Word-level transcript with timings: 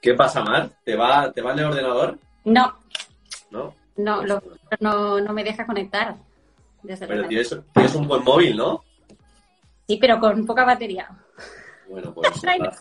¿Qué 0.00 0.14
pasa, 0.14 0.42
Mar? 0.42 0.70
¿Te 0.84 0.96
va, 0.96 1.30
¿Te 1.32 1.42
va 1.42 1.52
el 1.52 1.64
ordenador? 1.64 2.18
No. 2.44 2.74
¿No? 3.50 3.74
No, 3.96 4.22
lo- 4.24 4.42
no, 4.80 5.20
no 5.20 5.32
me 5.32 5.42
deja 5.44 5.66
conectar. 5.66 6.14
Desde 6.82 7.06
Pero 7.06 7.26
tienes, 7.26 7.54
tienes 7.74 7.94
un 7.96 8.06
buen 8.06 8.22
móvil, 8.22 8.56
¿no? 8.56 8.84
Sí, 9.88 9.98
pero 10.00 10.20
con 10.20 10.46
poca 10.46 10.64
batería. 10.64 11.08
Bueno, 11.88 12.14
pues 12.14 12.42
nada. 12.44 12.76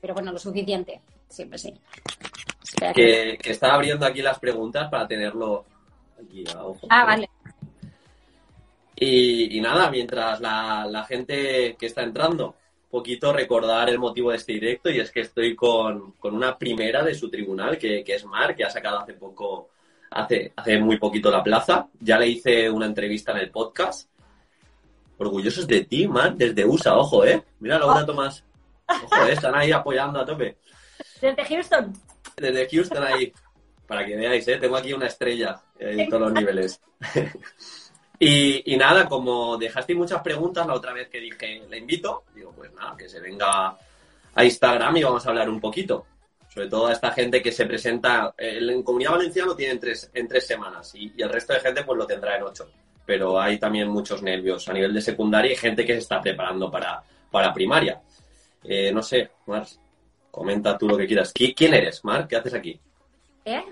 Pero 0.00 0.14
bueno, 0.14 0.32
lo 0.32 0.38
suficiente. 0.38 1.00
Siempre 1.28 1.58
sí. 1.58 1.74
Que- 2.94 3.38
estaba 3.44 3.74
abriendo 3.74 4.04
aquí 4.06 4.20
las 4.22 4.38
preguntas 4.38 4.88
para 4.90 5.06
tenerlo 5.06 5.64
aquí 6.22 6.44
a 6.54 6.64
ojo. 6.64 6.86
Ah, 6.90 7.04
vale. 7.06 7.30
Y, 9.02 9.56
y 9.56 9.60
nada, 9.62 9.90
mientras 9.90 10.40
la, 10.40 10.86
la 10.86 11.04
gente 11.04 11.74
que 11.78 11.86
está 11.86 12.02
entrando, 12.02 12.54
poquito 12.90 13.32
recordar 13.32 13.88
el 13.88 13.98
motivo 13.98 14.30
de 14.30 14.36
este 14.36 14.52
directo 14.52 14.90
y 14.90 15.00
es 15.00 15.10
que 15.10 15.20
estoy 15.20 15.56
con, 15.56 16.12
con 16.12 16.34
una 16.34 16.58
primera 16.58 17.02
de 17.02 17.14
su 17.14 17.30
tribunal, 17.30 17.78
que, 17.78 18.04
que 18.04 18.16
es 18.16 18.24
Mar, 18.26 18.54
que 18.54 18.64
ha 18.64 18.68
sacado 18.68 18.98
hace 18.98 19.14
poco, 19.14 19.70
hace, 20.10 20.52
hace 20.54 20.78
muy 20.78 20.98
poquito 20.98 21.30
la 21.30 21.42
plaza. 21.42 21.88
Ya 21.98 22.18
le 22.18 22.28
hice 22.28 22.68
una 22.68 22.84
entrevista 22.84 23.32
en 23.32 23.38
el 23.38 23.50
podcast. 23.50 24.10
Orgullosos 25.16 25.66
de 25.66 25.84
ti, 25.84 26.06
Mar, 26.06 26.34
desde 26.34 26.66
USA, 26.66 26.96
ojo, 26.96 27.24
¿eh? 27.24 27.42
Mira, 27.60 27.78
Laura 27.78 28.04
Tomás. 28.04 28.44
Ojo, 28.86 29.26
¿eh? 29.26 29.32
están 29.32 29.54
ahí 29.54 29.72
apoyando 29.72 30.20
a 30.20 30.26
tope. 30.26 30.58
Desde 31.22 31.44
Houston. 31.44 31.92
Desde 32.36 32.68
Houston 32.68 33.02
ahí, 33.02 33.32
para 33.86 34.04
que 34.04 34.16
veáis, 34.16 34.46
¿eh? 34.48 34.58
tengo 34.58 34.76
aquí 34.76 34.92
una 34.92 35.06
estrella 35.06 35.58
en 35.78 36.08
todos 36.08 36.22
los 36.22 36.32
niveles. 36.32 36.80
y, 38.22 38.76
nada, 38.76 39.08
como 39.08 39.56
dejasteis 39.56 39.98
muchas 39.98 40.20
preguntas 40.22 40.66
la 40.66 40.74
otra 40.74 40.92
vez 40.92 41.08
que 41.08 41.20
dije, 41.20 41.62
le 41.68 41.78
invito, 41.78 42.24
digo, 42.34 42.52
pues 42.54 42.70
nada, 42.74 42.94
que 42.96 43.08
se 43.08 43.18
venga 43.18 43.74
a 44.34 44.44
Instagram 44.44 44.96
y 44.98 45.02
vamos 45.02 45.24
a 45.24 45.30
hablar 45.30 45.48
un 45.48 45.58
poquito. 45.58 46.06
Sobre 46.52 46.68
todo 46.68 46.88
a 46.88 46.92
esta 46.92 47.12
gente 47.12 47.40
que 47.40 47.50
se 47.50 47.64
presenta, 47.64 48.34
eh, 48.36 48.58
en 48.60 48.82
Comunidad 48.82 49.12
Valenciana 49.12 49.48
lo 49.48 49.56
tiene 49.56 49.72
en 49.72 49.80
tres, 49.80 50.10
en 50.12 50.28
tres 50.28 50.46
semanas 50.46 50.92
y, 50.94 51.12
el 51.16 51.30
resto 51.30 51.52
de 51.54 51.60
gente 51.60 51.82
pues 51.84 51.96
lo 51.96 52.06
tendrá 52.06 52.36
en 52.36 52.42
ocho. 52.42 52.68
Pero 53.06 53.40
hay 53.40 53.58
también 53.58 53.88
muchos 53.88 54.22
nervios 54.22 54.68
a 54.68 54.72
nivel 54.72 54.92
de 54.92 55.00
secundaria 55.00 55.52
y 55.52 55.56
gente 55.56 55.86
que 55.86 55.94
se 55.94 56.00
está 56.00 56.20
preparando 56.20 56.70
para, 56.70 57.02
para 57.30 57.54
primaria. 57.54 58.00
Eh, 58.62 58.92
no 58.92 59.02
sé, 59.02 59.30
Mars, 59.46 59.80
comenta 60.30 60.76
tú 60.76 60.88
lo 60.88 60.96
que 60.96 61.06
quieras. 61.06 61.32
¿Qui- 61.32 61.54
¿Quién 61.56 61.72
eres, 61.72 62.04
Mar? 62.04 62.28
¿Qué 62.28 62.36
haces 62.36 62.52
aquí? 62.54 62.78
¿Eh? 63.44 63.64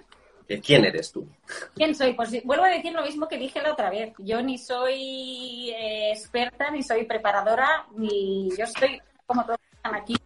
¿Quién 0.65 0.85
eres 0.85 1.13
tú? 1.13 1.29
¿Quién 1.75 1.95
soy? 1.95 2.15
Pues 2.15 2.43
vuelvo 2.45 2.65
a 2.65 2.71
decir 2.71 2.93
lo 2.93 3.03
mismo 3.03 3.29
que 3.29 3.37
dije 3.37 3.61
la 3.61 3.73
otra 3.73 3.91
vez. 3.91 4.15
Yo 4.19 4.43
ni 4.43 4.57
soy 4.57 5.71
eh, 5.71 6.11
experta, 6.11 6.71
ni 6.71 6.83
soy 6.83 7.05
preparadora, 7.05 7.87
ni 7.95 8.49
yo 8.57 8.65
estoy 8.65 9.01
como 9.27 9.45
todos 9.45 9.59
están 9.71 9.95
aquí, 9.95 10.17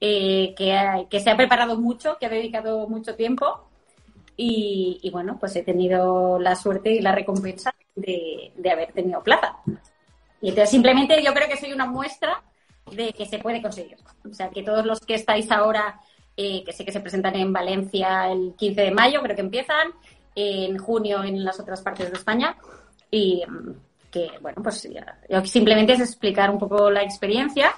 eh, 0.00 0.54
que, 0.56 1.06
que 1.10 1.20
se 1.20 1.30
ha 1.30 1.36
preparado 1.36 1.76
mucho, 1.76 2.16
que 2.18 2.26
ha 2.26 2.30
dedicado 2.30 2.88
mucho 2.88 3.16
tiempo. 3.16 3.66
Y, 4.42 5.10
bueno, 5.12 5.36
pues 5.38 5.54
he 5.56 5.62
tenido 5.62 6.38
la 6.38 6.54
suerte 6.54 6.92
y 6.92 7.00
la 7.00 7.12
recompensa 7.12 7.74
de, 7.94 8.52
de 8.56 8.70
haber 8.70 8.90
tenido 8.92 9.22
plaza. 9.22 9.58
Y 10.40 10.48
entonces 10.48 10.70
simplemente 10.70 11.22
yo 11.22 11.34
creo 11.34 11.46
que 11.46 11.58
soy 11.58 11.74
una 11.74 11.84
muestra 11.84 12.42
de 12.90 13.12
que 13.12 13.26
se 13.26 13.38
puede 13.38 13.60
conseguir. 13.60 13.98
O 14.24 14.32
sea, 14.32 14.48
que 14.48 14.62
todos 14.62 14.86
los 14.86 15.00
que 15.00 15.14
estáis 15.14 15.50
ahora, 15.50 16.00
eh, 16.42 16.64
que 16.64 16.72
sé 16.72 16.86
que 16.86 16.92
se 16.92 17.00
presentan 17.00 17.36
en 17.36 17.52
Valencia 17.52 18.32
el 18.32 18.54
15 18.56 18.80
de 18.80 18.90
mayo, 18.92 19.20
creo 19.20 19.36
que 19.36 19.42
empiezan, 19.42 19.88
en 20.34 20.78
junio 20.78 21.22
en 21.22 21.44
las 21.44 21.60
otras 21.60 21.82
partes 21.82 22.10
de 22.10 22.16
España, 22.16 22.56
y 23.10 23.42
mm, 23.46 23.72
que, 24.10 24.30
bueno, 24.40 24.62
pues 24.62 24.88
simplemente 25.44 25.92
es 25.92 26.00
explicar 26.00 26.50
un 26.50 26.58
poco 26.58 26.90
la 26.90 27.02
experiencia 27.02 27.74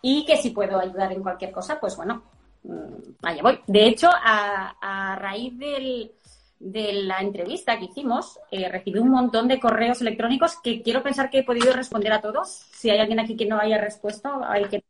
y 0.00 0.24
que 0.24 0.38
si 0.38 0.48
puedo 0.48 0.78
ayudar 0.78 1.12
en 1.12 1.22
cualquier 1.22 1.52
cosa, 1.52 1.78
pues 1.78 1.94
bueno, 1.94 2.22
mm, 2.62 3.26
allá 3.26 3.42
voy. 3.42 3.60
De 3.66 3.86
hecho, 3.86 4.08
a, 4.10 4.76
a 4.80 5.16
raíz 5.16 5.58
del, 5.58 6.10
de 6.58 6.94
la 6.94 7.18
entrevista 7.18 7.78
que 7.78 7.84
hicimos, 7.84 8.38
eh, 8.50 8.66
recibí 8.70 8.98
un 8.98 9.10
montón 9.10 9.46
de 9.46 9.60
correos 9.60 10.00
electrónicos 10.00 10.56
que 10.64 10.80
quiero 10.80 11.02
pensar 11.02 11.28
que 11.28 11.40
he 11.40 11.44
podido 11.44 11.74
responder 11.74 12.14
a 12.14 12.22
todos. 12.22 12.48
Si 12.48 12.88
hay 12.88 12.98
alguien 12.98 13.20
aquí 13.20 13.36
que 13.36 13.44
no 13.44 13.58
haya 13.58 13.76
respuesto, 13.76 14.42
hay 14.42 14.64
que 14.68 14.82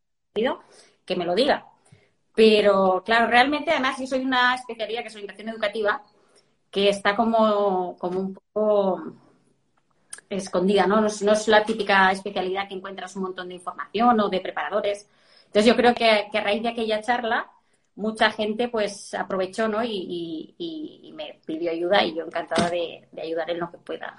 que 1.04 1.16
me 1.16 1.24
lo 1.24 1.34
diga. 1.34 1.66
Pero 2.36 3.02
claro, 3.02 3.28
realmente 3.28 3.70
además 3.70 3.98
yo 3.98 4.06
soy 4.06 4.20
una 4.20 4.54
especialidad 4.54 5.00
que 5.00 5.08
es 5.08 5.14
orientación 5.14 5.48
educativa 5.48 6.02
que 6.70 6.90
está 6.90 7.16
como, 7.16 7.96
como 7.98 8.20
un 8.20 8.34
poco 8.34 9.02
escondida, 10.28 10.86
¿no? 10.86 11.00
No 11.00 11.06
es, 11.06 11.48
la 11.48 11.64
típica 11.64 12.12
especialidad 12.12 12.68
que 12.68 12.74
encuentras 12.74 13.16
un 13.16 13.22
montón 13.22 13.48
de 13.48 13.54
información 13.54 14.20
o 14.20 14.28
de 14.28 14.40
preparadores. 14.40 15.08
Entonces 15.46 15.64
yo 15.64 15.76
creo 15.76 15.94
que, 15.94 16.28
a 16.30 16.40
raíz 16.42 16.62
de 16.62 16.68
aquella 16.68 17.00
charla 17.00 17.50
mucha 17.94 18.30
gente 18.30 18.68
pues 18.68 19.14
aprovechó, 19.14 19.66
¿no? 19.68 19.82
Y 19.82 21.14
me 21.16 21.40
pidió 21.46 21.70
ayuda 21.70 22.04
y 22.04 22.14
yo 22.14 22.26
encantada 22.26 22.68
de, 22.68 23.08
de 23.10 23.22
ayudar 23.22 23.48
en 23.50 23.60
lo 23.60 23.70
que 23.70 23.78
pueda. 23.78 24.14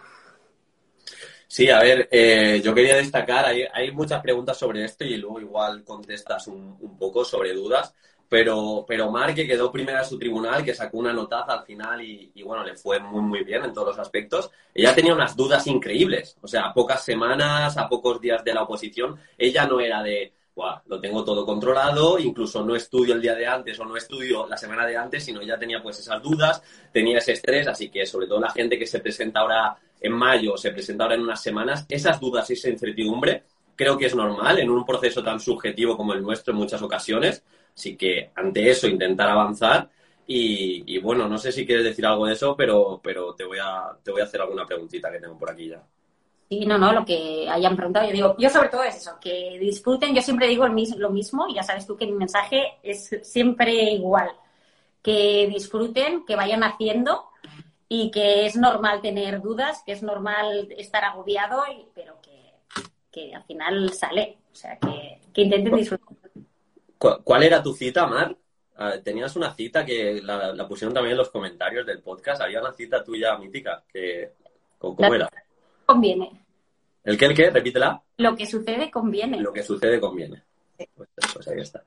Sí, 1.50 1.69
a 1.69 1.80
ver, 1.80 2.09
eh, 2.12 2.62
yo 2.63 2.74
quería 2.75 2.96
destacar, 2.97 3.46
hay, 3.46 3.63
hay 3.74 3.91
muchas 3.91 4.22
preguntas 4.22 4.58
sobre 4.58 4.84
esto 4.84 5.06
y 5.06 5.16
luego 5.16 5.40
igual 5.40 5.84
contestas 5.84 6.47
un, 6.47 6.78
un 6.81 6.97
poco 6.97 7.24
sobre 7.24 7.53
dudas, 7.53 7.94
pero, 8.28 8.84
pero 8.85 9.09
Mar, 9.09 9.34
que 9.34 9.47
quedó 9.47 9.72
primera 9.72 10.00
en 10.00 10.06
su 10.06 10.19
tribunal, 10.19 10.63
que 10.66 10.74
sacó 10.75 10.97
una 10.97 11.13
notaza 11.13 11.53
al 11.53 11.66
final 11.66 12.02
y, 12.02 12.31
y, 12.35 12.44
bueno, 12.44 12.66
le 12.66 12.75
fue 12.75 13.00
muy, 13.00 13.22
muy 13.22 13.44
bien 13.46 13.63
en 13.63 13.74
todos 13.74 13.88
los 13.90 14.00
aspectos, 14.00 14.52
ella 14.74 14.94
tenía 14.94 15.13
unas 15.13 15.38
dudas 15.38 15.66
increíbles, 15.68 16.38
o 16.41 16.47
sea, 16.47 16.66
a 16.66 16.74
pocas 16.74 17.03
semanas, 17.06 17.78
a 17.78 17.88
pocos 17.88 18.19
días 18.19 18.44
de 18.44 18.53
la 18.53 18.64
oposición, 18.64 19.18
ella 19.38 19.66
no 19.66 19.79
era 19.79 20.03
de, 20.03 20.34
"Buah, 20.57 20.81
lo 20.88 21.00
tengo 21.00 21.23
todo 21.23 21.45
controlado, 21.45 22.18
incluso 22.18 22.66
no 22.66 22.75
estudio 22.75 23.13
el 23.13 23.22
día 23.22 23.35
de 23.35 23.45
antes 23.45 23.79
o 23.79 23.85
no 23.85 23.95
estudio 23.95 24.47
la 24.47 24.57
semana 24.57 24.88
de 24.88 24.97
antes, 24.97 25.23
sino 25.23 25.41
ya 25.44 25.57
tenía 25.59 25.81
pues 25.84 26.00
esas 26.00 26.22
dudas, 26.22 26.63
tenía 26.91 27.19
ese 27.19 27.34
estrés, 27.34 27.68
así 27.68 27.90
que 27.90 28.06
sobre 28.07 28.25
todo 28.28 28.40
la 28.40 28.50
gente 28.50 28.79
que 28.79 28.88
se 28.88 29.00
presenta 29.00 29.41
ahora 29.41 29.78
en 30.01 30.13
mayo 30.13 30.53
o 30.53 30.57
se 30.57 30.72
presenta 30.72 31.03
ahora 31.03 31.16
en 31.16 31.22
unas 31.22 31.41
semanas, 31.44 31.85
esas 31.88 32.19
dudas 32.19 32.50
y 32.50 32.53
esa 32.53 32.69
incertidumbre 32.69 33.44
creo 33.75 33.97
que 34.00 34.07
es 34.07 34.16
normal 34.16 34.57
en 34.59 34.69
un 34.72 34.84
proceso 34.84 35.23
tan 35.23 35.40
subjetivo 35.40 35.96
como 35.96 36.13
el 36.13 36.23
nuestro 36.23 36.53
en 36.53 36.57
muchas 36.59 36.81
ocasiones. 36.81 37.44
Así 37.75 37.96
que 37.96 38.31
ante 38.35 38.69
eso 38.72 38.88
intentar 38.88 39.29
avanzar 39.29 39.90
y, 40.25 40.84
y 40.96 40.97
bueno, 41.00 41.28
no 41.29 41.38
sé 41.38 41.51
si 41.51 41.66
quieres 41.67 41.85
decir 41.85 42.06
algo 42.07 42.25
de 42.25 42.34
eso, 42.34 42.56
pero, 42.57 43.00
pero 43.03 43.35
te, 43.35 43.44
voy 43.46 43.59
a, 43.62 43.96
te 44.03 44.09
voy 44.12 44.22
a 44.22 44.23
hacer 44.25 44.41
alguna 44.41 44.66
preguntita 44.66 45.12
que 45.12 45.19
tengo 45.19 45.38
por 45.38 45.51
aquí 45.51 45.69
ya. 45.69 45.84
Sí, 46.50 46.66
no, 46.66 46.78
no, 46.78 46.94
lo 46.94 47.03
que 47.03 47.46
hayan 47.50 47.75
preguntado. 47.75 48.06
Yo 48.08 48.13
digo, 48.13 48.35
yo 48.40 48.50
sobre 48.50 48.69
todo 48.69 48.84
es 48.84 48.96
eso, 48.96 49.18
que 49.19 49.58
disfruten. 49.59 50.16
Yo 50.16 50.22
siempre 50.22 50.47
digo 50.47 50.66
lo 50.68 51.09
mismo 51.09 51.46
y 51.50 51.56
ya 51.56 51.63
sabes 51.63 51.85
tú 51.85 51.97
que 51.97 52.06
mi 52.06 52.13
mensaje 52.13 52.75
es 52.84 53.09
siempre 53.24 53.74
igual. 53.91 54.30
Que 55.02 55.47
disfruten, 55.52 56.25
que 56.25 56.35
vayan 56.38 56.63
haciendo 56.63 57.25
y 57.90 58.12
que 58.12 58.46
es 58.46 58.56
normal 58.56 59.02
tener 59.02 59.41
dudas, 59.41 59.81
que 59.85 59.91
es 59.91 60.03
normal 60.03 60.69
estar 60.78 61.03
agobiado, 61.03 61.63
y- 61.72 61.85
pero 61.94 62.19
que, 62.22 62.53
que 63.12 63.35
al 63.35 63.44
final 63.44 63.91
sale. 63.94 64.38
O 64.52 64.56
sea, 64.56 64.78
que, 64.79 65.19
que 65.34 65.41
intenten 65.41 65.75
disfrutar. 65.75 66.18
¿Cu- 66.97 67.22
¿Cuál 67.24 67.44
era 67.44 67.62
tu 67.62 67.74
cita, 67.74 68.08
Mar? 68.08 68.35
Ah, 68.78 68.94
Tenías 69.03 69.35
una 69.35 69.53
cita 69.53 69.85
que 69.85 70.22
la, 70.24 70.53
la 70.53 70.68
pusieron 70.68 70.94
también 70.94 71.12
en 71.12 71.18
los 71.18 71.29
comentarios 71.29 71.85
del 71.85 72.00
podcast. 72.02 72.41
Había 72.41 72.62
una 72.62 72.72
cita 72.74 73.03
tuya 73.03 73.38
mítica. 73.38 73.84
Que, 73.91 74.31
¿Cómo 74.78 74.96
cómo 74.96 75.14
era? 75.14 75.29
Conviene. 75.87 76.29
¿El 77.05 77.17
qué, 77.17 77.25
el 77.27 77.33
qué? 77.33 77.49
Repítela. 77.49 78.03
Lo 78.17 78.35
que 78.35 78.45
sucede 78.45 78.91
conviene. 78.91 79.39
Lo 79.39 79.53
que 79.53 79.63
sucede 79.63 80.01
conviene. 80.01 80.43
Pues, 80.93 81.09
pues 81.33 81.47
ahí 81.47 81.61
está. 81.61 81.81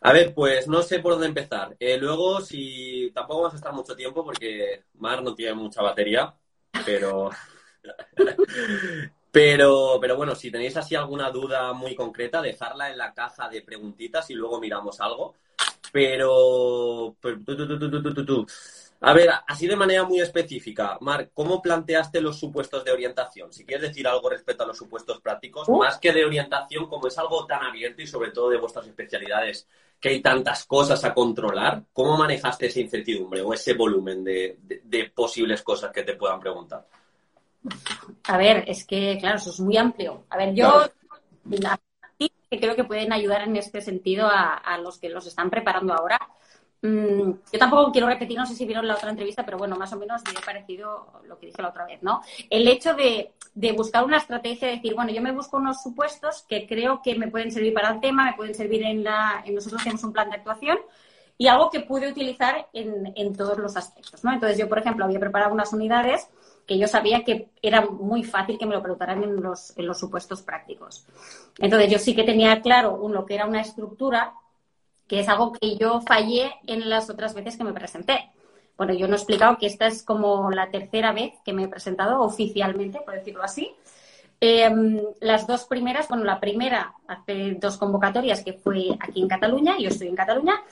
A 0.00 0.12
ver, 0.12 0.34
pues 0.34 0.66
no 0.66 0.82
sé 0.82 0.98
por 0.98 1.12
dónde 1.12 1.28
empezar. 1.28 1.76
Eh, 1.78 1.96
luego, 1.96 2.40
si 2.40 3.12
tampoco 3.14 3.42
vamos 3.42 3.54
a 3.54 3.56
estar 3.58 3.72
mucho 3.72 3.94
tiempo 3.94 4.24
porque 4.24 4.82
Mar 4.94 5.22
no 5.22 5.32
tiene 5.36 5.54
mucha 5.54 5.80
batería, 5.80 6.34
pero 6.84 7.30
pero 9.30 9.98
pero 10.00 10.16
bueno, 10.16 10.34
si 10.34 10.50
tenéis 10.50 10.76
así 10.76 10.96
alguna 10.96 11.30
duda 11.30 11.72
muy 11.72 11.94
concreta, 11.94 12.42
dejarla 12.42 12.90
en 12.90 12.98
la 12.98 13.14
caja 13.14 13.48
de 13.48 13.62
preguntitas 13.62 14.28
y 14.30 14.34
luego 14.34 14.58
miramos 14.58 15.00
algo. 15.00 15.36
Pero, 15.92 17.14
pero 17.20 17.38
a 19.00 19.12
ver, 19.12 19.30
así 19.46 19.66
de 19.66 19.76
manera 19.76 20.04
muy 20.04 20.20
específica, 20.20 20.98
Mar, 21.00 21.30
¿cómo 21.32 21.62
planteaste 21.62 22.20
los 22.20 22.38
supuestos 22.38 22.84
de 22.84 22.90
orientación? 22.92 23.52
Si 23.52 23.64
quieres 23.64 23.88
decir 23.88 24.06
algo 24.08 24.28
respecto 24.28 24.64
a 24.64 24.66
los 24.66 24.76
supuestos 24.76 25.20
prácticos, 25.20 25.68
Uh. 25.68 25.78
más 25.78 25.98
que 25.98 26.12
de 26.12 26.24
orientación, 26.24 26.88
como 26.88 27.06
es 27.06 27.16
algo 27.18 27.46
tan 27.46 27.62
abierto 27.62 28.02
y 28.02 28.06
sobre 28.06 28.30
todo 28.32 28.50
de 28.50 28.58
vuestras 28.58 28.86
especialidades, 28.86 29.68
que 30.00 30.10
hay 30.10 30.20
tantas 30.20 30.64
cosas 30.64 31.04
a 31.04 31.12
controlar, 31.14 31.82
¿cómo 31.92 32.16
manejaste 32.16 32.66
esa 32.66 32.80
incertidumbre 32.80 33.42
o 33.42 33.52
ese 33.52 33.74
volumen 33.74 34.22
de, 34.24 34.56
de- 34.62 34.80
de 34.84 35.10
posibles 35.10 35.62
cosas 35.62 35.92
que 35.92 36.02
te 36.04 36.14
puedan 36.14 36.38
preguntar? 36.40 36.86
A 38.24 38.36
ver, 38.38 38.64
es 38.68 38.84
que, 38.84 39.16
claro, 39.20 39.38
eso 39.38 39.50
es 39.50 39.60
muy 39.60 39.76
amplio. 39.76 40.24
A 40.30 40.36
ver, 40.36 40.54
yo 40.54 40.84
tips 42.16 42.34
que 42.50 42.60
creo 42.60 42.76
que 42.76 42.84
pueden 42.84 43.12
ayudar 43.12 43.42
en 43.42 43.56
este 43.56 43.80
sentido 43.80 44.26
a, 44.26 44.54
a 44.54 44.78
los 44.78 44.98
que 44.98 45.08
los 45.08 45.26
están 45.26 45.50
preparando 45.50 45.94
ahora 45.94 46.18
Mm, 46.80 47.32
yo 47.52 47.58
tampoco 47.58 47.90
quiero 47.90 48.06
repetir, 48.06 48.38
no 48.38 48.46
sé 48.46 48.54
si 48.54 48.64
vieron 48.64 48.86
la 48.86 48.94
otra 48.94 49.10
entrevista, 49.10 49.44
pero 49.44 49.58
bueno, 49.58 49.76
más 49.76 49.92
o 49.92 49.96
menos 49.96 50.22
me 50.32 50.38
ha 50.38 50.42
parecido 50.42 51.20
lo 51.26 51.38
que 51.38 51.46
dije 51.46 51.60
la 51.60 51.70
otra 51.70 51.86
vez, 51.86 52.02
¿no? 52.02 52.22
El 52.48 52.68
hecho 52.68 52.94
de, 52.94 53.32
buscar 53.76 54.04
una 54.04 54.18
estrategia, 54.18 54.68
de 54.68 54.76
decir, 54.76 54.94
bueno, 54.94 55.10
yo 55.10 55.20
me 55.20 55.32
busco 55.32 55.56
unos 55.56 55.82
supuestos 55.82 56.44
que 56.48 56.66
creo 56.68 57.02
que 57.02 57.16
me 57.16 57.28
pueden 57.28 57.50
servir 57.50 57.74
para 57.74 57.90
el 57.90 58.00
tema, 58.00 58.26
me 58.26 58.34
pueden 58.34 58.54
servir 58.54 58.84
en 58.84 59.02
la, 59.02 59.42
en 59.44 59.54
nosotros 59.56 59.82
tenemos 59.82 60.04
un 60.04 60.12
plan 60.12 60.30
de 60.30 60.36
actuación 60.36 60.78
y 61.36 61.48
algo 61.48 61.70
que 61.70 61.80
pude 61.80 62.08
utilizar 62.08 62.68
en, 62.72 63.12
en 63.16 63.36
todos 63.36 63.58
los 63.58 63.76
aspectos, 63.76 64.22
¿no? 64.22 64.32
Entonces 64.32 64.58
yo, 64.58 64.68
por 64.68 64.78
ejemplo, 64.78 65.04
había 65.04 65.20
preparado 65.20 65.52
unas 65.52 65.72
unidades 65.72 66.28
que 66.68 66.78
yo 66.78 66.86
sabía 66.86 67.24
que 67.24 67.48
era 67.62 67.80
muy 67.86 68.22
fácil 68.22 68.58
que 68.58 68.66
me 68.66 68.74
lo 68.74 68.82
preguntaran 68.82 69.24
en 69.24 69.40
los, 69.40 69.76
en 69.76 69.86
los 69.86 69.98
supuestos 69.98 70.42
prácticos. 70.42 71.06
Entonces 71.58 71.90
yo 71.90 71.98
sí 71.98 72.14
que 72.14 72.24
tenía 72.24 72.60
claro 72.60 73.08
lo 73.08 73.24
que 73.24 73.34
era 73.34 73.46
una 73.46 73.62
estructura 73.62 74.34
que 75.08 75.20
es 75.20 75.28
algo 75.28 75.52
que 75.52 75.76
yo 75.76 76.00
fallé 76.02 76.52
en 76.66 76.88
las 76.88 77.10
otras 77.10 77.34
veces 77.34 77.56
que 77.56 77.64
me 77.64 77.72
presenté. 77.72 78.30
Bueno, 78.76 78.92
yo 78.92 79.08
no 79.08 79.14
he 79.14 79.16
explicado 79.16 79.58
que 79.58 79.66
esta 79.66 79.86
es 79.86 80.04
como 80.04 80.50
la 80.50 80.70
tercera 80.70 81.12
vez 81.12 81.32
que 81.44 81.52
me 81.52 81.64
he 81.64 81.68
presentado 81.68 82.20
oficialmente, 82.20 83.00
por 83.00 83.14
decirlo 83.14 83.42
así. 83.42 83.74
Em, 84.40 85.00
las 85.20 85.48
dos 85.48 85.64
primeras, 85.64 86.06
bueno, 86.08 86.24
la 86.24 86.38
primera 86.38 86.94
hace 87.08 87.56
dos 87.60 87.76
convocatorias 87.76 88.44
que 88.44 88.52
fue 88.52 88.90
aquí 89.00 89.22
en 89.22 89.28
Cataluña, 89.28 89.76
yo 89.78 89.88
estoy 89.88 90.08
en 90.08 90.14
Cataluña. 90.14 90.62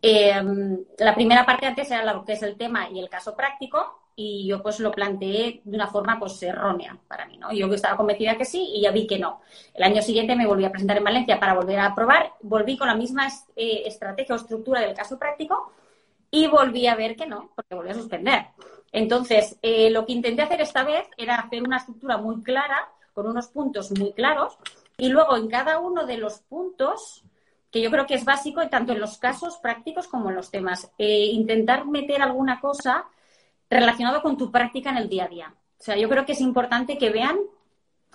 Em, 0.00 0.78
la 0.98 1.14
primera 1.14 1.44
parte 1.44 1.66
antes 1.66 1.90
era 1.90 2.12
lo 2.12 2.24
que 2.24 2.34
es 2.34 2.42
el 2.44 2.56
tema 2.56 2.88
y 2.90 3.00
el 3.00 3.08
caso 3.08 3.34
práctico, 3.34 3.98
y 4.20 4.44
yo 4.48 4.60
pues 4.60 4.80
lo 4.80 4.90
planteé 4.90 5.60
de 5.62 5.76
una 5.76 5.86
forma 5.86 6.18
pues 6.18 6.42
errónea 6.42 6.98
para 7.06 7.24
mí, 7.26 7.36
¿no? 7.38 7.52
Yo 7.52 7.72
estaba 7.72 7.96
convencida 7.96 8.36
que 8.36 8.44
sí 8.44 8.72
y 8.74 8.80
ya 8.82 8.90
vi 8.90 9.06
que 9.06 9.16
no. 9.16 9.42
El 9.72 9.84
año 9.84 10.02
siguiente 10.02 10.34
me 10.34 10.44
volví 10.44 10.64
a 10.64 10.72
presentar 10.72 10.96
en 10.96 11.04
Valencia 11.04 11.38
para 11.38 11.54
volver 11.54 11.78
a 11.78 11.94
probar, 11.94 12.32
volví 12.42 12.76
con 12.76 12.88
la 12.88 12.96
misma 12.96 13.28
eh, 13.54 13.84
estrategia 13.86 14.34
o 14.34 14.38
estructura 14.38 14.80
del 14.80 14.92
caso 14.92 15.20
práctico 15.20 15.72
y 16.32 16.48
volví 16.48 16.88
a 16.88 16.96
ver 16.96 17.14
que 17.14 17.28
no, 17.28 17.52
porque 17.54 17.76
volví 17.76 17.90
a 17.90 17.94
suspender. 17.94 18.46
Entonces, 18.90 19.56
eh, 19.62 19.88
lo 19.90 20.04
que 20.04 20.14
intenté 20.14 20.42
hacer 20.42 20.62
esta 20.62 20.82
vez 20.82 21.06
era 21.16 21.36
hacer 21.36 21.62
una 21.62 21.76
estructura 21.76 22.16
muy 22.16 22.42
clara, 22.42 22.88
con 23.14 23.28
unos 23.28 23.46
puntos 23.46 23.96
muy 23.96 24.12
claros, 24.14 24.58
y 24.96 25.10
luego 25.10 25.36
en 25.36 25.46
cada 25.46 25.78
uno 25.78 26.06
de 26.06 26.16
los 26.16 26.40
puntos, 26.40 27.22
que 27.70 27.80
yo 27.80 27.88
creo 27.92 28.04
que 28.04 28.14
es 28.14 28.24
básico 28.24 28.68
tanto 28.68 28.94
en 28.94 29.00
los 29.00 29.18
casos 29.18 29.58
prácticos 29.58 30.08
como 30.08 30.30
en 30.30 30.34
los 30.34 30.50
temas, 30.50 30.90
eh, 30.98 31.26
intentar 31.26 31.86
meter 31.86 32.20
alguna 32.20 32.60
cosa 32.60 33.06
relacionado 33.70 34.22
con 34.22 34.36
tu 34.36 34.50
práctica 34.50 34.90
en 34.90 34.96
el 34.96 35.08
día 35.08 35.24
a 35.24 35.28
día. 35.28 35.54
O 35.78 35.82
sea, 35.82 35.96
yo 35.96 36.08
creo 36.08 36.24
que 36.24 36.32
es 36.32 36.40
importante 36.40 36.98
que 36.98 37.10
vean 37.10 37.38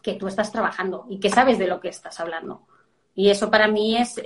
que 0.02 0.14
tú 0.14 0.28
estás 0.28 0.52
trabajando 0.52 1.06
y 1.10 1.20
que 1.20 1.30
sabes 1.30 1.58
de 1.58 1.68
lo 1.68 1.80
que 1.80 1.90
estás 1.90 2.20
hablando. 2.20 2.68
Y 3.16 3.30
eso 3.30 3.50
para 3.50 3.68
mí 3.68 3.98
es, 3.98 4.18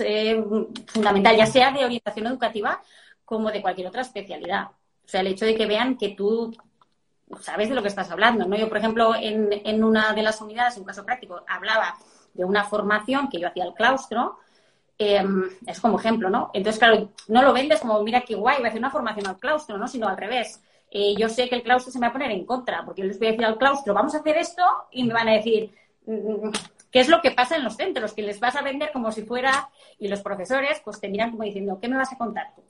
eh, 0.00 0.44
fundamental, 0.86 1.36
ya 1.36 1.46
sea 1.46 1.72
de 1.72 1.84
orientación 1.84 2.26
educativa 2.26 2.82
como 3.24 3.50
de 3.50 3.62
cualquier 3.62 3.88
otra 3.88 4.02
especialidad. 4.02 4.66
O 4.66 5.08
sea, 5.08 5.22
el 5.22 5.28
hecho 5.28 5.46
de 5.46 5.56
que 5.56 5.66
vean 5.66 5.96
que 5.96 6.10
tú 6.10 6.54
sabes 7.40 7.68
de 7.68 7.74
lo 7.74 7.82
que 7.82 7.88
estás 7.88 8.10
hablando. 8.10 8.46
¿no? 8.46 8.54
Yo, 8.56 8.68
por 8.68 8.78
ejemplo, 8.78 9.14
en, 9.14 9.48
en 9.50 9.82
una 9.82 10.12
de 10.12 10.22
las 10.22 10.40
unidades, 10.40 10.76
en 10.76 10.82
un 10.82 10.86
caso 10.86 11.04
práctico, 11.04 11.42
hablaba 11.48 11.96
de 12.34 12.44
una 12.44 12.64
formación 12.64 13.28
que 13.28 13.40
yo 13.40 13.48
hacía 13.48 13.64
al 13.64 13.74
claustro 13.74 14.38
Em, 14.96 15.50
es 15.66 15.80
como 15.80 15.98
ejemplo, 15.98 16.30
¿no? 16.30 16.50
Entonces, 16.52 16.78
claro, 16.78 17.10
no 17.26 17.42
lo 17.42 17.52
vendes 17.52 17.80
como, 17.80 18.00
mira 18.02 18.20
qué 18.20 18.36
guay, 18.36 18.58
voy 18.58 18.66
a 18.66 18.68
hacer 18.68 18.78
una 18.78 18.90
formación 18.90 19.26
al 19.26 19.38
claustro, 19.38 19.76
¿no? 19.76 19.88
Sino 19.88 20.08
al 20.08 20.16
revés. 20.16 20.62
Eh, 20.96 21.14
yo 21.18 21.28
sé 21.28 21.48
que 21.48 21.56
el 21.56 21.62
claustro 21.62 21.92
se 21.92 21.98
me 21.98 22.06
va 22.06 22.10
a 22.10 22.12
poner 22.12 22.30
en 22.30 22.46
contra, 22.46 22.84
porque 22.84 23.02
yo 23.02 23.08
les 23.08 23.18
voy 23.18 23.26
a 23.26 23.30
decir 23.32 23.44
al 23.44 23.58
claustro, 23.58 23.92
vamos 23.92 24.14
a 24.14 24.18
hacer 24.18 24.36
esto, 24.36 24.62
y 24.92 25.04
me 25.04 25.12
van 25.12 25.28
a 25.28 25.32
decir, 25.32 25.74
mm, 26.06 26.50
¿qué 26.90 27.00
es 27.00 27.08
lo 27.08 27.20
que 27.20 27.32
pasa 27.32 27.56
en 27.56 27.64
los 27.64 27.76
centros? 27.76 28.14
Que 28.14 28.22
les 28.22 28.38
vas 28.38 28.54
a 28.54 28.62
vender 28.62 28.92
como 28.92 29.10
si 29.10 29.22
fuera, 29.24 29.68
y 29.98 30.08
los 30.08 30.22
profesores, 30.22 30.80
pues 30.84 31.00
te 31.00 31.08
miran 31.08 31.32
como 31.32 31.42
diciendo, 31.42 31.78
¿qué 31.82 31.88
me 31.88 31.96
vas 31.96 32.12
a 32.12 32.16
contar 32.16 32.54
tú? 32.54 32.62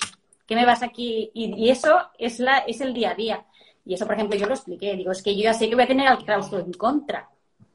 ¿Qué 0.46 0.56
me 0.56 0.66
vas 0.66 0.82
aquí? 0.82 1.30
Y, 1.34 1.68
eso 1.70 1.98
es, 2.18 2.38
la, 2.40 2.58
es 2.58 2.80
el 2.80 2.94
día 2.94 3.10
a 3.10 3.14
día. 3.14 3.44
Y 3.84 3.94
eso, 3.94 4.06
por 4.06 4.14
ejemplo, 4.14 4.38
yo 4.38 4.46
lo 4.46 4.54
expliqué. 4.54 4.94
Digo, 4.94 5.12
es 5.12 5.22
que 5.22 5.36
yo 5.36 5.42
ya 5.42 5.54
sé 5.54 5.68
que 5.68 5.74
voy 5.74 5.84
a 5.84 5.88
tener 5.88 6.06
al 6.06 6.24
claustro 6.24 6.58
en 6.58 6.72
contra. 6.72 7.28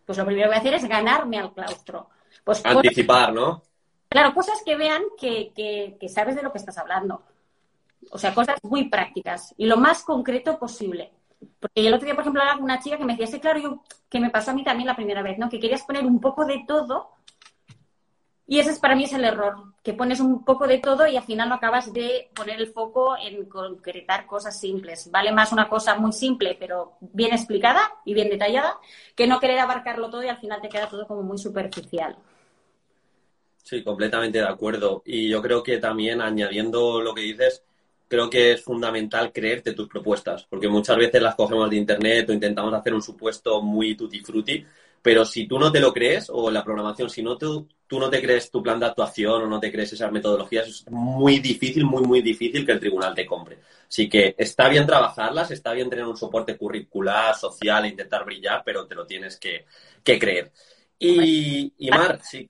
Pues 0.06 0.18
lo 0.18 0.26
primero 0.26 0.46
que 0.46 0.50
voy 0.50 0.58
a 0.58 0.60
hacer 0.60 0.74
es 0.76 0.88
ganarme 0.88 1.38
al 1.40 1.54
claustro. 1.54 2.10
Pues, 2.44 2.64
Anticipar, 2.66 3.34
¿no? 3.34 3.64
Claro, 4.08 4.34
cosas 4.34 4.62
que 4.66 4.76
vean 4.76 5.04
que, 5.20 5.52
que, 6.00 6.10
sabes 6.10 6.36
de 6.36 6.42
lo 6.42 6.52
que 6.52 6.58
estás 6.58 6.78
hablando. 6.80 7.22
O 8.12 8.18
sea, 8.18 8.34
cosas 8.34 8.58
muy 8.64 8.90
prácticas 8.90 9.54
y 9.58 9.66
lo 9.66 9.78
más 9.78 10.04
concreto 10.04 10.58
posible. 10.58 11.12
Porque 11.60 11.88
el 11.88 11.94
otro 11.94 12.06
día, 12.06 12.16
por 12.16 12.24
ejemplo, 12.24 12.42
hablaba 12.42 12.62
una 12.62 12.80
chica 12.80 12.98
que 12.98 13.06
me 13.06 13.14
decía, 13.14 13.28
sí, 13.28 13.40
claro, 13.40 13.60
yo, 13.60 13.84
que 14.10 14.20
me 14.20 14.30
pasó 14.30 14.52
a 14.52 14.54
mí 14.54 14.64
también 14.64 14.88
la 14.88 14.96
primera 14.96 15.22
vez, 15.22 15.38
¿no? 15.38 15.50
Que 15.50 15.60
querías 15.60 15.84
poner 15.84 16.06
un 16.06 16.20
poco 16.20 16.46
de 16.46 16.64
todo 16.68 17.12
y 18.50 18.58
ese 18.58 18.72
es 18.72 18.80
para 18.80 18.96
mí 18.96 19.04
es 19.04 19.14
el 19.14 19.24
error, 19.26 19.58
que 19.84 19.94
pones 19.94 20.20
un 20.20 20.44
poco 20.44 20.66
de 20.66 20.80
todo 20.80 21.06
y 21.08 21.16
al 21.16 21.24
final 21.24 21.50
no 21.50 21.54
acabas 21.54 21.94
de 21.94 22.32
poner 22.34 22.60
el 22.60 22.74
foco 22.74 23.16
en 23.16 23.46
concretar 23.46 24.26
cosas 24.26 24.60
simples. 24.60 25.12
Vale 25.12 25.32
más 25.32 25.52
una 25.52 25.70
cosa 25.70 25.94
muy 25.94 26.12
simple, 26.12 26.58
pero 26.60 26.94
bien 27.00 27.32
explicada 27.32 27.80
y 28.06 28.16
bien 28.16 28.28
detallada, 28.28 28.80
que 29.16 29.28
no 29.28 29.40
querer 29.40 29.60
abarcarlo 29.60 30.10
todo 30.10 30.24
y 30.24 30.30
al 30.30 30.40
final 30.40 30.62
te 30.62 30.70
queda 30.70 30.90
todo 30.90 31.06
como 31.06 31.22
muy 31.22 31.38
superficial. 31.38 32.18
Sí, 33.62 33.84
completamente 33.84 34.40
de 34.40 34.48
acuerdo. 34.48 35.04
Y 35.06 35.30
yo 35.30 35.44
creo 35.44 35.62
que 35.62 35.78
también 35.78 36.20
añadiendo 36.20 37.02
lo 37.02 37.14
que 37.14 37.22
dices, 37.22 37.64
creo 38.10 38.30
que 38.30 38.54
es 38.54 38.64
fundamental 38.64 39.32
creerte 39.32 39.74
tus 39.74 39.88
propuestas, 39.88 40.46
porque 40.50 40.68
muchas 40.68 40.98
veces 40.98 41.22
las 41.22 41.36
cogemos 41.36 41.70
de 41.70 41.78
internet 41.78 42.30
o 42.30 42.34
intentamos 42.34 42.74
hacer 42.74 42.94
un 42.94 43.04
supuesto 43.04 43.62
muy 43.62 43.96
tutti 43.96 44.20
frutti, 44.20 44.66
pero 45.02 45.24
si 45.24 45.48
tú 45.48 45.60
no 45.60 45.72
te 45.72 45.80
lo 45.80 45.94
crees, 45.94 46.30
o 46.30 46.52
la 46.52 46.64
programación, 46.64 47.10
si 47.10 47.22
no 47.22 47.38
tú, 47.38 47.70
tú 47.88 48.00
no 48.00 48.10
te 48.10 48.22
crees 48.22 48.50
tu 48.50 48.62
plan 48.62 48.80
de 48.80 48.88
actuación 48.88 49.44
o 49.44 49.48
no 49.48 49.60
te 49.60 49.72
crees 49.72 49.94
esas 49.94 50.12
metodologías, 50.12 50.68
es 50.68 50.86
muy 50.90 51.40
difícil, 51.40 51.86
muy, 51.86 52.04
muy 52.04 52.22
difícil 52.22 52.66
que 52.66 52.74
el 52.74 52.80
tribunal 52.80 53.14
te 53.14 53.26
compre. 53.26 53.60
Así 53.88 54.10
que 54.10 54.36
está 54.38 54.68
bien 54.68 54.86
trabajarlas, 54.86 55.52
está 55.52 55.72
bien 55.74 55.90
tener 55.90 56.06
un 56.06 56.18
soporte 56.18 56.58
curricular, 56.58 57.36
social, 57.36 57.86
e 57.86 57.90
intentar 57.90 58.26
brillar, 58.26 58.64
pero 58.66 58.88
te 58.88 58.96
lo 58.96 59.06
tienes 59.06 59.38
que, 59.38 59.66
creer. 60.04 60.52
Y, 60.98 61.72
y 61.78 61.90
Mar, 61.92 62.20
sí. 62.24 62.50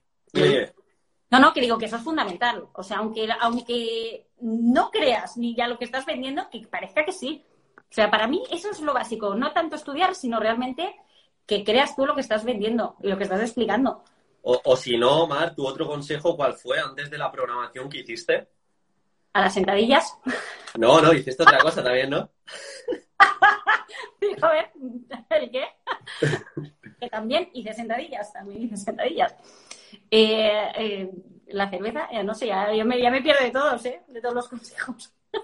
No, 1.31 1.39
no, 1.39 1.53
que 1.53 1.61
digo 1.61 1.77
que 1.77 1.85
eso 1.85 1.97
es 1.97 2.03
fundamental. 2.03 2.67
O 2.73 2.83
sea, 2.83 2.97
aunque, 2.97 3.27
aunque 3.39 4.27
no 4.41 4.89
creas 4.89 5.37
ni 5.37 5.55
ya 5.55 5.67
lo 5.67 5.77
que 5.77 5.85
estás 5.85 6.05
vendiendo, 6.05 6.49
que 6.49 6.65
parezca 6.67 7.05
que 7.05 7.11
sí. 7.11 7.45
O 7.77 7.93
sea, 7.93 8.09
para 8.09 8.27
mí 8.27 8.43
eso 8.51 8.69
es 8.71 8.79
lo 8.81 8.93
básico. 8.93 9.35
No 9.35 9.51
tanto 9.51 9.75
estudiar, 9.75 10.15
sino 10.15 10.39
realmente 10.39 10.95
que 11.45 11.63
creas 11.63 11.95
tú 11.95 12.05
lo 12.05 12.15
que 12.15 12.21
estás 12.21 12.43
vendiendo 12.43 12.95
y 13.01 13.09
lo 13.09 13.17
que 13.17 13.23
estás 13.23 13.41
explicando. 13.41 14.03
O, 14.41 14.75
si 14.77 14.97
no, 14.97 15.27
Mar, 15.27 15.53
tu 15.53 15.67
otro 15.67 15.85
consejo, 15.85 16.35
¿cuál 16.35 16.53
fue 16.53 16.79
antes 16.79 17.09
de 17.09 17.17
la 17.17 17.31
programación 17.31 17.89
que 17.89 17.99
hiciste? 17.99 18.47
A 19.33 19.41
las 19.41 19.53
sentadillas. 19.53 20.17
No, 20.77 21.01
no, 21.01 21.13
hiciste 21.13 21.43
otra 21.43 21.59
cosa 21.59 21.83
también, 21.83 22.09
¿no? 22.09 22.29
a 24.41 24.49
ver, 24.49 24.71
¿el 25.29 25.51
qué? 25.51 25.65
que 26.99 27.09
también 27.09 27.49
hice 27.53 27.73
sentadillas, 27.73 28.31
también 28.31 28.63
hice 28.63 28.77
sentadillas. 28.77 29.35
Eh, 30.11 30.71
eh, 30.75 31.11
la 31.47 31.69
cerveza, 31.69 32.07
eh, 32.11 32.23
no 32.23 32.33
sé, 32.33 32.47
ya, 32.47 32.67
me, 32.85 33.01
ya 33.01 33.09
me 33.09 33.21
pierdo 33.21 33.43
de 33.43 33.51
todos, 33.51 33.85
¿eh? 33.85 34.01
De 34.07 34.21
todos 34.21 34.35
los 34.35 34.47
consejos. 34.47 35.13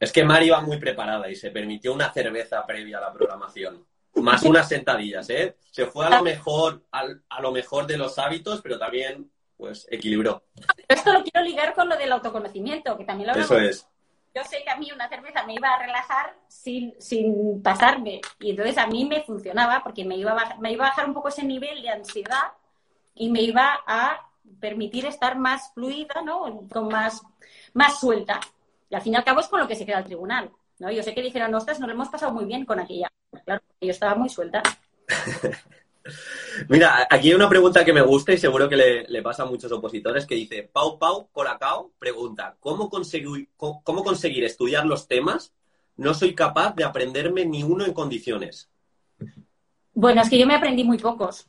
Es 0.00 0.12
que 0.12 0.24
Mari 0.24 0.46
iba 0.46 0.62
muy 0.62 0.78
preparada 0.78 1.28
y 1.28 1.36
se 1.36 1.50
permitió 1.50 1.92
una 1.92 2.10
cerveza 2.10 2.64
previa 2.64 2.96
a 2.96 3.02
la 3.02 3.12
programación. 3.12 3.84
Más 4.14 4.42
unas 4.44 4.66
sentadillas, 4.66 5.28
¿eh? 5.28 5.58
Se 5.70 5.84
fue 5.84 6.06
a 6.06 6.10
lo 6.10 6.22
mejor, 6.22 6.82
a 6.90 7.42
lo 7.42 7.52
mejor 7.52 7.86
de 7.86 7.98
los 7.98 8.18
hábitos, 8.18 8.62
pero 8.62 8.78
también, 8.78 9.30
pues, 9.58 9.86
equilibró. 9.90 10.42
Esto 10.88 11.12
lo 11.12 11.22
quiero 11.22 11.46
ligar 11.46 11.74
con 11.74 11.86
lo 11.86 11.98
del 11.98 12.10
autoconocimiento, 12.12 12.96
que 12.96 13.04
también 13.04 13.28
lo 13.28 13.34
Eso 13.38 13.58
es. 13.58 13.86
Yo 14.34 14.42
sé 14.44 14.62
que 14.64 14.70
a 14.70 14.76
mí 14.76 14.90
una 14.90 15.06
cerveza 15.06 15.44
me 15.44 15.54
iba 15.54 15.68
a 15.68 15.82
relajar 15.82 16.34
sin, 16.48 16.94
sin 16.98 17.62
pasarme. 17.62 18.22
Y 18.38 18.50
entonces 18.50 18.78
a 18.78 18.86
mí 18.86 19.04
me 19.04 19.22
funcionaba 19.22 19.82
porque 19.82 20.06
me 20.06 20.16
iba, 20.16 20.56
me 20.60 20.72
iba 20.72 20.86
a 20.86 20.88
bajar 20.90 21.06
un 21.06 21.12
poco 21.12 21.28
ese 21.28 21.44
nivel 21.44 21.82
de 21.82 21.90
ansiedad 21.90 22.52
y 23.20 23.28
me 23.28 23.42
iba 23.42 23.80
a 23.86 24.18
permitir 24.60 25.04
estar 25.04 25.38
más 25.38 25.74
fluida, 25.74 26.22
¿no? 26.24 26.66
Con 26.72 26.88
más, 26.88 27.20
más 27.74 28.00
suelta. 28.00 28.40
Y 28.88 28.94
al 28.94 29.02
fin 29.02 29.12
y 29.12 29.16
al 29.16 29.24
cabo 29.24 29.40
es 29.40 29.46
con 29.46 29.60
lo 29.60 29.68
que 29.68 29.76
se 29.76 29.84
queda 29.84 29.98
el 29.98 30.06
tribunal, 30.06 30.50
¿no? 30.78 30.90
Yo 30.90 31.02
sé 31.02 31.12
que 31.12 31.20
dijeron, 31.20 31.54
ostras, 31.54 31.78
nos 31.78 31.88
lo 31.88 31.94
hemos 31.94 32.08
pasado 32.08 32.32
muy 32.32 32.46
bien 32.46 32.64
con 32.64 32.80
aquella. 32.80 33.12
Claro, 33.44 33.62
yo 33.78 33.90
estaba 33.90 34.14
muy 34.14 34.30
suelta. 34.30 34.62
Mira, 36.70 37.06
aquí 37.10 37.28
hay 37.28 37.34
una 37.34 37.50
pregunta 37.50 37.84
que 37.84 37.92
me 37.92 38.00
gusta 38.00 38.32
y 38.32 38.38
seguro 38.38 38.70
que 38.70 39.04
le, 39.06 39.22
pasa 39.22 39.42
a 39.42 39.46
muchos 39.46 39.70
opositores 39.70 40.24
que 40.24 40.34
dice, 40.34 40.62
Pau 40.72 40.98
Pau 40.98 41.28
Colacao 41.30 41.92
pregunta, 41.98 42.56
¿cómo 42.58 42.88
conseguir, 42.88 43.50
¿cómo 43.54 44.02
conseguir 44.02 44.44
estudiar 44.44 44.86
los 44.86 45.06
temas? 45.06 45.52
No 45.98 46.14
soy 46.14 46.34
capaz 46.34 46.74
de 46.74 46.84
aprenderme 46.84 47.44
ni 47.44 47.64
uno 47.64 47.84
en 47.84 47.92
condiciones. 47.92 48.70
Bueno, 49.92 50.22
es 50.22 50.30
que 50.30 50.38
yo 50.38 50.46
me 50.46 50.54
aprendí 50.54 50.84
muy 50.84 50.96
pocos. 50.96 51.46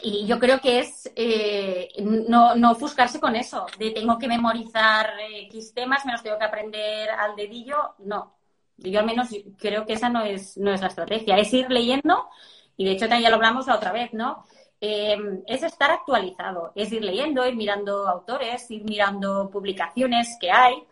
Y 0.00 0.26
yo 0.26 0.38
creo 0.38 0.60
que 0.60 0.80
es 0.80 1.10
eh, 1.16 1.88
no, 2.00 2.54
no, 2.54 2.72
ofuscarse 2.72 3.18
con 3.20 3.34
eso, 3.34 3.66
de 3.78 3.90
tengo 3.90 4.18
que 4.18 4.28
memorizar 4.28 5.10
X 5.46 5.74
temas, 5.74 6.06
me 6.06 6.12
los 6.12 6.22
tengo 6.22 6.38
que 6.38 6.44
aprender 6.44 7.10
al 7.10 7.34
dedillo. 7.34 7.94
No, 7.98 8.36
yo 8.76 9.00
al 9.00 9.06
menos 9.06 9.28
creo 9.58 9.86
que 9.86 9.94
esa 9.94 10.08
no 10.08 10.24
es, 10.24 10.56
no 10.56 10.72
es 10.72 10.80
la 10.80 10.88
estrategia, 10.88 11.36
es 11.38 11.52
ir 11.52 11.70
leyendo, 11.70 12.28
y 12.76 12.84
de 12.84 12.92
hecho 12.92 13.08
también 13.08 13.22
ya 13.24 13.30
lo 13.30 13.36
hablamos 13.36 13.66
la 13.66 13.76
otra 13.76 13.92
vez, 13.92 14.12
¿no? 14.12 14.44
em, 14.80 15.42
es 15.46 15.62
estar 15.62 15.90
actualizado, 15.90 16.72
es 16.74 16.92
ir 16.92 17.02
leyendo, 17.04 17.46
ir 17.46 17.56
mirando 17.56 18.08
autores, 18.08 18.70
ir 18.70 18.84
mirando 18.84 19.50
publicaciones 19.50 20.36
que 20.40 20.50
hay 20.50 20.84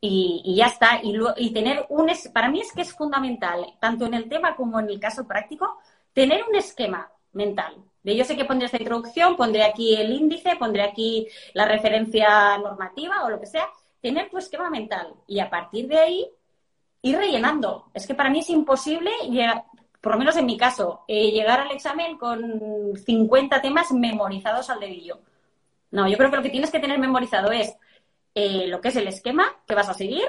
y, 0.00 0.54
ya 0.56 0.66
está. 0.66 1.00
Y, 1.02 1.14
y 1.36 1.52
tener 1.52 1.86
un, 1.90 2.10
para 2.32 2.48
mí 2.50 2.60
es 2.60 2.72
que 2.72 2.82
es 2.82 2.92
fundamental, 2.94 3.66
tanto 3.80 4.06
en 4.06 4.14
el 4.14 4.28
tema 4.28 4.56
como 4.56 4.80
en 4.80 4.90
el 4.90 5.00
caso 5.00 5.26
práctico, 5.26 5.78
tener 6.12 6.44
un 6.48 6.56
esquema 6.56 7.10
mental. 7.32 7.76
De 8.02 8.16
yo 8.16 8.24
sé 8.24 8.36
que 8.36 8.44
pondré 8.44 8.66
esta 8.66 8.78
introducción, 8.78 9.36
pondré 9.36 9.64
aquí 9.64 9.94
el 9.96 10.12
índice, 10.12 10.56
pondré 10.56 10.82
aquí 10.82 11.26
la 11.54 11.66
referencia 11.66 12.56
normativa 12.58 13.24
o 13.24 13.30
lo 13.30 13.40
que 13.40 13.46
sea, 13.46 13.68
tener 14.00 14.30
tu 14.30 14.38
esquema 14.38 14.70
mental 14.70 15.14
y 15.26 15.40
a 15.40 15.50
partir 15.50 15.88
de 15.88 15.98
ahí 15.98 16.30
ir 17.02 17.16
rellenando. 17.16 17.90
Es 17.94 18.06
que 18.06 18.14
para 18.14 18.30
mí 18.30 18.40
es 18.40 18.50
imposible, 18.50 19.10
por 20.00 20.12
lo 20.12 20.18
menos 20.18 20.36
en 20.36 20.46
mi 20.46 20.56
caso, 20.56 21.04
eh, 21.08 21.30
llegar 21.30 21.60
al 21.60 21.70
examen 21.70 22.16
con 22.16 22.96
50 22.96 23.60
temas 23.60 23.90
memorizados 23.92 24.70
al 24.70 24.80
dedillo. 24.80 25.20
No, 25.90 26.08
yo 26.08 26.16
creo 26.16 26.30
que 26.30 26.36
lo 26.36 26.42
que 26.42 26.50
tienes 26.50 26.70
que 26.70 26.80
tener 26.80 26.98
memorizado 26.98 27.50
es 27.50 27.74
eh, 28.34 28.66
lo 28.68 28.80
que 28.80 28.88
es 28.88 28.96
el 28.96 29.08
esquema 29.08 29.56
que 29.66 29.74
vas 29.74 29.88
a 29.88 29.94
seguir, 29.94 30.28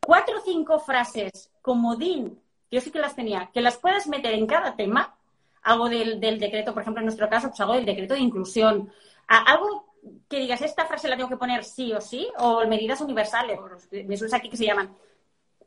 cuatro 0.00 0.38
o 0.38 0.42
cinco 0.42 0.78
frases 0.78 1.50
comodín, 1.60 2.40
yo 2.70 2.80
sí 2.80 2.90
que 2.90 3.00
las 3.00 3.16
tenía, 3.16 3.50
que 3.52 3.60
las 3.60 3.76
puedas 3.76 4.06
meter 4.06 4.34
en 4.34 4.46
cada 4.46 4.76
tema, 4.76 5.16
algo 5.62 5.88
del, 5.88 6.20
decreto, 6.20 6.72
por 6.72 6.82
ejemplo, 6.82 7.00
en 7.00 7.06
nuestro 7.06 7.28
caso, 7.28 7.48
pues 7.48 7.60
algo 7.60 7.74
del 7.74 7.84
decreto 7.84 8.14
de 8.14 8.20
inclusión, 8.20 8.92
algo 9.26 9.94
que 10.28 10.38
digas, 10.38 10.62
esta 10.62 10.86
frase 10.86 11.08
la 11.08 11.16
tengo 11.16 11.28
que 11.28 11.36
poner 11.36 11.64
sí 11.64 11.92
o 11.92 12.00
sí, 12.00 12.28
o 12.38 12.66
medidas 12.66 13.00
universales, 13.00 13.58
me 13.90 14.16
suena 14.16 14.38
aquí 14.38 14.48
que 14.48 14.56
se 14.56 14.66
llaman. 14.66 14.94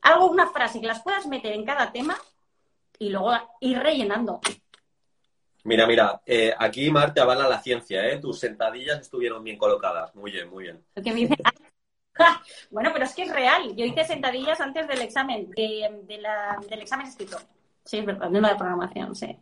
Algo, 0.01 0.29
una 0.29 0.47
frase 0.47 0.81
que 0.81 0.88
las 0.88 1.01
puedas 1.01 1.27
meter 1.27 1.53
en 1.53 1.65
cada 1.65 1.91
tema 1.91 2.17
y 3.00 3.09
luego 3.09 3.31
ir 3.62 3.79
rellenando. 3.79 4.41
Mira, 5.65 5.88
mira, 5.88 6.21
eh, 6.25 6.53
aquí 6.57 6.91
Mar 6.91 7.13
te 7.13 7.21
avala 7.21 7.47
la 7.47 7.62
ciencia, 7.62 8.05
¿eh? 8.07 8.19
Tus 8.19 8.39
sentadillas 8.39 9.00
estuvieron 9.00 9.43
bien 9.43 9.57
colocadas. 9.57 10.13
Muy 10.13 10.31
bien, 10.31 10.50
muy 10.50 10.65
bien. 10.65 10.83
bueno, 12.69 12.89
pero 12.91 13.05
es 13.05 13.15
que 13.15 13.23
es 13.23 13.31
real. 13.31 13.73
Yo 13.75 13.85
hice 13.85 14.03
sentadillas 14.03 14.59
antes 14.59 14.88
del 14.89 15.01
examen, 15.01 15.50
de, 15.51 16.03
del 16.05 16.81
examen 16.81 17.07
escrito. 17.07 17.38
Sí, 17.85 18.00
es 18.00 18.05
verdad, 18.05 18.29
de 18.29 18.55
programación, 18.55 19.15
sí. 19.15 19.38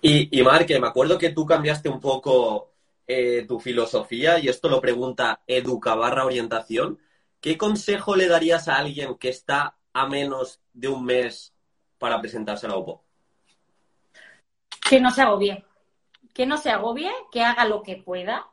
Y, 0.00 0.38
y 0.38 0.42
Mar, 0.42 0.64
que 0.64 0.78
me 0.78 0.86
acuerdo 0.86 1.18
que 1.18 1.30
tú 1.30 1.44
cambiaste 1.44 1.88
un 1.88 2.00
poco 2.00 2.70
eh, 3.06 3.46
tu 3.48 3.58
filosofía, 3.58 4.38
y 4.38 4.48
esto 4.48 4.68
lo 4.68 4.80
pregunta 4.80 5.40
Educa 5.46 5.94
barra 5.94 6.26
orientación. 6.26 6.98
¿Qué 7.40 7.56
consejo 7.56 8.16
le 8.16 8.28
darías 8.28 8.68
a 8.68 8.76
alguien 8.76 9.16
que 9.16 9.30
está 9.30 9.76
a 9.92 10.06
menos 10.06 10.60
de 10.72 10.88
un 10.88 11.04
mes 11.04 11.54
para 11.98 12.20
presentarse 12.20 12.66
a 12.66 12.70
la 12.70 12.76
OPO? 12.76 13.02
Que 14.88 15.00
no 15.00 15.10
se 15.10 15.22
agobie. 15.22 15.64
Que 16.34 16.46
no 16.46 16.56
se 16.58 16.70
agobie, 16.70 17.10
que 17.32 17.42
haga 17.42 17.64
lo 17.64 17.82
que 17.82 17.96
pueda 17.96 18.46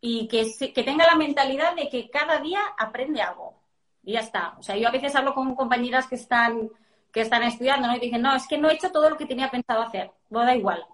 y 0.00 0.28
que, 0.28 0.46
que 0.72 0.82
tenga 0.84 1.06
la 1.06 1.16
mentalidad 1.16 1.74
de 1.74 1.88
que 1.88 2.08
cada 2.08 2.38
día 2.38 2.60
aprende 2.78 3.20
algo. 3.20 3.60
Y 4.04 4.12
ya 4.12 4.20
está. 4.20 4.54
O 4.58 4.62
sea, 4.62 4.76
yo 4.76 4.88
a 4.88 4.92
veces 4.92 5.14
hablo 5.16 5.34
con 5.34 5.54
compañeras 5.54 6.06
que 6.06 6.14
están, 6.14 6.70
que 7.12 7.20
están 7.20 7.42
estudiando 7.42 7.92
y 7.94 8.00
dicen, 8.00 8.22
no, 8.22 8.34
es 8.34 8.46
que 8.46 8.58
no 8.58 8.68
he 8.68 8.74
hecho 8.74 8.90
todo 8.90 9.10
lo 9.10 9.16
que 9.16 9.26
tenía 9.26 9.50
pensado 9.50 9.82
hacer. 9.82 10.10
No 10.30 10.40
da 10.40 10.54
igual. 10.54 10.84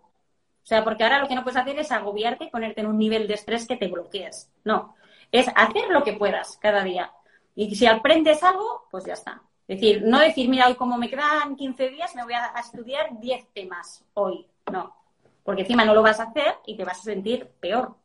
O 0.65 0.67
sea, 0.67 0.83
porque 0.83 1.05
ahora 1.05 1.19
lo 1.19 1.29
que 1.29 1.35
no 1.35 1.43
puedes 1.43 1.61
hacer 1.61 1.79
es 1.79 1.93
agobiarte 1.93 2.45
y 2.45 2.51
ponerte 2.51 2.81
en 2.81 2.87
un 2.87 2.99
nivel 2.99 3.29
de 3.29 3.35
estrés 3.35 3.67
que 3.67 3.77
te 3.77 3.89
bloquees. 3.89 4.51
No. 4.65 4.95
Es 5.31 5.47
hacer 5.55 5.89
lo 5.91 6.03
que 6.03 6.15
puedas 6.15 6.57
cada 6.59 6.83
día. 6.83 7.13
Y 7.55 7.75
si 7.75 7.87
aprendes 7.87 8.43
algo, 8.43 8.87
pues 8.91 9.05
ya 9.05 9.13
está. 9.13 9.43
Es 9.67 9.81
decir, 9.81 10.03
no 10.05 10.19
decir, 10.19 10.49
mira, 10.49 10.67
hoy 10.69 10.75
como 10.75 10.97
me 10.97 11.11
quedan 11.11 11.57
15 11.57 11.89
días, 11.91 12.15
me 12.15 12.25
voy 12.25 12.35
a, 12.35 12.53
estudiar 12.59 13.19
10 13.19 13.53
temas 13.53 14.05
hoy. 14.15 14.47
No. 14.73 14.95
Porque 15.43 15.63
encima 15.63 15.85
no 15.85 15.95
lo 15.95 16.03
vas 16.03 16.21
a 16.21 16.25
hacer 16.25 16.57
y 16.67 16.77
te 16.77 16.85
vas 16.85 17.01
a 17.01 17.03
sentir 17.03 17.47
peor. 17.61 17.97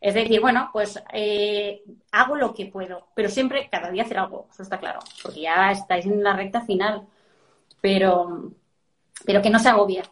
Es 0.00 0.14
decir, 0.14 0.40
bueno, 0.40 0.70
pues 0.72 1.02
eh, 1.12 1.82
hago 2.10 2.36
lo 2.36 2.54
que 2.54 2.66
puedo, 2.66 3.06
pero 3.14 3.28
siempre 3.28 3.68
cada 3.70 3.90
día 3.90 4.02
hacer 4.02 4.18
algo, 4.18 4.48
eso 4.52 4.64
está 4.64 4.80
claro, 4.80 4.98
porque 5.22 5.42
ya 5.42 5.70
estáis 5.70 6.06
en 6.06 6.24
la 6.24 6.32
recta 6.32 6.60
final. 6.62 7.06
Pero, 7.82 8.52
pero 9.26 9.42
que 9.42 9.50
no 9.50 9.58
se 9.58 9.68
agobie, 9.68 10.02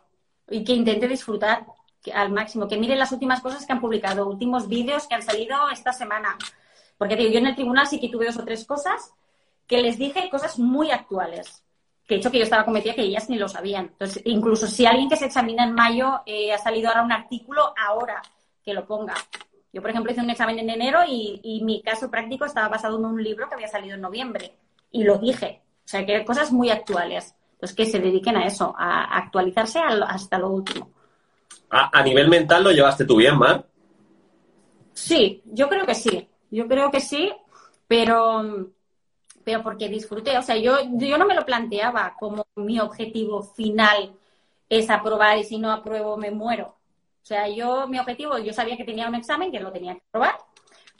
y 0.50 0.64
que 0.64 0.74
intente 0.74 1.08
disfrutar 1.08 1.64
al 2.12 2.30
máximo, 2.32 2.68
que 2.68 2.76
mire 2.76 2.96
las 2.96 3.12
últimas 3.12 3.40
cosas 3.40 3.64
que 3.64 3.72
han 3.72 3.80
publicado, 3.80 4.28
últimos 4.28 4.68
vídeos 4.68 5.06
que 5.06 5.14
han 5.14 5.22
salido 5.22 5.56
esta 5.72 5.92
semana. 5.92 6.36
Porque 6.98 7.16
digo, 7.16 7.30
yo 7.30 7.38
en 7.38 7.46
el 7.46 7.54
tribunal 7.54 7.86
sí 7.86 7.98
que 8.00 8.08
tuve 8.08 8.26
dos 8.26 8.36
o 8.36 8.44
tres 8.44 8.66
cosas 8.66 9.12
que 9.66 9.80
les 9.80 9.98
dije 9.98 10.28
cosas 10.28 10.58
muy 10.58 10.90
actuales. 10.90 11.62
Que 12.06 12.16
he 12.16 12.18
hecho 12.18 12.30
que 12.30 12.38
yo 12.38 12.44
estaba 12.44 12.64
cometida 12.64 12.94
que 12.94 13.02
ellas 13.02 13.30
ni 13.30 13.38
lo 13.38 13.48
sabían. 13.48 13.86
Entonces, 13.86 14.22
incluso 14.26 14.66
si 14.66 14.84
alguien 14.84 15.08
que 15.08 15.16
se 15.16 15.26
examina 15.26 15.62
en 15.62 15.72
mayo 15.72 16.22
eh, 16.26 16.52
ha 16.52 16.58
salido 16.58 16.88
ahora 16.88 17.04
un 17.04 17.12
artículo, 17.12 17.72
ahora 17.78 18.20
que 18.64 18.74
lo 18.74 18.84
ponga. 18.86 19.14
Yo, 19.72 19.80
por 19.80 19.90
ejemplo, 19.90 20.10
hice 20.10 20.20
un 20.20 20.30
examen 20.30 20.58
en 20.58 20.70
enero 20.70 21.00
y, 21.06 21.40
y 21.44 21.62
mi 21.62 21.80
caso 21.82 22.10
práctico 22.10 22.44
estaba 22.44 22.68
basado 22.68 22.98
en 22.98 23.04
un 23.04 23.22
libro 23.22 23.48
que 23.48 23.54
había 23.54 23.68
salido 23.68 23.94
en 23.94 24.00
noviembre. 24.00 24.56
Y 24.90 25.04
lo 25.04 25.18
dije. 25.18 25.62
O 25.84 25.88
sea, 25.88 26.04
que 26.04 26.24
cosas 26.24 26.50
muy 26.50 26.70
actuales. 26.70 27.34
Pues 27.60 27.74
que 27.74 27.84
se 27.84 28.00
dediquen 28.00 28.36
a 28.36 28.46
eso, 28.46 28.74
a 28.76 29.18
actualizarse 29.18 29.78
hasta 29.78 30.38
lo 30.38 30.48
último. 30.48 30.90
A, 31.70 32.02
nivel 32.02 32.28
mental 32.28 32.64
lo 32.64 32.72
llevaste 32.72 33.04
tú 33.04 33.16
bien, 33.16 33.38
Mar. 33.38 33.64
Sí, 34.92 35.40
yo 35.44 35.68
creo 35.68 35.86
que 35.86 35.94
sí. 35.94 36.28
Yo 36.50 36.66
creo 36.66 36.90
que 36.90 37.00
sí, 37.00 37.32
pero, 37.86 38.70
pero 39.44 39.62
porque 39.62 39.88
disfruté. 39.88 40.36
O 40.36 40.42
sea, 40.42 40.56
yo, 40.56 40.78
yo 40.94 41.16
no 41.16 41.26
me 41.26 41.34
lo 41.34 41.46
planteaba 41.46 42.16
como 42.18 42.44
mi 42.56 42.80
objetivo 42.80 43.42
final 43.42 44.12
es 44.68 44.90
aprobar 44.90 45.38
y 45.38 45.44
si 45.44 45.58
no 45.58 45.70
apruebo 45.70 46.16
me 46.16 46.32
muero. 46.32 46.76
O 47.22 47.26
sea, 47.26 47.48
yo, 47.48 47.86
mi 47.86 47.98
objetivo, 48.00 48.38
yo 48.38 48.52
sabía 48.52 48.76
que 48.76 48.84
tenía 48.84 49.08
un 49.08 49.14
examen, 49.14 49.52
que 49.52 49.60
lo 49.60 49.70
tenía 49.70 49.94
que 49.94 50.02
aprobar, 50.08 50.38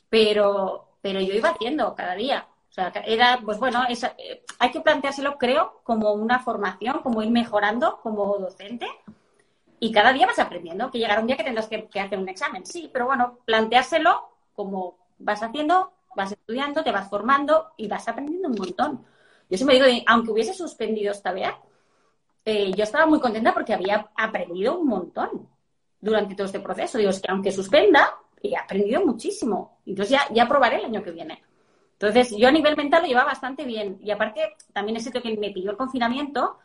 pero, 0.09 0.97
pero 1.01 1.21
yo 1.21 1.35
iba 1.35 1.49
haciendo 1.49 1.95
cada 1.97 2.15
día. 2.15 2.47
O 2.71 2.73
sea, 2.73 2.93
era, 3.05 3.41
pues 3.45 3.59
bueno, 3.59 3.83
eh, 3.89 4.45
hay 4.61 4.71
que 4.71 4.81
planteárselo, 4.81 5.39
creo, 5.39 5.81
como 5.83 6.13
una 6.13 6.39
formación, 6.39 7.01
como 7.03 7.21
ir 7.21 7.31
mejorando 7.31 7.99
como 8.01 8.39
docente. 8.39 8.87
Y 9.81 9.91
cada 9.91 10.13
día 10.13 10.27
vas 10.27 10.39
aprendiendo, 10.39 10.91
que 10.91 10.99
llegará 10.99 11.21
un 11.21 11.27
día 11.27 11.37
que 11.37 11.43
tendrás 11.43 11.67
que, 11.67 11.89
hacer 12.01 12.19
un 12.19 12.29
examen. 12.29 12.65
Sí, 12.65 12.89
pero 12.93 13.07
bueno, 13.07 13.39
planteárselo 13.45 14.29
como 14.55 14.99
vas 15.19 15.43
haciendo, 15.43 15.93
vas 16.15 16.33
estudiando, 16.33 16.85
te 16.85 16.93
vas 16.93 17.09
formando 17.11 17.73
y 17.77 17.89
vas 17.89 18.07
aprendiendo 18.07 18.49
un 18.49 18.55
montón. 18.55 19.05
Yo 19.49 19.57
siempre 19.57 19.83
digo, 19.83 20.05
aunque 20.07 20.31
hubiese 20.31 20.55
suspendido 20.55 21.11
esta 21.11 21.33
vez, 21.33 21.51
eh, 22.45 22.73
yo 22.73 22.85
estaba 22.85 23.07
muy 23.07 23.19
contenta 23.19 23.53
porque 23.53 23.75
había 23.75 24.11
aprendido 24.17 24.79
un 24.79 24.87
montón 24.87 25.49
durante 26.01 26.37
todo 26.37 26.47
este 26.47 26.61
proceso. 26.61 26.99
Digo, 26.99 27.11
es 27.11 27.21
que 27.21 27.33
aunque 27.33 27.51
suspenda, 27.51 28.17
he 28.41 28.57
aprendido 28.57 29.05
muchísimo. 29.05 29.81
Entonces 29.87 30.13
ya, 30.13 30.33
ya 30.33 30.47
probaré 30.47 30.77
el 30.77 30.85
año 30.85 31.03
que 31.03 31.11
viene. 31.11 31.43
Entonces, 32.01 32.35
yo 32.35 32.49
a 32.49 32.51
nivel 32.51 32.79
mental 32.79 33.03
lo 33.03 33.09
llevaba 33.09 33.27
bastante 33.27 33.67
bien. 33.67 33.99
Y 34.03 34.11
aparte, 34.11 34.57
también 34.73 34.97
es 34.97 35.03
cierto 35.03 35.21
que 35.21 35.37
me 35.37 35.51
pilló 35.51 35.71
el 35.71 35.77
confinamiento 35.77 36.57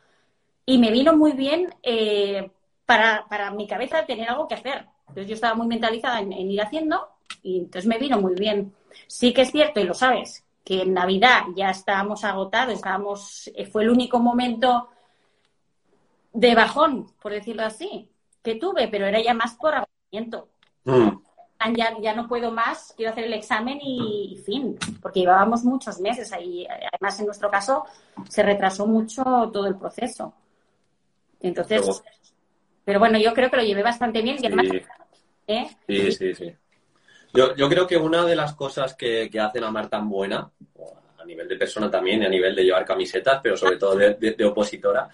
y 0.65 0.77
me 0.77 0.91
vino 0.91 1.15
muy 1.15 1.33
bien 1.33 1.75
eh, 1.83 2.49
para, 2.85 3.51
mi 3.51 3.67
cabeza 3.67 4.05
tener 4.05 4.29
algo 4.29 4.47
que 4.47 4.55
hacer. 4.55 4.87
Entonces, 5.01 5.27
yo 5.27 5.33
estaba 5.33 5.53
muy 5.53 5.67
mentalizada 5.67 6.21
en, 6.21 6.31
ir 6.31 6.61
haciendo 6.61 7.09
y 7.43 7.59
entonces 7.59 7.85
me 7.85 7.97
vino 7.97 8.17
muy 8.21 8.33
bien. 8.35 8.73
Sí 9.07 9.33
que 9.33 9.41
es 9.41 9.51
cierto, 9.51 9.81
y 9.81 9.83
lo 9.83 9.93
sabes, 9.93 10.45
que 10.63 10.83
en 10.83 10.93
Navidad 10.93 11.41
ya 11.53 11.69
estábamos 11.69 12.23
agotados, 12.23 12.75
estábamos, 12.75 13.51
eh, 13.55 13.65
fue 13.65 13.83
el 13.83 13.89
único 13.89 14.19
momento 14.19 14.87
de 16.31 16.55
bajón, 16.55 17.11
por 17.21 17.33
decirlo 17.33 17.65
así, 17.65 18.09
que 18.41 18.55
tuve, 18.55 18.87
pero 18.87 19.05
era 19.05 19.21
ya 19.21 19.33
más 19.33 19.55
por 19.55 19.75
agotamiento. 19.75 20.47
Mm 20.85 21.24
ya, 21.73 21.95
ya 22.01 22.13
no 22.13 22.27
puedo 22.27 22.51
más, 22.51 22.93
quiero 22.95 23.11
hacer 23.11 23.25
el 23.25 23.33
examen 23.33 23.79
y, 23.81 24.41
fin, 24.45 24.77
porque 25.01 25.21
llevábamos 25.21 25.63
muchos 25.63 25.99
meses 25.99 26.31
ahí. 26.33 26.67
Además, 26.67 27.19
en 27.19 27.25
nuestro 27.25 27.49
caso, 27.49 27.85
se 28.29 28.43
retrasó 28.43 28.85
mucho 28.85 29.23
todo 29.51 29.67
el 29.67 29.75
proceso. 29.75 30.33
Entonces, 31.39 32.03
pero 32.83 32.99
bueno, 32.99 33.17
yo 33.17 33.33
creo 33.33 33.49
que 33.49 33.57
lo 33.57 33.63
llevé 33.63 33.83
bastante 33.83 34.21
bien. 34.21 34.37
Sí, 34.39 34.47
¿eh? 35.47 35.67
sí, 35.87 36.11
sí, 36.11 36.35
sí. 36.35 36.55
Yo, 37.33 37.55
yo, 37.55 37.67
creo 37.67 37.85
que 37.85 37.97
una 37.97 38.23
de 38.25 38.35
las 38.35 38.53
cosas 38.53 38.95
que, 38.95 39.29
que 39.29 39.39
hacen 39.39 39.63
a 39.63 39.71
Mar 39.71 39.89
tan 39.89 40.09
buena, 40.09 40.49
a 41.17 41.25
nivel 41.25 41.47
de 41.47 41.57
persona 41.57 41.91
también 41.91 42.21
y 42.21 42.25
a 42.25 42.29
nivel 42.29 42.55
de 42.55 42.63
llevar 42.63 42.85
camisetas, 42.85 43.41
pero 43.43 43.57
sobre 43.57 43.77
todo 43.77 43.95
de 43.97 44.45
opositora, 44.45 45.09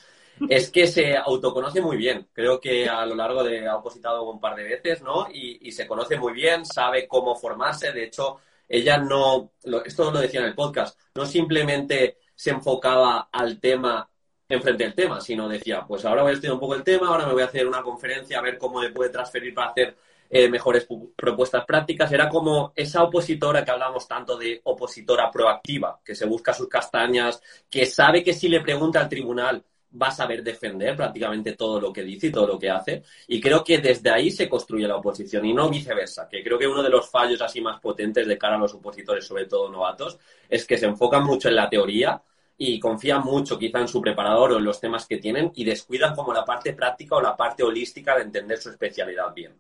es 0.50 0.70
que 0.70 0.88
se 0.88 1.16
autoconoce 1.18 1.82
muy 1.82 1.98
bien. 1.98 2.28
Creo 2.34 2.60
que 2.60 2.88
a 2.88 3.06
lo 3.06 3.16
largo 3.16 3.44
de 3.44 3.68
ha 3.68 3.78
opositado 3.78 4.30
un 4.30 4.40
par 4.40 4.56
de 4.56 4.64
veces, 4.64 5.02
¿no? 5.02 5.28
Y, 5.32 5.72
se 5.72 5.88
conoce 5.88 6.18
muy 6.18 6.34
bien, 6.34 6.66
sabe 6.66 7.08
cómo 7.08 7.36
formarse. 7.36 7.92
De 7.92 8.04
hecho, 8.04 8.40
ella 8.68 8.98
no, 8.98 9.52
esto 9.86 10.12
lo 10.12 10.20
decía 10.20 10.42
en 10.42 10.48
el 10.48 10.56
podcast, 10.56 11.00
no 11.16 11.26
simplemente 11.26 12.18
se 12.36 12.52
enfocaba 12.52 13.30
al 13.32 13.60
tema 13.60 14.08
enfrente 14.50 14.84
del 14.84 14.94
tema, 14.94 15.22
sino 15.22 15.48
decía, 15.48 15.86
pues 15.88 16.04
ahora 16.04 16.24
voy 16.24 16.32
a 16.32 16.34
estudiar 16.34 16.54
un 16.54 16.60
poco 16.60 16.76
el 16.76 16.84
tema, 16.84 17.08
ahora 17.08 17.26
me 17.26 17.34
voy 17.34 17.42
a 17.42 17.46
hacer 17.46 17.66
una 17.66 17.82
conferencia 17.82 18.38
a 18.38 18.42
ver 18.42 18.58
cómo 18.58 18.82
me 18.82 18.90
puede 18.90 19.10
transferir 19.10 19.54
para 19.54 19.70
hacer 19.70 19.96
eh, 20.30 20.50
mejores 20.50 20.88
propuestas 21.16 21.66
prácticas. 21.66 22.12
Era 22.12 22.30
como 22.30 22.72
esa 22.76 23.04
opositora 23.04 23.64
que 23.64 23.72
hablamos 23.72 24.08
tanto 24.08 24.38
de 24.38 24.62
opositora 24.64 25.30
proactiva, 25.30 26.00
que 26.04 26.16
se 26.16 26.26
busca 26.26 26.54
sus 26.54 26.68
castañas, 26.68 27.42
que 27.70 27.86
sabe 27.86 28.24
que 28.24 28.34
si 28.34 28.48
le 28.48 28.62
pregunta 28.62 29.00
al 29.00 29.10
tribunal 29.10 29.64
va 30.00 30.08
a 30.08 30.12
saber 30.12 30.44
defender 30.44 30.96
prácticamente 30.96 31.54
todo 31.54 31.80
lo 31.80 31.92
que 31.92 32.04
dice 32.04 32.28
y 32.28 32.32
todo 32.32 32.48
lo 32.48 32.60
que 32.60 32.70
hace. 32.70 33.04
Y 33.28 33.42
creo 33.42 33.64
que 33.64 33.80
desde 33.80 34.10
ahí 34.10 34.32
se 34.32 34.48
construye 34.48 34.88
la 34.88 34.98
oposición 34.98 35.46
y 35.46 35.54
no 35.54 35.70
viceversa, 35.70 36.28
que 36.30 36.44
creo 36.44 36.58
que 36.58 36.68
uno 36.68 36.84
de 36.84 36.90
los 36.90 37.10
fallos 37.10 37.42
así 37.42 37.62
más 37.62 37.80
potentes 37.80 38.28
de 38.28 38.38
cara 38.38 38.56
a 38.56 38.60
los 38.60 38.74
opositores, 38.74 39.26
sobre 39.26 39.46
todo 39.46 39.70
novatos, 39.70 40.18
es 40.50 40.66
que 40.66 40.78
se 40.78 40.86
enfocan 40.86 41.24
mucho 41.24 41.50
en 41.50 41.56
la 41.56 41.70
teoría 41.70 42.22
y 42.58 42.80
confían 42.80 43.24
mucho 43.24 43.58
quizá 43.58 43.80
en 43.80 43.88
su 43.88 44.02
preparador 44.02 44.52
o 44.52 44.58
en 44.58 44.66
los 44.66 44.80
temas 44.80 45.08
que 45.08 45.18
tienen 45.18 45.52
y 45.56 45.64
descuidan 45.64 46.16
como 46.16 46.34
la 46.34 46.46
parte 46.46 46.74
práctica 46.74 47.16
o 47.16 47.22
la 47.22 47.36
parte 47.36 47.64
holística 47.64 48.16
de 48.16 48.24
entender 48.24 48.60
su 48.60 48.70
especialidad 48.70 49.34
bien. 49.34 49.54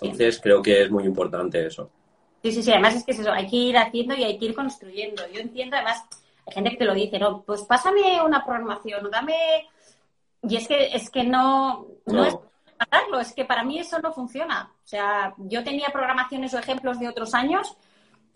Entonces 0.00 0.40
creo 0.42 0.60
que 0.60 0.82
es 0.82 0.90
muy 0.90 1.04
importante 1.04 1.64
eso. 1.64 1.90
Sí, 2.42 2.52
sí, 2.52 2.62
sí, 2.62 2.72
además 2.72 2.96
es 2.96 3.04
que 3.04 3.12
es 3.12 3.18
eso, 3.18 3.30
hay 3.30 3.48
que 3.48 3.56
ir 3.56 3.76
haciendo 3.76 4.14
y 4.14 4.24
hay 4.24 4.38
que 4.38 4.46
ir 4.46 4.54
construyendo. 4.54 5.22
Yo 5.32 5.40
entiendo, 5.40 5.76
además, 5.76 6.02
gente 6.48 6.70
que 6.70 6.76
te 6.76 6.84
lo 6.86 6.94
dice, 6.94 7.18
no, 7.18 7.42
pues 7.42 7.62
pásame 7.62 8.20
una 8.22 8.44
programación, 8.44 9.10
dame... 9.10 9.68
Y 10.42 10.56
es 10.56 10.68
que, 10.68 10.94
es 10.94 11.10
que 11.10 11.24
no, 11.24 11.86
no, 12.06 12.24
es 12.24 12.36
pasarlo, 12.78 13.20
es 13.20 13.32
que 13.32 13.44
para 13.44 13.64
mí 13.64 13.78
eso 13.78 13.98
no 13.98 14.12
funciona. 14.12 14.72
O 14.84 14.86
sea, 14.86 15.34
yo 15.38 15.62
tenía 15.62 15.88
programaciones 15.92 16.54
o 16.54 16.58
ejemplos 16.58 16.98
de 16.98 17.08
otros 17.08 17.34
años 17.34 17.76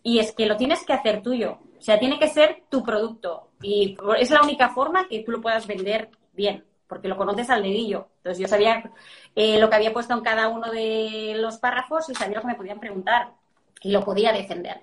y 0.03 0.19
es 0.19 0.33
que 0.33 0.47
lo 0.47 0.57
tienes 0.57 0.85
que 0.85 0.93
hacer 0.93 1.23
tuyo. 1.23 1.59
O 1.79 1.83
sea, 1.83 1.99
tiene 1.99 2.19
que 2.19 2.29
ser 2.29 2.65
tu 2.69 2.83
producto. 2.83 3.49
Y 3.63 3.97
es 4.19 4.31
la 4.31 4.43
única 4.43 4.69
forma 4.71 5.09
que 5.09 5.21
tú 5.21 5.33
lo 5.33 5.41
puedas 5.41 5.67
vender 5.67 6.11
bien, 6.33 6.65
porque 6.87 7.09
lo 7.09 7.17
conoces 7.17 7.49
al 7.51 7.63
dedillo. 7.63 8.09
Entonces 8.19 8.39
yo 8.39 8.49
sabía 8.49 8.91
eh, 9.35 9.59
lo 9.59 9.71
que 9.71 9.77
había 9.77 9.93
puesto 9.93 10.15
en 10.15 10.21
cada 10.21 10.49
uno 10.49 10.71
de 10.71 11.35
los 11.37 11.59
párrafos 11.59 12.09
y 12.11 12.15
sabía 12.15 12.37
lo 12.37 12.43
que 12.43 12.49
me 12.49 12.55
podían 12.55 12.81
preguntar 12.81 13.33
y 13.81 13.93
lo 13.93 14.05
podía 14.05 14.33
defender. 14.33 14.83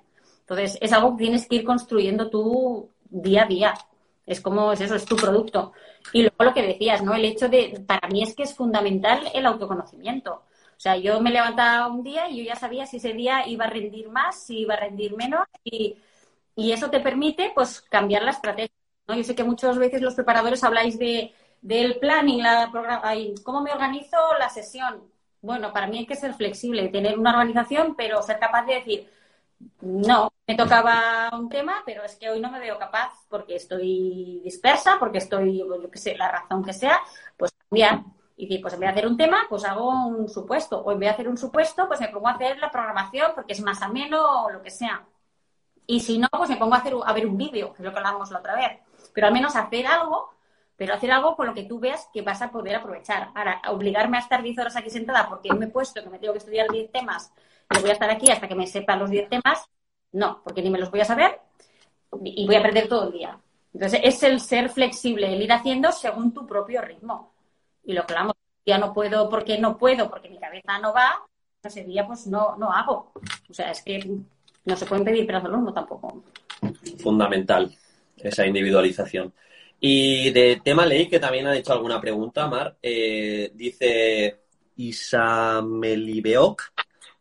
Entonces, 0.51 0.77
es 0.81 0.91
algo 0.91 1.15
que 1.15 1.23
tienes 1.23 1.47
que 1.47 1.55
ir 1.55 1.63
construyendo 1.63 2.29
tú 2.29 2.89
día 3.09 3.43
a 3.43 3.47
día. 3.47 3.73
Es 4.25 4.41
como, 4.41 4.71
es 4.71 4.81
eso, 4.81 4.95
es 4.95 5.05
tu 5.05 5.15
producto. 5.15 5.73
Y 6.13 6.21
luego 6.21 6.43
lo 6.43 6.53
que 6.53 6.61
decías, 6.61 7.03
¿no? 7.03 7.13
El 7.13 7.25
hecho 7.25 7.49
de, 7.49 7.83
para 7.87 8.07
mí 8.07 8.23
es 8.23 8.35
que 8.35 8.43
es 8.43 8.55
fundamental 8.55 9.29
el 9.33 9.45
autoconocimiento. 9.45 10.33
O 10.35 10.79
sea, 10.83 10.97
yo 10.97 11.19
me 11.21 11.31
levantaba 11.31 11.87
un 11.87 12.03
día 12.03 12.29
y 12.29 12.37
yo 12.37 12.43
ya 12.43 12.55
sabía 12.55 12.85
si 12.85 12.97
ese 12.97 13.13
día 13.13 13.47
iba 13.47 13.65
a 13.65 13.69
rendir 13.69 14.09
más, 14.09 14.43
si 14.43 14.59
iba 14.59 14.73
a 14.75 14.79
rendir 14.79 15.15
menos 15.15 15.45
y, 15.63 15.97
y 16.55 16.71
eso 16.71 16.89
te 16.89 16.99
permite, 16.99 17.51
pues, 17.55 17.81
cambiar 17.81 18.23
la 18.23 18.31
estrategia. 18.31 18.75
¿no? 19.07 19.15
Yo 19.15 19.23
sé 19.23 19.35
que 19.35 19.43
muchas 19.43 19.77
veces 19.77 20.01
los 20.01 20.15
preparadores 20.15 20.63
habláis 20.63 20.97
de, 20.99 21.33
del 21.61 21.99
planning, 21.99 22.41
la 22.43 22.69
programa, 22.71 23.13
cómo 23.43 23.61
me 23.61 23.71
organizo 23.71 24.17
la 24.39 24.49
sesión. 24.49 25.03
Bueno, 25.41 25.73
para 25.73 25.87
mí 25.87 25.99
hay 25.99 26.05
que 26.05 26.15
ser 26.15 26.33
flexible, 26.35 26.89
tener 26.89 27.17
una 27.17 27.31
organización, 27.31 27.95
pero 27.95 28.21
ser 28.21 28.39
capaz 28.39 28.65
de 28.65 28.75
decir, 28.75 29.09
no, 29.81 30.33
me 30.47 30.55
tocaba 30.55 31.29
un 31.33 31.49
tema, 31.49 31.81
pero 31.85 32.03
es 32.03 32.15
que 32.15 32.29
hoy 32.29 32.39
no 32.39 32.51
me 32.51 32.59
veo 32.59 32.77
capaz 32.77 33.11
porque 33.29 33.55
estoy 33.55 34.41
dispersa, 34.43 34.97
porque 34.99 35.19
estoy, 35.19 35.59
yo 35.59 35.91
qué 35.91 35.97
sé, 35.97 36.17
la 36.17 36.31
razón 36.31 36.63
que 36.63 36.73
sea, 36.73 36.99
pues 37.37 37.51
cambiar. 37.69 38.03
Y 38.37 38.45
decir, 38.45 38.61
pues 38.61 38.73
en 38.73 38.79
vez 38.79 38.87
de 38.87 38.91
hacer 38.93 39.07
un 39.07 39.17
tema, 39.17 39.45
pues 39.49 39.63
hago 39.65 39.89
un 40.07 40.27
supuesto. 40.27 40.79
O 40.79 40.91
en 40.91 40.99
vez 40.99 41.09
de 41.09 41.13
hacer 41.13 41.27
un 41.29 41.37
supuesto, 41.37 41.87
pues 41.87 41.99
me 41.99 42.07
pongo 42.07 42.27
a 42.27 42.31
hacer 42.31 42.57
la 42.59 42.71
programación 42.71 43.31
porque 43.35 43.53
es 43.53 43.61
más 43.61 43.81
ameno 43.81 44.45
o 44.45 44.49
lo 44.49 44.61
que 44.63 44.71
sea. 44.71 45.05
Y 45.85 45.99
si 45.99 46.17
no, 46.17 46.27
pues 46.31 46.49
me 46.49 46.57
pongo 46.57 46.73
a, 46.75 46.77
hacer, 46.79 46.93
a 47.05 47.13
ver 47.13 47.27
un 47.27 47.37
vídeo, 47.37 47.73
que 47.73 47.81
es 47.81 47.85
lo 47.85 47.91
que 47.91 47.97
hablábamos 47.97 48.31
la 48.31 48.39
otra 48.39 48.55
vez. 48.55 48.79
Pero 49.13 49.27
al 49.27 49.33
menos 49.33 49.55
hacer 49.55 49.85
algo 49.87 50.31
pero 50.81 50.95
hacer 50.95 51.11
algo 51.11 51.35
con 51.35 51.45
lo 51.45 51.53
que 51.53 51.65
tú 51.65 51.79
veas 51.79 52.09
que 52.11 52.23
vas 52.23 52.41
a 52.41 52.49
poder 52.49 52.75
aprovechar. 52.75 53.29
Ahora, 53.35 53.61
obligarme 53.67 54.17
a 54.17 54.19
estar 54.21 54.41
10 54.41 54.57
horas 54.57 54.75
aquí 54.75 54.89
sentada 54.89 55.29
porque 55.29 55.53
me 55.53 55.65
he 55.65 55.69
puesto 55.69 56.01
que 56.03 56.09
me 56.09 56.17
tengo 56.17 56.33
que 56.33 56.39
estudiar 56.39 56.67
10 56.69 56.91
temas 56.91 57.31
voy 57.79 57.91
a 57.91 57.93
estar 57.93 58.09
aquí 58.09 58.29
hasta 58.29 58.47
que 58.47 58.55
me 58.55 58.67
sepa 58.67 58.95
los 58.95 59.09
10 59.09 59.29
temas, 59.29 59.65
no, 60.11 60.41
porque 60.43 60.61
ni 60.61 60.69
me 60.69 60.79
los 60.79 60.91
voy 60.91 61.01
a 61.01 61.05
saber 61.05 61.39
y 62.23 62.45
voy 62.45 62.55
a 62.55 62.61
perder 62.61 62.87
todo 62.87 63.07
el 63.07 63.13
día. 63.13 63.39
Entonces, 63.73 64.01
es 64.03 64.23
el 64.23 64.39
ser 64.41 64.69
flexible, 64.69 65.33
el 65.33 65.41
ir 65.41 65.51
haciendo 65.53 65.91
según 65.91 66.33
tu 66.33 66.45
propio 66.45 66.81
ritmo. 66.81 67.33
Y 67.85 67.93
lo 67.93 68.05
que 68.05 68.13
hablamos, 68.13 68.35
ya 68.65 68.77
no 68.77 68.93
puedo 68.93 69.29
porque 69.29 69.57
no 69.57 69.77
puedo, 69.77 70.09
porque 70.09 70.29
mi 70.29 70.39
cabeza 70.39 70.79
no 70.79 70.93
va, 70.93 71.23
ese 71.63 71.83
día 71.83 72.05
pues 72.05 72.27
no, 72.27 72.57
no 72.57 72.71
hago. 72.71 73.11
O 73.49 73.53
sea, 73.53 73.71
es 73.71 73.81
que 73.81 74.05
no 74.65 74.75
se 74.75 74.85
pueden 74.85 75.05
pedir 75.05 75.25
pero 75.25 75.39
al 75.39 75.73
tampoco. 75.73 76.23
Fundamental, 77.01 77.73
esa 78.17 78.45
individualización. 78.45 79.33
Y 79.79 80.29
de 80.31 80.61
tema 80.63 80.85
ley, 80.85 81.07
que 81.07 81.19
también 81.19 81.47
ha 81.47 81.57
hecho 81.57 81.73
alguna 81.73 81.99
pregunta, 81.99 82.47
Mar, 82.47 82.77
eh, 82.81 83.51
dice 83.55 84.41
Isamelibeok, 84.75 86.61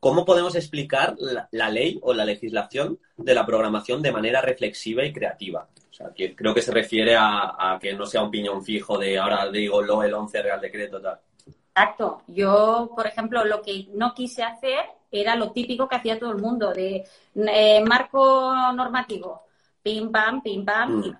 ¿cómo 0.00 0.24
podemos 0.24 0.56
explicar 0.56 1.14
la, 1.18 1.70
ley 1.70 1.98
o 2.02 2.12
la 2.12 2.24
legislación 2.24 2.98
de 3.16 3.34
la 3.34 3.46
programación 3.46 4.02
de 4.02 4.12
manera 4.12 4.40
reflexiva 4.40 5.04
y 5.04 5.12
creativa? 5.12 5.68
O 5.90 5.92
sea, 5.92 6.10
que 6.14 6.34
creo 6.34 6.54
que 6.54 6.62
se 6.62 6.72
refiere 6.72 7.14
a, 7.16 7.78
que 7.80 7.92
no 7.92 8.06
sea 8.06 8.22
un 8.22 8.30
piñón 8.30 8.64
fijo 8.64 8.98
de 8.98 9.18
ahora 9.18 9.48
digo 9.50 9.82
lo 9.82 10.02
el 10.02 10.14
11 10.14 10.42
Real 10.42 10.60
Decreto 10.60 11.00
tal. 11.00 11.20
Exacto. 11.46 12.22
Yo, 12.26 12.90
por 12.96 13.06
ejemplo, 13.06 13.44
lo 13.44 13.62
que 13.62 13.88
no 13.94 14.12
quise 14.14 14.42
hacer 14.42 14.80
era 15.10 15.36
lo 15.36 15.52
típico 15.52 15.88
que 15.88 15.96
hacía 15.96 16.18
todo 16.18 16.32
el 16.32 16.38
mundo, 16.38 16.72
de 16.72 17.04
eh, 17.34 17.84
marco 17.84 18.52
normativo, 18.74 19.42
pim 19.82 20.10
pam, 20.10 20.42
pim 20.42 20.64
pam, 20.64 20.98
mm. 20.98 21.18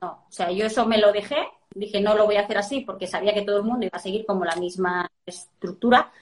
No, 0.00 0.24
o 0.28 0.30
sea, 0.32 0.50
yo 0.52 0.66
eso 0.66 0.86
me 0.86 0.98
lo 0.98 1.10
dejé, 1.12 1.36
dije 1.74 2.00
no 2.00 2.14
lo 2.14 2.26
voy 2.26 2.36
a 2.36 2.42
hacer 2.42 2.58
así 2.58 2.80
porque 2.82 3.06
sabía 3.06 3.34
que 3.34 3.42
todo 3.42 3.56
el 3.58 3.64
mundo 3.64 3.86
iba 3.86 3.96
a 3.96 4.00
seguir 4.00 4.24
como 4.24 4.44
la 4.44 4.54
misma 4.56 5.10
estructura, 5.26 6.12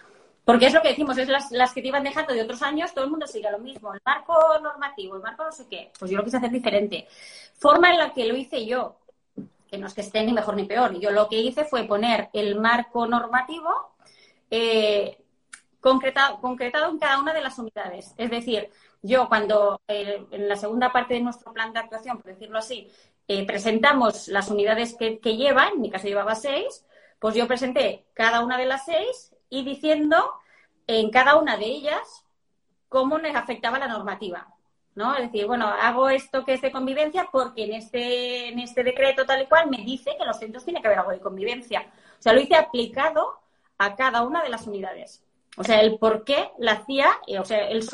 porque 0.47 0.67
es 0.67 0.73
lo 0.73 0.81
que 0.81 0.91
decimos, 0.91 1.19
es 1.19 1.29
las, 1.29 1.73
que 1.73 1.83
te 1.83 1.89
iban 1.89 2.05
dejando 2.05 2.33
de 2.33 2.41
otros 2.41 2.63
años, 2.63 2.95
todo 2.95 3.05
el 3.05 3.11
mundo 3.11 3.27
sigue 3.27 3.51
lo 3.51 3.59
mismo, 3.59 3.93
el 3.93 4.01
marco 4.07 4.39
normativo, 4.63 5.17
el 5.17 5.23
marco 5.23 5.43
no 5.43 5.51
sé 5.51 5.67
qué, 5.69 5.91
pues 5.99 6.09
yo 6.09 6.19
lo 6.19 6.23
quise 6.23 6.37
hacer 6.37 6.53
diferente. 6.53 7.09
Forma 7.59 7.91
en 7.91 7.99
la 7.99 8.13
que 8.13 8.27
lo 8.27 8.37
hice 8.37 8.65
yo, 8.65 8.97
que 9.67 9.77
no 9.77 9.89
es 9.89 9.95
que 9.95 10.03
esté 10.03 10.23
ni 10.23 10.33
mejor 10.33 10.55
ni 10.55 10.63
peor, 10.63 10.97
yo 11.01 11.11
lo 11.11 11.29
que 11.29 11.41
hice 11.41 11.65
fue 11.65 11.83
poner 11.83 12.31
el 12.33 12.61
marco 12.61 13.09
normativo 13.09 13.97
eh, 14.49 15.19
concretado, 15.81 16.39
en 16.45 16.99
cada 17.01 17.19
una 17.19 17.35
de 17.35 17.41
las 17.41 17.59
unidades, 17.59 18.15
es 18.17 18.31
decir, 18.31 18.71
yo 19.03 19.29
cuando 19.29 19.81
eh, 19.89 20.29
en 20.31 20.49
la 20.49 20.55
segunda 20.55 20.93
parte 20.93 21.15
de 21.15 21.23
nuestro 21.23 21.53
plan 21.53 21.73
de 21.73 21.81
actuación, 21.81 22.19
por 22.19 22.27
decirlo 22.27 22.59
así, 22.59 22.89
eh, 23.27 23.45
presentamos 23.45 24.29
las 24.29 24.49
unidades 24.49 24.95
que, 24.97 25.19
lleva, 25.37 25.71
en 25.71 25.81
mi 25.81 25.91
caso 25.91 26.07
llevaba 26.07 26.37
seis, 26.37 26.87
pues 27.19 27.35
yo 27.35 27.49
presenté 27.49 28.07
cada 28.15 28.45
una 28.45 28.57
de 28.57 28.67
las 28.67 28.85
seis 28.85 29.33
y 29.59 29.65
diciendo 29.65 30.33
en 30.87 31.11
cada 31.11 31.37
una 31.37 31.57
de 31.57 31.67
ellas 31.67 32.25
cómo 32.89 33.19
les 33.19 33.35
afectaba 33.35 33.79
la 33.79 33.89
normativa. 33.89 34.49
¿no? 34.95 35.15
Es 35.15 35.31
decir, 35.31 35.47
bueno, 35.47 35.67
hago 35.67 36.09
esto 36.09 36.45
que 36.45 36.55
es 36.55 36.63
de 36.63 36.73
convivencia 36.73 37.29
porque 37.31 37.65
en 37.65 37.75
este, 37.75 38.49
en 38.49 38.59
este 38.59 38.83
decreto 38.83 39.27
tal 39.27 39.43
y 39.43 39.47
cual 39.47 39.69
me 39.69 39.79
dice 39.79 40.17
que 40.19 40.25
los 40.25 40.39
centros 40.39 40.65
tiene 40.65 40.81
que 40.81 40.87
haber 40.89 41.01
algo 41.01 41.11
de 41.11 41.21
convivencia. 41.21 41.87
O 42.19 42.23
sea, 42.23 42.33
lo 42.33 42.41
hice 42.41 42.55
aplicado 42.55 43.41
a 43.79 43.95
cada 43.95 44.23
una 44.23 44.43
de 44.43 44.49
las 44.49 44.67
unidades. 44.67 45.23
O 45.59 45.65
sea, 45.65 45.81
el 45.81 45.99
por 45.99 46.25
qué 46.25 46.51
la 46.59 46.73
hacía, 46.73 47.09
eh, 47.27 47.39
o 47.39 47.45
sea, 47.45 47.69
el 47.69 47.87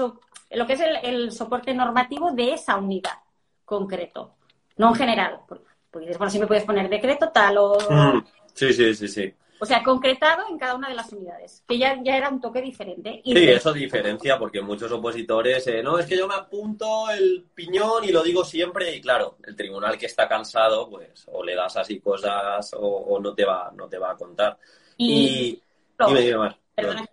lo 0.50 0.66
que 0.66 0.72
es 0.74 0.82
el 1.02 1.32
soporte 1.32 1.74
normativo 1.74 2.32
de 2.32 2.52
esa 2.52 2.76
unidad 2.76 3.18
concreto 3.64 4.34
no 4.76 4.88
en 4.88 4.94
general, 4.94 5.40
porque, 5.48 5.64
dices, 6.00 6.18
bueno, 6.18 6.30
siempre 6.30 6.48
puedes 6.48 6.64
poner 6.64 6.88
decreto 6.88 7.30
tal 7.30 7.58
o... 7.58 7.78
Mm, 7.88 8.24
sí, 8.54 8.72
sí, 8.72 8.94
sí, 8.94 9.08
sí. 9.08 9.34
O 9.62 9.64
sea, 9.64 9.84
concretado 9.84 10.42
en 10.50 10.58
cada 10.58 10.74
una 10.74 10.88
de 10.88 10.96
las 10.96 11.12
unidades, 11.12 11.62
que 11.68 11.78
ya, 11.78 11.96
ya 12.02 12.16
era 12.16 12.30
un 12.30 12.40
toque 12.40 12.60
diferente. 12.60 13.20
Y 13.22 13.32
sí, 13.32 13.48
eso 13.48 13.72
diferencia, 13.72 14.36
porque 14.36 14.60
muchos 14.60 14.90
opositores, 14.90 15.64
eh, 15.68 15.84
no, 15.84 16.00
es 16.00 16.06
que 16.06 16.16
yo 16.16 16.26
me 16.26 16.34
apunto 16.34 17.08
el 17.10 17.46
piñón 17.54 18.02
y 18.02 18.10
lo 18.10 18.24
digo 18.24 18.44
siempre, 18.44 18.96
y 18.96 19.00
claro, 19.00 19.36
el 19.46 19.54
tribunal 19.54 19.96
que 19.96 20.06
está 20.06 20.26
cansado, 20.26 20.90
pues, 20.90 21.26
o 21.30 21.44
le 21.44 21.54
das 21.54 21.76
así 21.76 22.00
cosas 22.00 22.74
o, 22.76 23.20
no, 23.20 23.34
te 23.34 23.44
va, 23.44 23.70
no 23.76 23.86
te 23.88 23.98
va 23.98 24.10
a 24.10 24.16
contar. 24.16 24.58
Y, 24.96 25.62
dime, 26.08 26.36
más. 26.38 26.56
Perdona, 26.74 27.06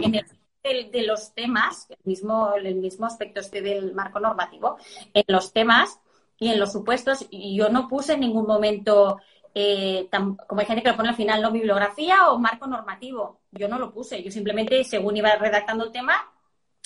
en 0.00 0.14
el, 0.62 0.90
de, 0.90 1.02
los 1.02 1.34
temas, 1.34 1.90
el 1.90 1.98
mismo, 2.04 2.54
el 2.54 2.76
mismo 2.76 3.04
aspecto 3.04 3.40
este 3.40 3.60
del 3.60 3.92
marco 3.92 4.20
normativo, 4.20 4.78
en 5.12 5.24
los 5.28 5.52
temas 5.52 6.00
y 6.38 6.48
en 6.48 6.58
los 6.58 6.72
supuestos 6.72 7.26
yo 7.30 7.68
no 7.68 7.88
puse 7.88 8.14
en 8.14 8.20
ningún 8.20 8.46
momento, 8.46 9.18
eh, 9.54 10.08
como 10.46 10.60
hay 10.60 10.66
gente 10.66 10.82
que 10.82 10.90
lo 10.90 10.96
pone 10.96 11.08
al 11.08 11.16
final, 11.16 11.42
no 11.42 11.50
bibliografía 11.50 12.30
o 12.30 12.38
marco 12.38 12.66
normativo. 12.66 13.40
Yo 13.50 13.68
no 13.68 13.78
lo 13.78 13.92
puse, 13.92 14.22
yo 14.22 14.30
simplemente, 14.30 14.84
según 14.84 15.16
iba 15.16 15.34
redactando 15.36 15.84
el 15.84 15.92
tema, 15.92 16.14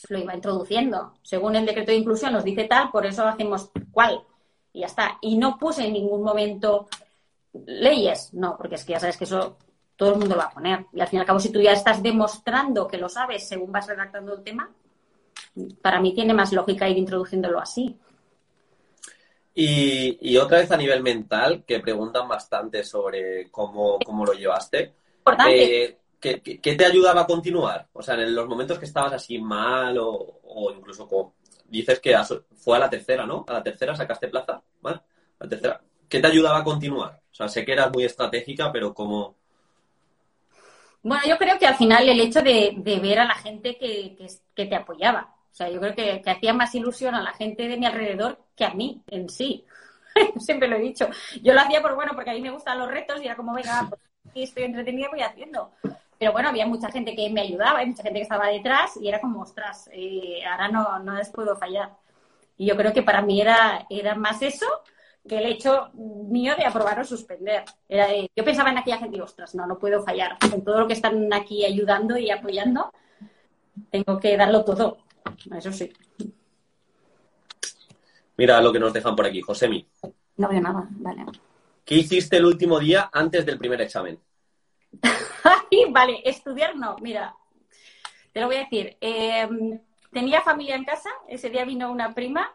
lo 0.09 0.18
iba 0.18 0.35
introduciendo. 0.35 1.14
Según 1.22 1.57
el 1.57 1.66
decreto 1.66 1.92
de 1.92 1.98
inclusión 1.98 2.33
nos 2.33 2.44
dice 2.44 2.64
tal, 2.64 2.90
por 2.90 3.07
eso 3.07 3.27
hacemos 3.27 3.70
cuál. 3.90 4.22
Y 4.72 4.81
ya 4.81 4.87
está. 4.87 5.18
Y 5.20 5.37
no 5.37 5.59
puse 5.59 5.87
en 5.87 5.92
ningún 5.92 6.22
momento 6.22 6.88
leyes, 7.66 8.33
no, 8.35 8.57
porque 8.57 8.74
es 8.77 8.85
que 8.85 8.92
ya 8.92 9.00
sabes 9.00 9.16
que 9.16 9.24
eso 9.24 9.57
todo 9.96 10.12
el 10.14 10.18
mundo 10.18 10.35
lo 10.35 10.40
va 10.40 10.48
a 10.48 10.55
poner. 10.55 10.87
Y 10.92 11.00
al 11.00 11.09
fin 11.09 11.18
y 11.18 11.20
al 11.20 11.27
cabo, 11.27 11.38
si 11.38 11.53
tú 11.53 11.61
ya 11.61 11.72
estás 11.72 12.03
demostrando 12.03 12.88
que 12.88 12.98
lo 12.98 13.09
sabes 13.09 13.46
según 13.46 13.70
vas 13.70 13.87
redactando 13.87 14.35
el 14.35 14.42
tema, 14.42 14.70
para 15.81 16.00
mí 16.00 16.12
tiene 16.14 16.35
más 16.35 16.53
lógica 16.53 16.88
ir 16.88 16.98
introduciéndolo 16.98 17.61
así. 17.61 17.96
Y, 19.56 20.36
otra 20.36 20.58
vez 20.58 20.70
a 20.72 20.76
nivel 20.76 21.02
mental, 21.02 21.64
que 21.64 21.78
preguntan 21.78 22.26
bastante 22.26 22.82
sobre 22.82 23.50
cómo, 23.50 23.98
cómo 24.04 24.24
lo 24.24 24.32
llevaste. 24.32 24.94
Eh, 25.48 25.96
¿qué, 26.20 26.58
te 26.76 26.84
ayudaba 26.84 27.22
a 27.22 27.26
continuar? 27.26 27.88
O 27.92 28.02
sea, 28.02 28.14
en 28.14 28.34
los 28.34 28.48
momentos 28.48 28.78
que 28.78 28.86
estabas 28.86 29.12
así 29.12 29.38
mal 29.38 29.96
o, 29.98 30.72
incluso 30.76 31.06
como 31.08 31.34
dices 31.66 32.00
que 32.00 32.16
fue 32.56 32.76
a 32.76 32.80
la 32.80 32.90
tercera, 32.90 33.26
¿no? 33.26 33.44
A 33.48 33.54
la 33.54 33.62
tercera 33.62 33.94
sacaste 33.94 34.28
plaza, 34.28 34.60
¿vale? 34.80 35.00
La 35.38 35.48
tercera. 35.48 35.80
¿Qué 36.08 36.20
te 36.20 36.26
ayudaba 36.26 36.58
a 36.58 36.64
continuar? 36.64 37.20
O 37.30 37.34
sea, 37.34 37.48
sé 37.48 37.64
que 37.64 37.72
eras 37.72 37.92
muy 37.92 38.04
estratégica, 38.04 38.72
pero 38.72 38.92
¿cómo...? 38.94 39.36
Bueno, 41.02 41.22
yo 41.26 41.36
creo 41.36 41.58
que 41.58 41.66
al 41.66 41.76
final 41.76 42.08
el 42.08 42.18
hecho 42.18 42.40
de, 42.40 42.74
ver 43.02 43.18
a 43.18 43.26
la 43.26 43.34
gente 43.34 43.76
que, 43.76 44.16
te 44.54 44.74
apoyaba. 44.74 45.34
O 45.54 45.56
sea, 45.56 45.68
yo 45.70 45.78
creo 45.78 45.94
que, 45.94 46.20
que 46.20 46.30
hacía 46.30 46.52
más 46.52 46.74
ilusión 46.74 47.14
a 47.14 47.22
la 47.22 47.32
gente 47.32 47.68
de 47.68 47.76
mi 47.76 47.86
alrededor 47.86 48.40
que 48.56 48.64
a 48.64 48.74
mí 48.74 49.00
en 49.06 49.28
sí. 49.28 49.64
Siempre 50.38 50.66
lo 50.66 50.74
he 50.74 50.80
dicho. 50.80 51.08
Yo 51.44 51.54
lo 51.54 51.60
hacía 51.60 51.80
por 51.80 51.94
bueno, 51.94 52.10
porque 52.12 52.30
a 52.30 52.32
mí 52.32 52.40
me 52.40 52.50
gustan 52.50 52.76
los 52.76 52.90
retos 52.90 53.22
y 53.22 53.26
era 53.26 53.36
como, 53.36 53.54
venga, 53.54 53.88
pues 53.88 54.00
estoy 54.34 54.64
entretenida, 54.64 55.06
voy 55.12 55.22
haciendo. 55.22 55.70
Pero 56.18 56.32
bueno, 56.32 56.48
había 56.48 56.66
mucha 56.66 56.90
gente 56.90 57.14
que 57.14 57.30
me 57.30 57.42
ayudaba, 57.42 57.78
hay 57.78 57.86
mucha 57.86 58.02
gente 58.02 58.18
que 58.18 58.24
estaba 58.24 58.48
detrás 58.48 58.96
y 59.00 59.06
era 59.06 59.20
como, 59.20 59.42
ostras, 59.42 59.88
eh, 59.92 60.44
ahora 60.44 60.66
no, 60.66 60.98
no 60.98 61.14
les 61.14 61.30
puedo 61.30 61.54
fallar. 61.54 61.92
Y 62.56 62.66
yo 62.66 62.76
creo 62.76 62.92
que 62.92 63.04
para 63.04 63.22
mí 63.22 63.40
era, 63.40 63.86
era 63.88 64.16
más 64.16 64.42
eso 64.42 64.66
que 65.28 65.38
el 65.38 65.46
hecho 65.46 65.90
mío 65.94 66.56
de 66.56 66.66
aprobar 66.66 66.98
o 66.98 67.04
suspender. 67.04 67.62
Era 67.88 68.08
yo 68.12 68.44
pensaba 68.44 68.70
en 68.70 68.78
aquella 68.78 68.98
gente 68.98 69.18
y, 69.18 69.20
ostras, 69.20 69.54
no, 69.54 69.68
no 69.68 69.78
puedo 69.78 70.02
fallar. 70.02 70.36
Con 70.50 70.64
todo 70.64 70.80
lo 70.80 70.88
que 70.88 70.94
están 70.94 71.32
aquí 71.32 71.64
ayudando 71.64 72.18
y 72.18 72.32
apoyando, 72.32 72.92
tengo 73.92 74.18
que 74.18 74.36
darlo 74.36 74.64
todo. 74.64 75.03
Eso 75.57 75.73
sí. 75.73 75.92
Mira 78.37 78.61
lo 78.61 78.73
que 78.73 78.81
nos 78.81 78.92
dejan 78.92 79.14
por 79.14 79.27
aquí, 79.27 79.40
Josemi. 79.40 79.87
No 80.37 80.49
veo 80.49 80.61
nada, 80.61 80.87
vale. 80.90 81.25
¿Qué 81.85 81.97
hiciste 81.97 82.38
el 82.38 82.47
último 82.47 82.81
día 82.81 83.11
antes 83.12 83.47
del 83.47 83.59
primer 83.59 83.81
examen? 83.81 84.18
vale, 85.90 86.20
estudiar 86.25 86.77
no, 86.77 86.97
mira, 87.01 87.35
te 88.33 88.40
lo 88.40 88.47
voy 88.47 88.57
a 88.57 88.61
decir. 88.61 88.97
Em, 89.01 89.81
tenía 90.12 90.40
familia 90.40 90.77
en 90.77 90.85
casa, 90.85 91.11
ese 91.29 91.51
día 91.51 91.64
vino 91.64 91.90
una 91.90 92.14
prima 92.14 92.51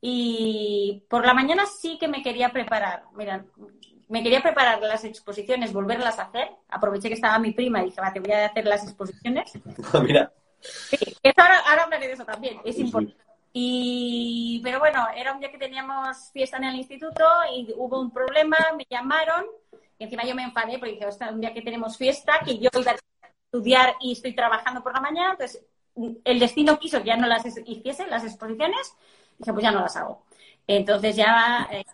y 0.00 1.04
por 1.08 1.26
la 1.26 1.34
mañana 1.34 1.64
sí 1.66 1.98
que 1.98 2.08
me 2.08 2.22
quería 2.22 2.50
preparar. 2.50 3.04
Mira, 3.14 3.44
me 4.08 4.22
quería 4.22 4.42
preparar 4.42 4.80
las 4.80 5.04
exposiciones, 5.04 5.72
volverlas 5.72 6.18
a 6.18 6.24
hacer. 6.24 6.50
Aproveché 6.68 7.08
que 7.08 7.14
estaba 7.14 7.38
mi 7.38 7.52
prima 7.52 7.82
y 7.82 7.86
dije, 7.86 8.00
va, 8.00 8.12
te 8.12 8.20
voy 8.20 8.32
a 8.32 8.46
hacer 8.46 8.66
las 8.66 8.84
exposiciones. 8.84 9.52
mira. 10.02 10.32
Sí, 10.62 10.96
ahora, 11.36 11.58
ahora 11.66 11.82
hablaré 11.84 12.06
de 12.06 12.12
eso 12.14 12.24
también, 12.24 12.60
es 12.64 12.78
importante. 12.78 13.22
Y, 13.52 14.60
pero 14.64 14.78
bueno, 14.78 15.06
era 15.14 15.32
un 15.32 15.40
día 15.40 15.50
que 15.50 15.58
teníamos 15.58 16.30
fiesta 16.32 16.56
en 16.56 16.64
el 16.64 16.76
instituto 16.76 17.24
y 17.54 17.72
hubo 17.76 18.00
un 18.00 18.10
problema, 18.10 18.56
me 18.76 18.86
llamaron, 18.88 19.44
y 19.98 20.04
encima 20.04 20.24
yo 20.24 20.34
me 20.34 20.44
enfadé 20.44 20.78
porque 20.78 20.94
dije, 20.94 21.08
es 21.08 21.18
un 21.30 21.40
día 21.40 21.52
que 21.52 21.62
tenemos 21.62 21.98
fiesta, 21.98 22.40
que 22.44 22.58
yo 22.58 22.70
iba 22.78 22.92
a 22.92 22.96
estudiar 23.44 23.94
y 24.00 24.12
estoy 24.12 24.34
trabajando 24.34 24.82
por 24.82 24.94
la 24.94 25.00
mañana, 25.00 25.32
entonces 25.32 25.64
el 26.24 26.38
destino 26.38 26.78
quiso 26.78 26.98
que 27.00 27.08
ya 27.08 27.16
no 27.16 27.26
las 27.26 27.44
hiciese, 27.44 28.06
las 28.06 28.24
exposiciones, 28.24 28.94
dije, 29.38 29.52
pues 29.52 29.62
ya 29.62 29.70
no 29.70 29.80
las 29.80 29.96
hago. 29.96 30.24
Entonces 30.66 31.16
ya 31.16 31.68
eh, 31.70 31.84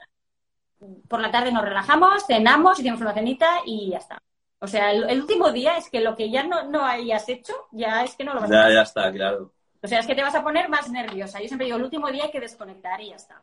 por 1.09 1.21
la 1.21 1.31
tarde 1.31 1.51
nos 1.51 1.65
relajamos, 1.65 2.25
cenamos, 2.27 2.79
hicimos 2.79 3.01
una 3.01 3.15
cenita 3.15 3.63
y 3.65 3.91
ya 3.91 3.99
está. 3.99 4.23
O 4.61 4.67
sea, 4.67 4.91
el, 4.91 5.21
último 5.21 5.53
día 5.53 5.77
es 5.77 5.89
que 5.89 6.01
lo 6.01 6.17
que 6.17 6.31
ya 6.31 6.43
no, 6.43 6.65
no 6.69 6.85
hayas 6.85 7.29
hecho, 7.29 7.55
ya 7.71 8.03
es 8.03 8.17
que 8.17 8.25
no 8.25 8.35
lo 8.35 8.41
vas 8.41 8.51
a 8.51 8.55
hacer. 8.55 8.71
Ya, 8.71 8.75
ya 8.75 8.83
está, 8.83 9.13
claro. 9.13 9.53
O 9.81 9.87
sea, 9.87 10.01
es 10.01 10.07
que 10.07 10.15
te 10.15 10.23
vas 10.23 10.35
a 10.35 10.43
poner 10.43 10.69
más 10.69 10.91
nerviosa. 10.91 11.41
Yo 11.41 11.47
siempre 11.47 11.67
digo, 11.67 11.77
el 11.77 11.85
último 11.85 12.11
día 12.11 12.25
hay 12.25 12.31
que 12.31 12.41
desconectar 12.41 13.01
y 13.01 13.11
ya 13.11 13.17
está. 13.17 13.41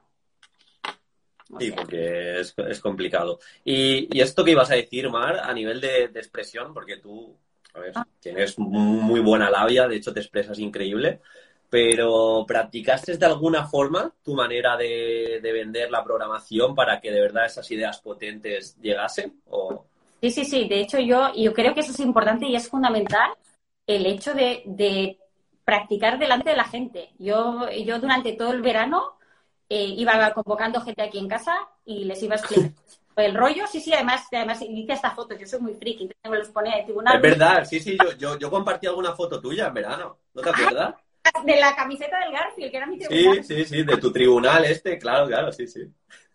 sí, 1.57 1.71
porque 1.71 2.41
es, 2.41 2.81
complicado. 2.81 3.39
Y, 3.63 4.19
esto 4.19 4.43
que 4.43 4.51
ibas 4.51 4.69
a 4.71 4.75
decir, 4.75 5.09
Mar, 5.09 5.39
a 5.39 5.53
nivel 5.53 5.79
de, 5.79 6.03
expresión, 6.15 6.73
porque 6.73 6.97
tú 6.97 7.37
a 7.73 7.79
ver, 7.79 7.91
ah. 7.95 8.05
tienes 8.19 8.59
muy 8.59 9.21
buena 9.21 9.49
labia, 9.49 9.87
de 9.87 9.95
hecho 9.95 10.13
te 10.13 10.19
expresas 10.19 10.59
increíble, 10.59 11.21
pero 11.69 12.45
¿practicaste 12.47 13.17
de 13.17 13.25
alguna 13.25 13.65
forma 13.65 14.13
tu 14.23 14.33
manera 14.33 14.77
de, 14.77 15.39
vender 15.41 15.91
la 15.91 16.03
programación 16.03 16.75
para 16.75 16.99
que 16.99 17.11
de 17.11 17.21
verdad 17.21 17.45
esas 17.45 17.69
ideas 17.71 17.99
potentes 18.01 18.77
llegasen? 18.81 19.41
O... 19.49 19.84
Sí, 20.21 20.31
sí, 20.31 20.45
sí. 20.45 20.67
De 20.67 20.79
hecho, 20.79 20.99
yo, 20.99 21.33
yo 21.35 21.53
creo 21.53 21.73
que 21.73 21.81
eso 21.81 21.91
es 21.91 21.99
importante 21.99 22.47
y 22.47 22.55
es 22.55 22.69
fundamental 22.69 23.31
el 23.87 24.05
hecho 24.05 24.33
de 24.33 25.19
practicar 25.65 26.17
delante 26.19 26.51
de 26.51 26.55
la 26.55 26.63
gente. 26.63 27.09
Yo, 27.17 27.69
yo 27.71 27.99
durante 27.99 28.33
todo 28.33 28.53
el 28.53 28.61
verano 28.61 29.17
eh, 29.67 29.83
iba 29.83 30.31
convocando 30.33 30.79
gente 30.79 31.01
aquí 31.01 31.17
en 31.17 31.27
casa 31.27 31.57
y 31.83 32.05
les 32.05 32.21
iba 32.23 32.35
a 32.35 32.37
explicar 32.37 32.71
el 33.17 33.35
rollo. 33.35 33.65
Sí, 33.67 33.79
sí, 33.81 33.91
además, 33.93 34.27
además 34.31 34.61
hice 34.61 34.93
esta 34.93 35.11
foto. 35.11 35.35
Yo 35.35 35.47
soy 35.47 35.59
muy 35.59 35.73
friki, 35.73 36.09
me 36.29 36.37
los 36.37 36.49
ponía 36.49 36.77
de 36.77 36.83
tribunal. 36.83 37.15
Es 37.15 37.21
verdad, 37.21 37.65
sí, 37.65 37.79
sí, 37.79 37.97
yo, 37.97 38.11
yo, 38.13 38.37
yo 38.37 38.49
compartí 38.49 38.87
alguna 38.87 39.13
foto 39.15 39.41
tuya 39.41 39.67
en 39.67 39.73
verano. 39.73 40.19
¿No 40.33 40.41
te 40.41 40.49
acuerdas? 40.49 40.95
de 41.45 41.59
la 41.59 41.75
camiseta 41.75 42.19
del 42.19 42.31
Garfield, 42.31 42.71
que 42.71 42.77
era 42.77 42.85
mi 42.85 42.97
tribunal. 42.97 43.43
Sí, 43.43 43.55
sí, 43.55 43.65
sí, 43.65 43.83
de 43.83 43.97
tu 43.97 44.11
tribunal 44.11 44.65
este, 44.65 44.97
claro, 44.97 45.27
claro, 45.27 45.51
sí, 45.51 45.67
sí. 45.67 45.81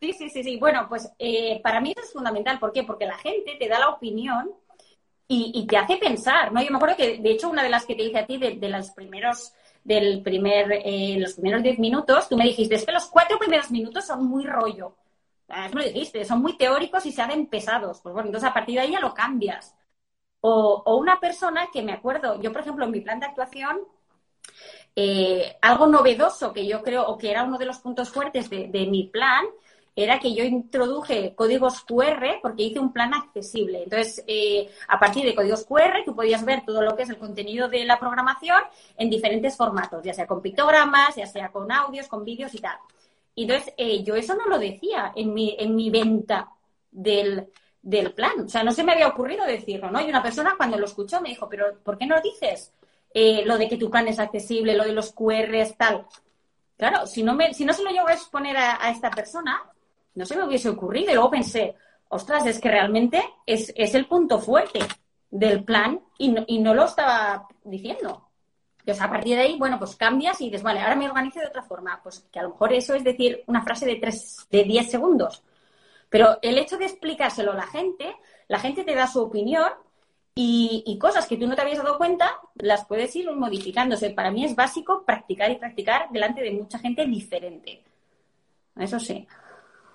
Sí, 0.01 0.13
sí, 0.13 0.31
sí, 0.31 0.43
sí. 0.43 0.57
Bueno, 0.57 0.87
pues 0.89 1.11
eh, 1.19 1.61
para 1.63 1.81
mí 1.81 1.93
eso 1.93 2.05
es 2.05 2.13
fundamental. 2.13 2.59
¿Por 2.59 2.73
qué? 2.73 2.85
Porque 2.85 3.07
la 3.07 3.19
gente 3.19 3.57
te 3.59 3.69
da 3.69 3.79
la 3.79 3.91
opinión 3.91 4.51
y, 5.33 5.65
te 5.69 5.77
hace 5.77 5.97
pensar, 5.97 6.51
¿no? 6.51 6.61
Yo 6.61 6.71
me 6.71 6.77
acuerdo 6.77 6.97
que, 6.97 7.19
de 7.19 7.31
hecho, 7.31 7.49
una 7.49 7.63
de 7.63 7.69
las 7.69 7.87
que 7.87 7.95
te 7.95 8.03
hice 8.03 8.19
a 8.19 8.27
ti 8.27 8.37
de, 8.37 8.69
los 8.69 8.91
primeros 8.91 9.53
del 9.85 10.23
primer, 10.23 10.73
eh, 10.85 11.17
los 11.21 11.35
primeros 11.35 11.63
diez 11.63 11.79
minutos, 11.79 12.29
tú 12.29 12.37
me 12.37 12.45
dijiste, 12.45 12.75
es 12.75 12.85
que 12.85 12.91
los 12.91 13.07
cuatro 13.07 13.39
primeros 13.39 13.71
minutos 13.71 14.05
son 14.05 14.27
muy 14.27 14.45
rollo. 14.45 14.97
Eso 15.49 15.75
me 15.77 15.85
dijiste, 15.85 16.25
son 16.25 16.43
muy 16.43 16.57
teóricos 16.57 17.07
y 17.07 17.13
se 17.13 17.23
hacen 17.23 17.47
pesados. 17.47 18.01
Pues 18.01 18.13
bueno, 18.13 18.29
entonces 18.29 18.51
a 18.51 18.55
partir 18.55 18.75
de 18.75 18.81
ahí 18.81 18.91
ya 18.91 19.01
lo 19.01 19.15
cambias. 19.15 19.75
O, 20.41 20.83
o 20.85 20.97
una 20.97 21.21
persona 21.21 21.69
que 21.73 21.83
me 21.83 21.93
acuerdo, 21.93 22.41
yo 22.41 22.51
por 22.51 22.63
ejemplo 22.63 22.85
en 22.85 22.91
mi 22.91 23.01
plan 23.01 23.21
de 23.21 23.27
actuación, 23.27 23.81
eh, 25.03 25.57
algo 25.63 25.87
novedoso 25.87 26.53
que 26.53 26.67
yo 26.67 26.83
creo, 26.83 27.07
o 27.07 27.17
que 27.17 27.31
era 27.31 27.43
uno 27.43 27.57
de 27.57 27.65
los 27.65 27.79
puntos 27.79 28.11
fuertes 28.11 28.51
de, 28.51 28.87
mi 28.87 29.05
plan, 29.05 29.47
era 29.97 30.19
que 30.19 30.35
yo 30.35 30.45
introduje 30.45 31.35
códigos 31.35 31.81
QR 31.85 32.39
porque 32.43 32.65
hice 32.65 32.81
un 32.81 32.93
plan 32.93 33.15
accesible. 33.15 33.85
Entonces, 33.85 34.23
eh, 34.27 34.69
a 34.89 35.01
partir 35.01 35.25
de 35.25 35.35
códigos 35.35 35.65
QR, 35.65 36.05
tú 36.05 36.15
podías 36.15 36.45
ver 36.45 36.67
todo 36.67 36.83
lo 36.83 36.95
que 36.95 37.05
es 37.05 37.09
el 37.09 37.17
contenido 37.17 37.67
de 37.71 37.87
la 37.87 37.99
programación 37.99 38.63
en 38.99 39.09
diferentes 39.09 39.57
formatos, 39.57 40.05
ya 40.05 40.13
sea 40.13 40.27
con 40.27 40.43
pictogramas, 40.43 41.17
ya 41.17 41.27
sea 41.27 41.51
con 41.51 41.73
audios, 41.73 42.07
con 42.07 42.23
vídeos 42.23 42.55
y 42.55 42.59
tal. 42.59 42.77
Y 43.35 43.45
entonces, 43.45 43.73
eh, 43.79 44.03
yo 44.05 44.17
eso 44.17 44.35
no 44.35 44.49
lo 44.49 44.59
decía 44.59 45.13
en 45.17 45.33
mi, 45.33 45.57
en 45.59 45.75
mi 45.75 45.89
venta 45.89 46.51
del, 46.91 47.49
del 47.81 48.13
plan. 48.13 48.41
O 48.45 48.49
sea, 48.49 48.63
no 48.65 48.73
se 48.73 48.85
me 48.85 48.93
había 48.93 49.09
ocurrido 49.09 49.47
decirlo, 49.47 49.91
¿no? 49.91 49.99
Y 50.03 50.11
una 50.11 50.23
persona 50.23 50.57
cuando 50.59 50.79
lo 50.79 50.85
escuchó 50.85 51.23
me 51.23 51.31
dijo, 51.31 51.49
pero 51.49 51.79
¿por 51.83 51.97
qué 51.97 52.07
no 52.07 52.21
dices 52.21 52.75
eh, 53.13 53.43
lo 53.45 53.59
de 53.59 53.69
que 53.69 53.77
tu 53.77 53.91
plan 53.91 54.09
es 54.09 54.19
accesible, 54.19 54.75
lo 54.75 54.85
de 54.85 54.93
los 54.93 55.13
QRs, 55.13 55.77
tal? 55.77 56.07
Claro, 56.77 57.07
si 57.07 57.23
no, 57.23 57.35
me, 57.35 57.53
si 57.53 57.65
no 57.65 57.73
se 57.73 57.83
lo 57.83 57.91
llevo 57.91 58.09
a 58.09 58.15
exponer 58.15 58.57
a 58.57 58.91
esta 58.91 59.11
persona, 59.11 59.63
no 60.15 60.27
se 60.27 60.37
me 60.37 60.45
hubiese 60.45 60.69
ocurrido. 60.69 61.11
Y 61.11 61.15
luego 61.15 61.31
pensé, 61.31 61.75
ostras, 62.09 62.47
es 62.47 62.61
que 62.61 62.71
realmente 62.71 63.23
es, 63.47 63.73
el 63.77 64.07
punto 64.07 64.39
fuerte 64.39 64.81
del 65.31 65.65
plan 65.65 66.01
y 66.19 66.29
no, 66.29 66.45
y 66.47 66.59
no 66.59 66.75
lo 66.75 66.85
estaba 66.85 67.47
diciendo. 67.65 68.29
Entonces, 68.81 69.05
a 69.05 69.11
partir 69.11 69.37
de 69.37 69.43
ahí, 69.43 69.59
bueno, 69.59 69.79
pues 69.79 69.95
cambias 69.97 70.41
y 70.41 70.47
dices, 70.47 70.63
vale, 70.63 70.81
ahora 70.81 70.97
me 70.97 71.07
organizo 71.07 71.41
de 71.41 71.47
otra 71.47 71.63
forma. 71.63 72.01
Pues 72.03 72.27
que 72.33 72.41
a 72.41 72.43
lo 72.43 72.51
mejor 72.51 72.73
eso 72.73 72.95
es 72.95 73.05
decir 73.05 73.45
una 73.47 73.63
frase 73.63 73.87
de 73.87 73.97
tres, 73.97 74.47
de 74.51 74.65
diez 74.65 74.91
segundos. 74.91 75.43
Pero 76.09 76.39
el 76.43 76.59
hecho 76.59 76.77
de 76.77 76.87
explicárselo 76.87 77.53
a 77.53 77.57
la 77.57 77.67
gente, 77.67 78.17
la 78.49 78.59
gente 78.59 78.83
te 78.83 78.95
da 78.95 79.07
su 79.07 79.21
opinión 79.23 79.71
y, 80.35 80.83
y, 80.87 80.99
cosas 80.99 81.27
que 81.27 81.37
tú 81.37 81.47
no 81.47 81.55
te 81.55 81.63
habías 81.63 81.79
dado 81.79 81.99
cuenta, 81.99 82.39
las 82.55 82.85
puedes 82.87 83.15
ir 83.17 83.31
modificándose. 83.31 84.11
Para 84.11 84.31
mí 84.31 84.45
es 84.45 84.55
básico 84.55 85.05
practicar 85.05 85.51
y 85.51 85.57
practicar 85.57 86.09
delante 86.11 86.43
de 86.43 86.53
mucha 86.53 86.79
gente 86.79 87.05
diferente. 87.05 87.83
Eso 88.77 88.99
sí. 88.99 89.27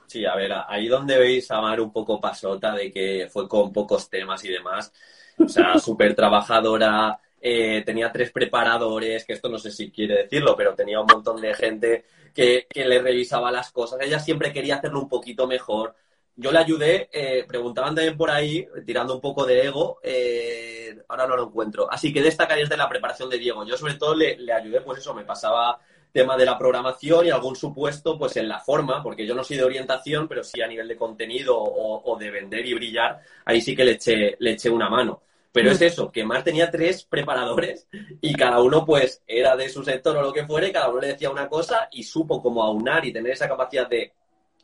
Sí, 0.08 0.26
a 0.26 0.36
ver, 0.36 0.54
ahí 0.68 0.88
donde 0.88 1.18
veis 1.18 1.50
a 1.52 1.62
Mar 1.62 1.82
un 1.82 1.92
poco 1.92 2.20
pasota 2.20 2.74
de 2.74 2.92
que 2.92 3.28
fue 3.32 3.48
con 3.48 3.74
pocos 3.74 4.10
temas 4.10 4.44
y 4.46 4.50
demás. 4.50 4.94
O 5.40 5.48
sea, 5.48 5.80
súper 5.80 6.16
trabajadora, 6.16 7.20
eh, 7.42 7.84
tenía 7.86 8.12
tres 8.12 8.32
preparadores, 8.32 9.26
que 9.26 9.34
esto 9.34 9.50
no 9.50 9.58
sé 9.58 9.72
si 9.72 9.92
quiere 9.92 10.24
decirlo, 10.24 10.56
pero 10.56 10.76
tenía 10.76 11.00
un 11.00 11.08
montón 11.08 11.42
de 11.42 11.54
gente 11.54 12.06
que, 12.34 12.68
le 12.74 13.00
revisaba 13.00 13.52
las 13.52 13.72
cosas. 13.72 14.00
Ella 14.02 14.20
siempre 14.20 14.54
quería 14.54 14.76
hacerlo 14.76 15.02
un 15.02 15.10
poquito 15.10 15.48
mejor. 15.48 15.96
Yo 16.38 16.52
le 16.52 16.60
ayudé, 16.60 17.10
eh, 17.14 17.46
preguntaban 17.48 17.96
también 17.96 18.18
por 18.18 18.30
ahí, 18.30 18.68
tirando 18.86 19.16
un 19.16 19.22
poco 19.22 19.46
de 19.46 19.66
ego, 19.66 20.00
eh, 20.04 20.98
ahora 21.08 21.28
no 21.28 21.38
lo 21.38 21.48
encuentro. 21.48 21.90
Así 21.90 22.12
que 22.12 22.22
destacaría 22.22 22.66
de 22.66 22.78
la 22.78 22.90
preparación 22.90 23.30
de 23.30 23.38
Diego. 23.38 23.66
Yo 23.66 23.78
sobre 23.78 23.94
todo 23.94 24.16
le, 24.16 24.38
le 24.38 24.52
ayudé, 24.52 24.82
pues 24.82 25.00
eso, 25.00 25.14
me 25.14 25.24
pasaba 25.24 25.80
tema 26.16 26.38
de 26.38 26.46
la 26.46 26.58
programación 26.58 27.26
y 27.26 27.30
algún 27.30 27.58
supuesto 27.58 28.18
pues 28.18 28.38
en 28.38 28.48
la 28.48 28.62
forma, 28.62 29.04
porque 29.04 29.28
yo 29.28 29.36
no 29.36 29.44
soy 29.44 29.58
de 29.58 29.66
orientación, 29.66 30.30
pero 30.30 30.46
sí 30.46 30.62
a 30.62 30.68
nivel 30.68 30.88
de 30.88 30.96
contenido 30.96 31.58
o, 31.58 32.18
de 32.18 32.32
vender 32.32 32.66
y 32.66 32.74
brillar, 32.74 33.20
ahí 33.44 33.60
sí 33.60 33.76
que 33.76 33.84
le 33.84 33.92
eché, 33.92 34.38
le 34.40 34.52
eché 34.52 34.70
una 34.70 34.90
mano. 34.90 35.22
Pero 35.52 35.72
es 35.72 35.82
mm. 35.82 35.84
eso, 35.84 36.12
que 36.14 36.24
Mar 36.24 36.42
tenía 36.42 36.72
tres 36.72 37.04
preparadores 37.04 37.88
y 38.22 38.34
cada 38.34 38.62
uno 38.62 38.86
pues 38.86 39.24
era 39.28 39.58
de 39.58 39.68
su 39.68 39.84
sector 39.84 40.16
o 40.16 40.22
lo 40.22 40.32
que 40.32 40.46
fuere, 40.46 40.72
cada 40.72 40.90
uno 40.90 41.02
le 41.02 41.08
decía 41.08 41.30
una 41.30 41.50
cosa 41.50 41.90
y 41.92 42.04
supo 42.04 42.42
cómo 42.42 42.64
aunar 42.64 43.06
y 43.06 43.12
tener 43.12 43.34
esa 43.34 43.50
capacidad 43.50 43.90
de 43.90 44.14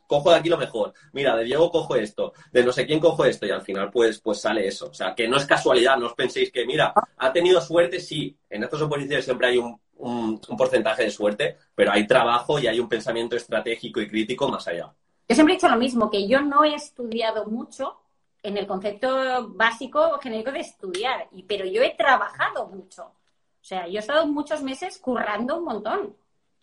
cojo 0.06 0.30
de 0.30 0.36
aquí 0.36 0.48
lo 0.48 0.58
mejor, 0.58 0.92
mira, 1.12 1.36
de 1.36 1.44
Diego 1.44 1.70
cojo 1.70 1.96
esto, 1.96 2.32
de 2.52 2.64
no 2.64 2.72
sé 2.72 2.86
quién 2.86 3.00
cojo 3.00 3.24
esto 3.24 3.46
y 3.46 3.50
al 3.50 3.62
final 3.62 3.90
pues, 3.90 4.20
pues 4.20 4.40
sale 4.40 4.66
eso. 4.66 4.88
O 4.88 4.94
sea, 4.94 5.14
que 5.14 5.28
no 5.28 5.36
es 5.36 5.46
casualidad, 5.46 5.96
no 5.96 6.06
os 6.06 6.14
penséis 6.14 6.50
que, 6.52 6.66
mira, 6.66 6.92
ha 7.16 7.32
tenido 7.32 7.60
suerte, 7.60 8.00
sí, 8.00 8.36
en 8.50 8.64
estas 8.64 8.82
oposiciones 8.82 9.24
siempre 9.24 9.48
hay 9.48 9.58
un, 9.58 9.80
un, 9.96 10.38
porcentaje 10.56 11.04
de 11.04 11.10
suerte, 11.10 11.56
pero 11.74 11.92
hay 11.92 12.06
trabajo 12.06 12.58
y 12.58 12.66
hay 12.66 12.80
un 12.80 12.88
pensamiento 12.88 13.36
estratégico 13.36 14.00
y 14.00 14.08
crítico 14.08 14.48
más 14.48 14.66
allá. 14.68 14.92
Yo 15.28 15.34
siempre 15.34 15.54
he 15.54 15.56
dicho 15.56 15.68
lo 15.68 15.76
mismo, 15.76 16.10
que 16.10 16.26
yo 16.26 16.40
no 16.40 16.64
he 16.64 16.74
estudiado 16.74 17.46
mucho 17.46 17.98
en 18.42 18.56
el 18.56 18.66
concepto 18.66 19.48
básico 19.50 20.18
genérico 20.18 20.50
de 20.50 20.60
estudiar, 20.60 21.28
pero 21.46 21.64
yo 21.64 21.82
he 21.82 21.94
trabajado 21.94 22.66
mucho. 22.66 23.04
O 23.04 23.64
sea, 23.64 23.86
yo 23.86 23.96
he 23.96 23.98
estado 24.00 24.26
muchos 24.26 24.62
meses 24.62 24.98
currando 24.98 25.58
un 25.58 25.64
montón, 25.64 26.16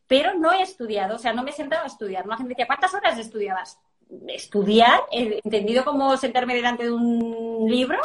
pero 0.10 0.34
no 0.34 0.52
he 0.52 0.64
estudiado, 0.64 1.18
o 1.18 1.20
sea, 1.20 1.34
no 1.34 1.44
me 1.44 1.52
he 1.52 1.54
sentado 1.54 1.84
a 1.84 1.88
estudiar. 1.88 2.26
La 2.26 2.36
gente 2.36 2.50
decía, 2.50 2.66
¿cuántas 2.66 2.96
horas 2.96 3.20
estudiabas? 3.20 3.80
Estudiar, 4.28 5.02
entendido 5.12 5.86
como 5.86 6.18
sentarme 6.18 6.56
delante 6.56 6.86
de 6.86 6.92
un 6.92 7.68
libro, 7.70 8.00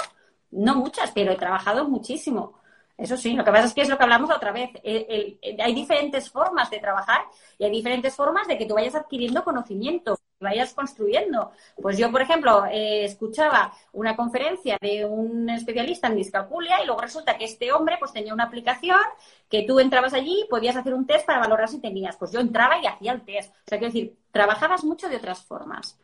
no 0.50 0.74
muchas, 0.74 1.12
pero 1.12 1.32
he 1.32 1.36
trabajado 1.36 1.88
muchísimo. 1.88 2.60
Eso 2.96 3.16
sí, 3.16 3.32
lo 3.34 3.44
que 3.44 3.50
pasa 3.50 3.66
es 3.66 3.74
que 3.74 3.80
es 3.80 3.88
lo 3.88 3.98
que 3.98 4.04
hablamos 4.04 4.30
otra 4.30 4.52
vez. 4.52 4.70
hay 4.84 5.74
diferentes 5.74 6.30
formas 6.30 6.70
de 6.70 6.78
trabajar 6.78 7.22
y 7.58 7.64
hay 7.64 7.70
diferentes 7.70 8.14
formas 8.14 8.46
de 8.46 8.56
que 8.56 8.66
tú 8.66 8.74
vayas 8.74 8.94
adquiriendo 8.94 9.42
conocimiento, 9.42 10.16
vayas 10.38 10.74
construyendo. 10.74 11.50
Pues 11.80 11.98
yo, 11.98 12.12
por 12.12 12.22
ejemplo, 12.22 12.66
eh, 12.66 13.04
escuchaba 13.04 13.72
una 13.92 14.14
conferencia 14.14 14.78
de 14.80 15.04
un 15.04 15.50
especialista 15.50 16.06
en 16.06 16.16
discalculia 16.16 16.82
y 16.82 16.86
luego 16.86 17.00
resulta 17.00 17.36
que 17.36 17.46
este 17.46 17.72
hombre 17.72 17.96
pues 17.98 18.12
tenía 18.12 18.32
una 18.32 18.44
aplicación 18.44 19.00
que 19.48 19.62
tú 19.62 19.80
entrabas 19.80 20.14
allí 20.14 20.42
y 20.44 20.48
podías 20.48 20.76
hacer 20.76 20.94
un 20.94 21.06
test 21.06 21.26
para 21.26 21.40
valorar 21.40 21.68
si 21.68 21.80
tenías. 21.80 22.16
Pues 22.16 22.30
yo 22.30 22.38
entraba 22.38 22.78
y 22.80 22.86
hacía 22.86 23.10
el 23.10 23.22
test. 23.22 23.50
O 23.50 23.68
sea, 23.68 23.78
quiero 23.78 23.92
decir, 23.92 24.16
trabajabas 24.30 24.84
mucho 24.84 25.08
de 25.08 25.16
otras 25.16 25.42
formas. 25.42 25.98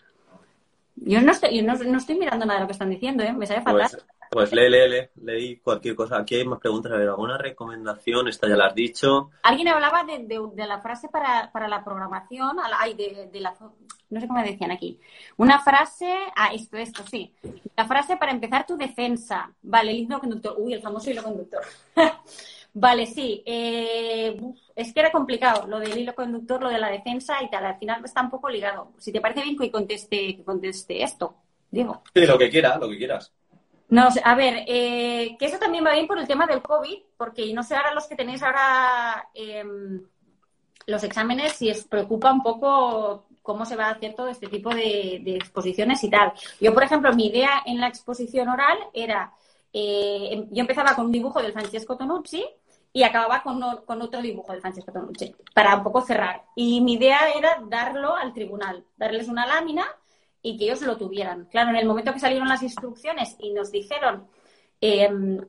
Yo 0.97 1.23
no 1.23 1.31
estoy, 1.31 1.63
no, 1.63 1.75
estoy 1.75 2.19
mirando 2.19 2.45
nada 2.45 2.59
de 2.59 2.65
lo 2.65 2.67
que 2.67 2.73
están 2.73 2.91
diciendo, 2.91 3.23
¿eh? 3.23 3.33
me 3.33 3.47
sale 3.47 3.63
fatal. 3.63 3.89
Pues, 3.91 4.05
pues 4.31 4.53
lee, 4.53 4.71
lee, 4.71 4.89
lee, 4.89 5.09
leí 5.25 5.57
cualquier 5.57 5.97
cosa. 5.97 6.19
Aquí 6.19 6.37
hay 6.37 6.45
más 6.45 6.61
preguntas. 6.61 6.93
A 6.93 6.97
ver, 6.97 7.09
¿alguna 7.09 7.37
recomendación? 7.37 8.29
Esta 8.29 8.49
ya 8.49 8.55
la 8.55 8.67
has 8.67 8.75
dicho. 8.77 9.31
Alguien 9.43 9.67
hablaba 9.67 10.05
de, 10.05 10.25
de, 10.25 10.67
la 10.67 10.81
frase 10.81 11.09
para, 11.09 11.51
para, 11.53 11.67
la 11.67 11.85
programación, 11.85 12.57
ay, 12.79 12.95
de, 12.95 13.29
de, 13.33 13.41
la... 13.41 13.57
No 14.09 14.21
sé 14.21 14.29
cómo 14.29 14.41
decían 14.41 14.71
aquí. 14.71 15.01
Una 15.37 15.59
frase... 15.59 16.09
Ah, 16.37 16.55
esto, 16.55 16.77
esto, 16.77 17.03
sí. 17.11 17.35
La 17.77 17.87
frase 17.87 18.17
para 18.19 18.31
empezar 18.31 18.65
tu 18.65 18.77
defensa. 18.77 19.53
Vale, 19.63 19.91
el 19.91 19.99
hilo 19.99 20.21
conductor. 20.21 20.55
Uy, 20.59 20.75
el 20.75 20.83
famoso 20.83 21.11
hilo 21.11 21.25
conductor. 21.25 21.63
vale, 22.73 23.07
sí. 23.07 23.43
Eh, 23.45 24.41
es 24.77 24.93
que 24.95 25.01
era 25.01 25.11
complicado 25.11 25.67
lo 25.67 25.81
del 25.81 25.99
hilo 25.99 26.15
conductor, 26.15 26.63
lo 26.63 26.69
de 26.69 26.79
la 26.79 26.89
defensa 26.89 27.43
y 27.43 27.51
tal. 27.51 27.67
Al 27.67 27.79
final 27.81 28.05
está 28.05 28.23
un 28.23 28.31
poco 28.31 28.49
ligado. 28.49 28.93
Si 28.97 29.11
te 29.11 29.21
parece 29.21 29.43
bien 29.43 29.59
que 29.59 29.73
conteste, 29.73 30.37
que 30.37 30.45
conteste 30.45 31.03
esto, 31.03 31.35
digo. 31.69 32.05
Sí, 32.15 32.25
lo 32.27 32.39
que 32.39 32.49
quieras, 32.49 32.79
lo 32.79 32.89
que 32.89 32.97
quieras. 32.97 33.33
No, 33.91 34.09
a 34.25 34.35
ver, 34.37 34.65
eh, 34.69 35.37
que 35.37 35.47
eso 35.47 35.59
también 35.59 35.85
va 35.85 35.93
bien 35.93 36.07
por 36.07 36.19
el 36.19 36.27
tema 36.29 36.47
del 36.47 36.63
COVID, 36.63 36.97
porque 37.17 37.53
no 37.53 37.65
sé 37.65 37.75
ahora 37.75 37.93
los 37.93 38.07
que 38.07 38.15
tenéis 38.15 38.41
ahora 38.43 39.29
em, 39.35 40.01
los 40.87 41.03
exámenes, 41.03 41.55
si 41.55 41.71
os 41.71 41.83
preocupa 41.83 42.33
un 42.33 42.43
poco 42.43 43.27
cómo 43.43 43.65
se 43.67 43.75
va 43.75 43.87
a 43.87 43.91
hacer 43.93 44.15
todo 44.15 44.29
este 44.29 44.47
tipo 44.47 44.71
de, 44.73 45.17
exposiciones 45.35 46.05
y 46.05 46.11
tal. 46.11 46.33
Yo, 46.61 46.73
por 46.73 46.85
ejemplo, 46.85 47.13
mi 47.15 47.27
idea 47.27 47.63
en 47.67 47.81
la 47.81 47.89
exposición 47.89 48.49
oral 48.49 48.79
era, 48.95 49.33
eh, 49.73 50.29
em, 50.33 50.49
yo 50.51 50.61
empezaba 50.61 50.95
con 50.95 51.07
un 51.07 51.13
dibujo 51.13 51.43
del 51.43 51.53
Francesco 51.53 51.97
Tonucci 51.97 52.45
y 52.93 53.03
acababa 53.03 53.43
con, 53.43 53.61
con, 53.85 54.03
otro 54.03 54.23
dibujo 54.23 54.53
del 54.53 54.61
Francesco 54.61 54.93
Tonucci, 54.93 55.35
para 55.55 55.77
un 55.77 55.83
poco 55.83 56.01
cerrar. 56.03 56.45
Y 56.55 56.81
mi 56.81 56.95
idea 56.95 57.31
era 57.37 57.61
darlo 57.67 58.15
al 58.15 58.33
tribunal, 58.33 58.85
darles 58.97 59.29
una 59.29 59.47
lámina 59.47 59.85
y 60.43 60.57
que 60.57 60.65
ellos 60.65 60.83
lo 60.83 60.97
tuvieran. 60.97 61.47
Claro, 61.47 61.71
en 61.71 61.77
el 61.77 61.87
momento 61.87 62.13
que 62.13 62.21
salieron 62.21 62.49
las 62.49 62.63
instrucciones 62.63 63.37
y 63.39 63.53
nos 63.53 63.71
dijeron 63.71 64.27
em, 64.81 65.47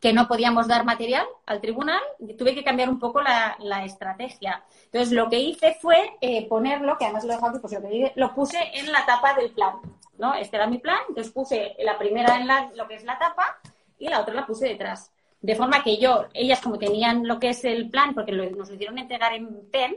que 0.00 0.12
no 0.12 0.28
podíamos 0.28 0.68
dar 0.68 0.84
material 0.84 1.26
al 1.46 1.60
tribunal, 1.60 2.02
tuve 2.38 2.54
que 2.54 2.64
cambiar 2.64 2.88
un 2.88 2.98
poco 2.98 3.22
la, 3.22 3.84
estrategia. 3.84 4.64
Entonces, 4.84 5.12
lo 5.12 5.28
que 5.28 5.38
hice 5.38 5.76
fue 5.80 6.16
eh, 6.20 6.46
ponerlo, 6.48 6.96
que 6.98 7.06
además 7.06 7.24
lo 7.24 7.34
lo, 7.34 8.12
lo 8.14 8.34
puse 8.34 8.58
en 8.74 8.92
la 8.92 9.06
tapa 9.06 9.34
del 9.34 9.50
plan. 9.52 9.76
¿no? 10.18 10.34
Este 10.34 10.56
era 10.56 10.66
mi 10.66 10.78
plan, 10.78 10.98
entonces 11.08 11.32
puse 11.32 11.76
la 11.80 11.98
primera 11.98 12.36
en 12.36 12.46
la, 12.46 12.70
lo 12.74 12.86
que 12.88 12.94
es 12.94 13.04
la 13.04 13.18
tapa 13.18 13.58
y 13.98 14.08
la 14.08 14.20
otra 14.20 14.34
la 14.34 14.46
puse 14.46 14.68
detrás. 14.68 15.12
De 15.40 15.54
forma 15.54 15.82
que 15.82 15.98
yo, 15.98 16.26
ellas 16.34 16.60
como 16.60 16.78
tenían 16.78 17.26
lo 17.26 17.38
que 17.38 17.50
es 17.50 17.64
el 17.64 17.90
plan, 17.90 18.14
porque 18.14 18.32
nos 18.32 18.68
lo 18.68 18.74
hicieron 18.74 18.98
entregar 18.98 19.34
en 19.34 19.68
PEN, 19.70 19.96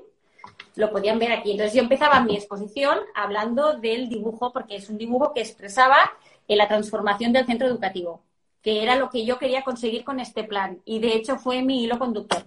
lo 0.76 0.92
podían 0.92 1.20
ver 1.20 1.32
aquí. 1.32 1.52
Entonces 1.52 1.74
yo 1.74 1.82
empezaba 1.82 2.22
mi 2.22 2.36
exposición 2.36 3.00
hablando 3.16 3.74
del 3.74 4.10
dibujo, 4.10 4.52
porque 4.54 4.78
es 4.78 4.90
un 4.90 4.98
dibujo 4.98 5.34
que 5.34 5.42
expresaba 5.42 5.98
la 6.56 6.68
transformación 6.68 7.34
del 7.34 7.46
centro 7.46 7.68
educativo, 7.68 8.24
que 8.62 8.84
era 8.84 8.96
lo 8.96 9.10
que 9.10 9.26
yo 9.26 9.38
quería 9.38 9.64
conseguir 9.64 10.04
con 10.04 10.20
este 10.20 10.44
plan. 10.44 10.82
Y 10.86 11.00
de 11.00 11.16
hecho 11.16 11.38
fue 11.38 11.62
mi 11.62 11.84
hilo 11.84 12.00
conductor. 12.00 12.44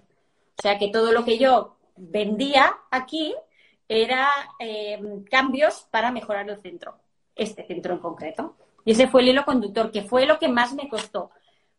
O 0.59 0.61
sea 0.61 0.77
que 0.77 0.89
todo 0.89 1.11
lo 1.11 1.23
que 1.23 1.37
yo 1.37 1.75
vendía 1.95 2.75
aquí 2.91 3.33
era 3.87 4.29
eh, 4.59 4.99
cambios 5.29 5.87
para 5.91 6.11
mejorar 6.11 6.49
el 6.49 6.59
centro, 6.61 6.95
este 7.35 7.65
centro 7.65 7.93
en 7.93 7.99
concreto. 7.99 8.55
Y 8.85 8.91
ese 8.91 9.07
fue 9.07 9.21
el 9.21 9.29
hilo 9.29 9.45
conductor, 9.45 9.91
que 9.91 10.03
fue 10.03 10.25
lo 10.25 10.39
que 10.39 10.49
más 10.49 10.73
me 10.73 10.89
costó, 10.89 11.31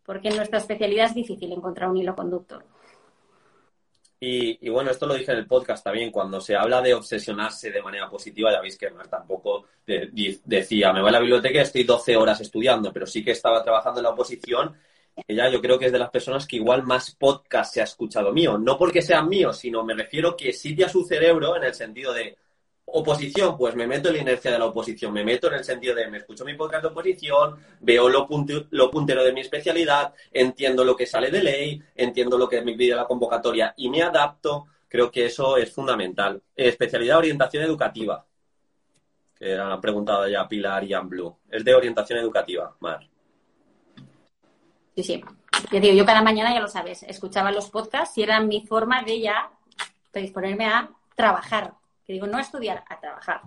porque 0.05 0.29
en 0.29 0.37
nuestra 0.37 0.59
especialidad 0.59 1.07
es 1.07 1.15
difícil 1.15 1.53
encontrar 1.53 1.91
un 1.91 1.97
hilo 1.97 2.15
conductor. 2.15 2.65
Y, 4.21 4.69
bueno, 4.71 4.91
esto 4.91 5.07
lo 5.07 5.15
dije 5.15 5.33
en 5.33 5.39
el 5.39 5.47
podcast 5.47 5.85
también, 5.85 6.11
cuando 6.11 6.41
se 6.41 6.57
habla 6.57 6.81
de 6.81 6.95
obsesionarse 6.95 7.71
de 7.71 7.83
manera 7.83 8.09
positiva, 8.09 8.51
ya 8.51 8.61
veis 8.61 8.79
que 8.79 8.91
tampoco 9.11 9.67
decía, 9.85 10.93
me 10.93 11.01
voy 11.01 11.11
a 11.11 11.13
la 11.13 11.21
biblioteca 11.21 11.59
y 11.59 11.63
estoy 11.63 11.85
12 11.85 12.17
horas 12.17 12.41
estudiando, 12.41 12.91
pero 12.93 13.07
sí 13.07 13.23
que 13.23 13.33
estaba 13.33 13.63
trabajando 13.63 14.01
en 14.01 14.05
la 14.05 14.11
oposición. 14.11 14.75
Ella 15.29 15.51
yo 15.51 15.61
creo 15.61 15.79
que 15.79 15.87
es 15.87 15.93
de 15.93 15.99
las 15.99 16.11
personas 16.11 16.47
que 16.47 16.57
igual 16.57 16.85
más 16.85 17.15
podcast 17.15 17.75
se 17.75 17.81
ha 17.83 17.85
escuchado 17.85 18.33
mío. 18.33 18.57
No 18.57 18.79
porque 18.79 19.03
sean 19.03 19.29
míos, 19.29 19.59
sino 19.59 19.85
me 19.85 19.95
refiero 19.95 20.37
que 20.37 20.53
sitia 20.53 20.89
su 20.89 21.05
cerebro 21.05 21.57
en 21.57 21.65
el 21.65 21.75
sentido 21.75 22.13
de, 22.15 22.37
Oposición, 22.97 23.59
pues 23.59 23.75
me 23.75 23.89
meto 23.89 24.09
en 24.09 24.15
la 24.15 24.21
inercia 24.21 24.53
de 24.53 24.59
la 24.61 24.67
oposición, 24.67 25.13
me 25.13 25.25
meto 25.25 25.49
en 25.49 25.55
el 25.55 25.65
sentido 25.65 25.97
de 25.97 26.07
me 26.07 26.19
escucho 26.19 26.45
mi 26.45 26.55
podcast 26.55 26.85
de 26.85 26.91
oposición, 26.91 27.59
veo 27.81 28.09
lo, 28.09 28.29
lo 28.71 28.91
puntero 28.93 29.25
de 29.25 29.33
mi 29.33 29.41
especialidad, 29.41 30.15
entiendo 30.33 30.85
lo 30.85 30.95
que 30.95 31.05
sale 31.05 31.29
de 31.29 31.43
ley, 31.43 31.83
entiendo 31.97 32.39
lo 32.39 32.49
que 32.49 32.63
me 32.63 32.75
pide 32.75 32.95
la 32.95 33.05
convocatoria 33.05 33.75
y 33.77 33.91
me 33.91 34.01
adapto. 34.01 34.67
Creo 34.87 35.11
que 35.11 35.27
eso 35.27 35.57
es 35.57 35.73
fundamental. 35.73 36.41
Especialidad 36.55 37.19
orientación 37.19 37.65
educativa, 37.65 38.25
que 39.35 39.59
han 39.59 39.81
preguntado 39.81 40.29
ya 40.29 40.47
Pilar 40.47 40.85
y 40.85 40.95
Blue. 41.03 41.37
Es 41.51 41.65
de 41.65 41.75
orientación 41.75 42.21
educativa, 42.21 42.77
Mar. 42.79 43.01
Sí, 44.95 45.03
sí. 45.03 45.25
Yo, 45.73 45.81
digo, 45.81 45.95
yo 45.95 46.07
cada 46.07 46.23
mañana, 46.23 46.55
ya 46.55 46.61
lo 46.61 46.69
sabes, 46.69 47.03
escuchaba 47.03 47.51
los 47.51 47.71
podcasts 47.71 48.17
y 48.19 48.23
era 48.23 48.39
mi 48.39 48.65
forma 48.65 49.03
de 49.03 49.21
ya 49.21 49.51
predisponerme 50.13 50.67
a 50.67 50.91
trabajar 51.17 51.75
que 52.05 52.13
digo, 52.13 52.27
no 52.27 52.39
a 52.39 52.43
estudiar, 52.43 52.85
a 52.89 53.01
trabajar. 53.01 53.41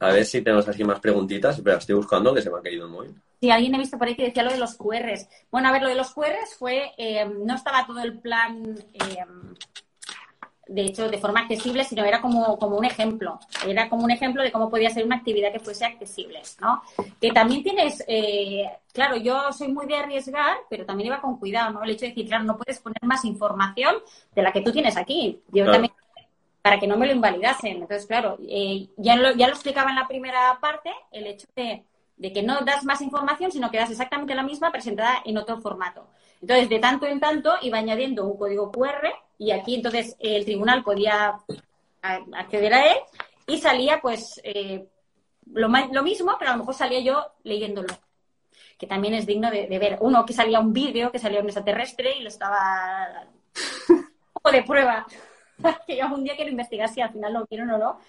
A 0.00 0.12
ver 0.12 0.24
si 0.24 0.42
tenemos 0.42 0.68
aquí 0.68 0.84
más 0.84 1.00
preguntitas. 1.00 1.56
Espera, 1.56 1.78
estoy 1.78 1.96
buscando 1.96 2.34
que 2.34 2.42
se 2.42 2.50
me 2.50 2.58
ha 2.58 2.62
caído 2.62 2.86
el 2.86 2.90
móvil. 2.90 3.14
Sí, 3.40 3.50
alguien 3.50 3.74
he 3.74 3.78
visto 3.78 3.98
por 3.98 4.08
ahí 4.08 4.16
que 4.16 4.24
decía 4.24 4.42
lo 4.42 4.52
de 4.52 4.58
los 4.58 4.74
QRs. 4.76 5.28
Bueno, 5.50 5.68
a 5.68 5.72
ver, 5.72 5.82
lo 5.82 5.88
de 5.88 5.94
los 5.94 6.12
QRs 6.12 6.56
fue, 6.58 6.92
eh, 6.96 7.24
no 7.24 7.54
estaba 7.54 7.86
todo 7.86 8.00
el 8.00 8.18
plan 8.18 8.74
eh, 8.92 9.24
de 10.68 10.82
hecho, 10.82 11.08
de 11.08 11.18
forma 11.18 11.40
accesible, 11.40 11.82
sino 11.82 12.04
era 12.04 12.20
como, 12.20 12.58
como 12.58 12.76
un 12.76 12.84
ejemplo. 12.84 13.40
Era 13.66 13.88
como 13.88 14.04
un 14.04 14.10
ejemplo 14.10 14.42
de 14.42 14.52
cómo 14.52 14.68
podía 14.68 14.90
ser 14.90 15.04
una 15.04 15.16
actividad 15.16 15.50
que 15.50 15.60
fuese 15.60 15.86
accesible, 15.86 16.42
¿no? 16.60 16.82
Que 17.20 17.32
también 17.32 17.62
tienes, 17.62 18.04
eh, 18.06 18.68
claro, 18.92 19.16
yo 19.16 19.50
soy 19.52 19.68
muy 19.68 19.86
de 19.86 19.96
arriesgar, 19.96 20.58
pero 20.68 20.84
también 20.84 21.08
iba 21.08 21.20
con 21.20 21.38
cuidado, 21.38 21.72
¿no? 21.72 21.82
El 21.82 21.90
hecho 21.90 22.02
de 22.02 22.08
decir, 22.08 22.28
claro, 22.28 22.44
no 22.44 22.56
puedes 22.56 22.78
poner 22.80 23.02
más 23.02 23.24
información 23.24 23.96
de 24.34 24.42
la 24.42 24.52
que 24.52 24.60
tú 24.60 24.70
tienes 24.70 24.96
aquí. 24.96 25.42
Yo 25.50 25.64
también, 25.70 25.92
para 26.60 26.78
que 26.78 26.86
no 26.86 26.98
me 26.98 27.06
lo 27.06 27.12
invalidasen. 27.12 27.78
Entonces, 27.78 28.06
claro, 28.06 28.36
eh, 28.46 28.88
ya, 28.98 29.16
lo, 29.16 29.32
ya 29.34 29.48
lo 29.48 29.54
explicaba 29.54 29.90
en 29.90 29.96
la 29.96 30.06
primera 30.06 30.58
parte, 30.60 30.92
el 31.10 31.26
hecho 31.26 31.46
de, 31.56 31.82
de 32.18 32.32
que 32.32 32.42
no 32.42 32.60
das 32.60 32.84
más 32.84 33.00
información, 33.00 33.50
sino 33.50 33.70
que 33.70 33.78
das 33.78 33.90
exactamente 33.90 34.34
la 34.34 34.42
misma 34.42 34.70
presentada 34.70 35.22
en 35.24 35.38
otro 35.38 35.60
formato. 35.62 36.06
Entonces, 36.42 36.68
de 36.68 36.78
tanto 36.78 37.06
en 37.06 37.20
tanto, 37.20 37.52
iba 37.62 37.78
añadiendo 37.78 38.26
un 38.26 38.36
código 38.36 38.70
QR 38.70 39.08
y 39.38 39.52
aquí 39.52 39.76
entonces 39.76 40.16
el 40.18 40.44
tribunal 40.44 40.82
podía 40.82 41.38
acceder 42.02 42.74
a 42.74 42.92
él 42.92 42.98
y 43.46 43.58
salía 43.58 44.00
pues 44.00 44.40
eh, 44.42 44.86
lo, 45.52 45.68
lo, 45.68 46.02
mismo, 46.02 46.36
pero 46.38 46.50
a 46.50 46.54
lo 46.54 46.60
mejor 46.60 46.74
salía 46.74 47.00
yo 47.00 47.24
leyéndolo, 47.44 47.94
que 48.76 48.86
también 48.86 49.14
es 49.14 49.26
digno 49.26 49.50
de, 49.50 49.66
ver. 49.78 49.98
Uno 50.00 50.26
que 50.26 50.32
salía 50.32 50.60
un 50.60 50.72
vídeo, 50.72 51.10
que 51.10 51.18
salía 51.18 51.40
un 51.40 51.46
extraterrestre 51.46 52.16
y 52.18 52.22
lo 52.22 52.28
estaba 52.28 53.26
un 53.88 54.52
de 54.52 54.62
prueba, 54.62 55.06
que 55.86 55.96
yo 55.96 56.04
algún 56.04 56.24
día 56.24 56.36
quiero 56.36 56.50
investigar 56.50 56.88
si 56.88 57.00
al 57.00 57.12
final 57.12 57.32
lo 57.32 57.46
quieren 57.46 57.70
o 57.70 57.78
no, 57.78 58.00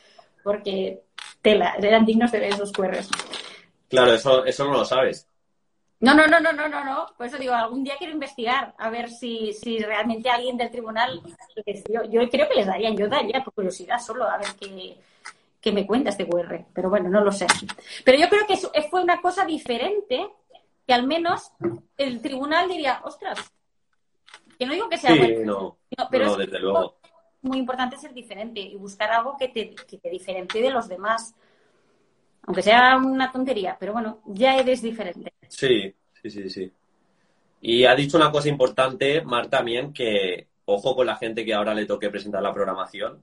porque 0.44 1.04
eran 1.44 2.06
dignos 2.06 2.32
de 2.32 2.39
ver 2.39 2.54
esos 2.54 2.72
QRs. 2.72 3.10
Claro, 3.88 4.13
eso, 4.13 4.46
eso 4.46 4.65
no 4.65 4.74
lo 4.74 4.86
sabes. 4.86 5.29
No, 6.02 6.14
no, 6.14 6.28
no, 6.28 6.40
no, 6.40 6.54
no, 6.54 6.70
no, 6.70 6.84
no. 6.84 7.08
Por 7.18 7.28
eso 7.28 7.38
digo, 7.38 7.54
algún 7.54 7.84
día 7.84 7.96
quiero 7.98 8.14
investigar 8.14 8.74
a 8.78 8.90
ver 8.90 9.10
si, 9.10 9.52
si 9.54 9.80
realmente 9.80 10.30
alguien 10.30 10.56
del 10.56 10.72
tribunal, 10.72 11.22
yo, 11.90 12.04
yo 12.04 12.30
creo 12.30 12.48
que 12.48 12.56
les 12.56 12.68
darían, 12.68 12.96
yo 12.96 13.10
daría 13.10 13.44
por 13.44 13.54
curiosidad 13.54 14.00
solo 14.00 14.24
a 14.26 14.38
ver 14.38 14.48
qué, 15.62 15.72
me 15.72 15.86
cuenta 15.86 16.12
este 16.12 16.26
QR, 16.26 16.66
pero 16.74 16.90
bueno, 16.90 17.10
no 17.10 17.22
lo 17.22 17.32
sé. 17.32 17.48
Pero 18.06 18.18
yo 18.18 18.30
creo 18.30 18.48
que 18.48 18.58
fue 18.90 19.04
una 19.04 19.22
cosa 19.22 19.46
diferente 19.46 20.26
que 20.88 20.94
al 20.94 21.06
menos 21.06 21.52
el 21.98 22.22
tribunal 22.22 22.68
diría, 22.68 23.02
ostras, 23.04 23.52
que 24.58 24.66
no 24.66 24.74
digo 24.74 24.90
que 24.90 24.98
sea 24.98 25.12
sí, 25.14 25.20
bueno, 25.20 25.78
no, 25.98 26.08
pero 26.10 26.36
desde 26.36 26.60
luego. 26.60 26.96
muy 27.42 27.60
importante 27.60 27.96
ser 27.96 28.14
diferente 28.14 28.60
y 28.60 28.76
buscar 28.76 29.12
algo 29.12 29.38
que 29.38 29.50
te, 29.50 29.76
que 29.76 29.98
te 29.98 30.10
diferencie 30.10 30.62
de 30.62 30.72
los 30.72 30.88
demás. 30.88 31.36
Aunque 32.43 32.62
sea 32.62 32.97
una 32.97 33.32
tontería, 33.32 33.78
pero 33.80 33.93
bueno, 33.93 34.21
ya 34.25 34.56
eres 34.58 34.82
diferente. 34.82 35.34
Sí, 35.47 35.93
sí, 36.21 36.30
sí, 36.30 36.49
sí. 36.49 36.71
Y 37.62 37.86
ha 37.86 37.95
dicho 37.95 38.17
una 38.17 38.32
cosa 38.32 38.49
importante, 38.49 39.21
Mar, 39.21 39.47
también, 39.47 39.93
que 39.93 40.47
ojo 40.65 40.95
con 40.95 41.06
la 41.06 41.17
gente 41.17 41.43
que 41.43 41.54
ahora 41.54 41.73
le 41.73 41.86
toque 41.86 42.10
presentar 42.10 42.41
la 42.41 42.54
programación, 42.54 43.21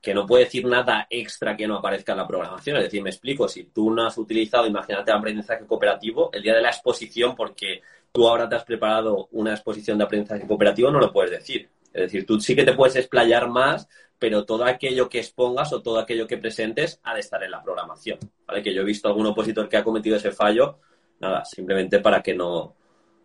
que 0.00 0.14
no 0.14 0.26
puede 0.26 0.44
decir 0.44 0.64
nada 0.64 1.06
extra 1.10 1.56
que 1.56 1.66
no 1.66 1.76
aparezca 1.76 2.12
en 2.12 2.18
la 2.18 2.26
programación. 2.26 2.76
Es 2.76 2.84
decir, 2.84 3.02
me 3.02 3.10
explico, 3.10 3.48
si 3.48 3.64
tú 3.64 3.90
no 3.90 4.06
has 4.06 4.16
utilizado, 4.18 4.66
imagínate, 4.66 5.10
aprendizaje 5.10 5.66
cooperativo, 5.66 6.30
el 6.32 6.42
día 6.42 6.54
de 6.54 6.62
la 6.62 6.68
exposición, 6.68 7.34
porque 7.34 7.82
tú 8.12 8.28
ahora 8.28 8.48
te 8.48 8.54
has 8.54 8.64
preparado 8.64 9.28
una 9.32 9.52
exposición 9.52 9.98
de 9.98 10.04
aprendizaje 10.04 10.46
cooperativo, 10.46 10.90
no 10.90 11.00
lo 11.00 11.12
puedes 11.12 11.32
decir. 11.32 11.68
Es 11.96 12.02
decir, 12.02 12.26
tú 12.26 12.38
sí 12.40 12.54
que 12.54 12.64
te 12.64 12.74
puedes 12.74 12.96
explayar 12.96 13.48
más, 13.48 13.88
pero 14.18 14.44
todo 14.44 14.64
aquello 14.64 15.08
que 15.08 15.18
expongas 15.18 15.72
o 15.72 15.82
todo 15.82 15.98
aquello 15.98 16.26
que 16.26 16.38
presentes 16.38 17.00
ha 17.02 17.14
de 17.14 17.20
estar 17.20 17.42
en 17.42 17.50
la 17.50 17.62
programación. 17.62 18.18
¿vale? 18.46 18.62
Que 18.62 18.74
yo 18.74 18.82
he 18.82 18.84
visto 18.84 19.08
algún 19.08 19.26
opositor 19.26 19.68
que 19.68 19.78
ha 19.78 19.84
cometido 19.84 20.16
ese 20.16 20.30
fallo, 20.30 20.78
nada, 21.20 21.44
simplemente 21.44 22.00
para 22.00 22.22
que 22.22 22.34
no, 22.34 22.74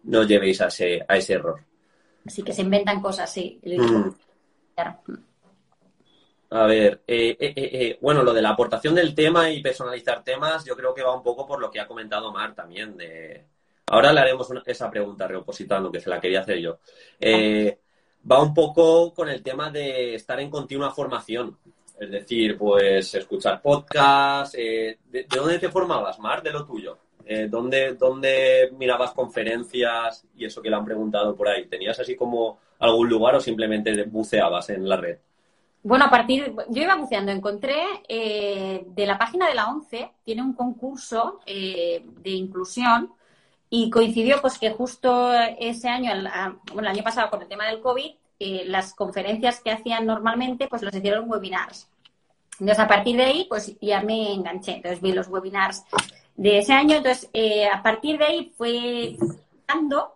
no 0.03 0.23
llevéis 0.23 0.62
a 0.62 0.67
ese, 0.67 1.03
a 1.07 1.17
ese 1.17 1.34
error. 1.34 1.62
Así 2.25 2.43
que 2.43 2.53
se 2.53 2.62
inventan 2.62 3.01
cosas, 3.01 3.31
sí. 3.31 3.60
Mm. 3.63 4.10
A 6.51 6.65
ver, 6.65 7.01
eh, 7.07 7.38
eh, 7.39 7.53
eh, 7.55 7.97
bueno, 8.01 8.23
lo 8.23 8.34
de 8.34 8.41
la 8.41 8.49
aportación 8.49 8.93
del 8.93 9.15
tema 9.15 9.49
y 9.49 9.62
personalizar 9.62 10.23
temas, 10.23 10.65
yo 10.65 10.75
creo 10.75 10.93
que 10.93 11.03
va 11.03 11.15
un 11.15 11.23
poco 11.23 11.47
por 11.47 11.60
lo 11.60 11.71
que 11.71 11.79
ha 11.79 11.88
comentado 11.88 12.31
Mar 12.31 12.53
también. 12.53 12.97
De... 12.97 13.45
Ahora 13.88 14.12
le 14.12 14.19
haremos 14.19 14.49
esa 14.65 14.89
pregunta 14.89 15.27
reopositando, 15.27 15.91
que 15.91 16.01
se 16.01 16.10
la 16.10 16.19
quería 16.19 16.41
hacer 16.41 16.60
yo. 16.60 16.79
Va 18.29 18.41
un 18.41 18.53
poco 18.53 19.13
con 19.13 19.29
el 19.29 19.41
tema 19.41 19.69
de 19.69 20.15
estar 20.15 20.39
en 20.39 20.49
continua 20.49 20.91
formación. 20.91 21.57
Es 21.99 22.10
decir, 22.10 22.57
pues 22.57 23.13
escuchar 23.13 23.62
podcasts. 23.62 24.57
¿de, 24.57 24.97
¿De 25.10 25.27
dónde 25.29 25.60
te 25.60 25.69
formabas, 25.69 26.19
Mar? 26.19 26.41
De 26.41 26.51
lo 26.51 26.65
tuyo. 26.65 26.97
Eh, 27.25 27.47
¿dónde, 27.49 28.69
mirabas 28.77 29.12
conferencias 29.12 30.25
y 30.36 30.45
eso 30.45 30.62
que 30.62 30.69
le 30.69 30.75
han 30.75 30.86
preguntado 30.86 31.36
por 31.36 31.47
ahí? 31.47 31.65
¿Tenías 31.65 31.99
así 31.99 32.15
como 32.15 32.60
algún 32.79 33.07
lugar 33.10 33.36
o 33.36 33.39
simplemente 33.39 34.03
buceabas 34.03 34.69
en 34.69 34.88
la 34.88 34.97
red? 34.97 35.17
Bueno, 35.84 36.05
a 36.05 36.10
partir, 36.10 36.53
yo 36.69 36.84
iba 36.84 36.95
buceando, 36.95 37.31
encontré 37.31 37.84
eh, 38.07 38.84
de 38.86 39.05
la 39.05 39.17
página 39.17 39.47
de 39.47 39.55
la 39.55 39.69
ONCE, 39.69 40.12
tiene 40.23 40.41
un 40.41 40.53
concurso 40.53 41.39
eh, 41.45 42.05
de 42.05 42.29
inclusión 42.31 43.13
y 43.73 43.89
coincidió 43.89 44.41
pues 44.41 44.60
que 44.60 44.71
justo 44.71 45.31
ese 45.57 45.88
año, 45.88 46.12
bueno, 46.73 46.89
el 46.89 46.95
año 46.95 47.03
pasado 47.03 47.29
con 47.29 47.41
el 47.41 47.47
tema 47.47 47.65
del 47.67 47.79
COVID, 47.79 48.12
las 48.65 48.93
conferencias 48.93 49.62
que 49.62 49.71
hacían 49.71 50.05
normalmente 50.05 50.67
pues 50.67 50.81
los 50.81 50.93
hicieron 50.93 51.31
webinars. 51.31 51.88
Entonces, 52.60 52.84
a 52.84 52.88
partir 52.88 53.15
de 53.15 53.23
ahí, 53.23 53.45
pues 53.49 53.75
ya 53.79 54.01
me 54.01 54.34
enganché. 54.34 54.73
Entonces, 54.73 55.01
vi 55.01 55.13
los 55.13 55.29
webinars 55.29 55.86
de 56.36 56.60
ese 56.60 56.73
año. 56.73 56.97
Entonces, 56.97 57.29
eh, 57.34 57.65
a 57.65 57.81
partir 57.81 58.17
de 58.17 58.25
ahí 58.25 58.53
fue 58.57 59.15
dando 59.65 60.15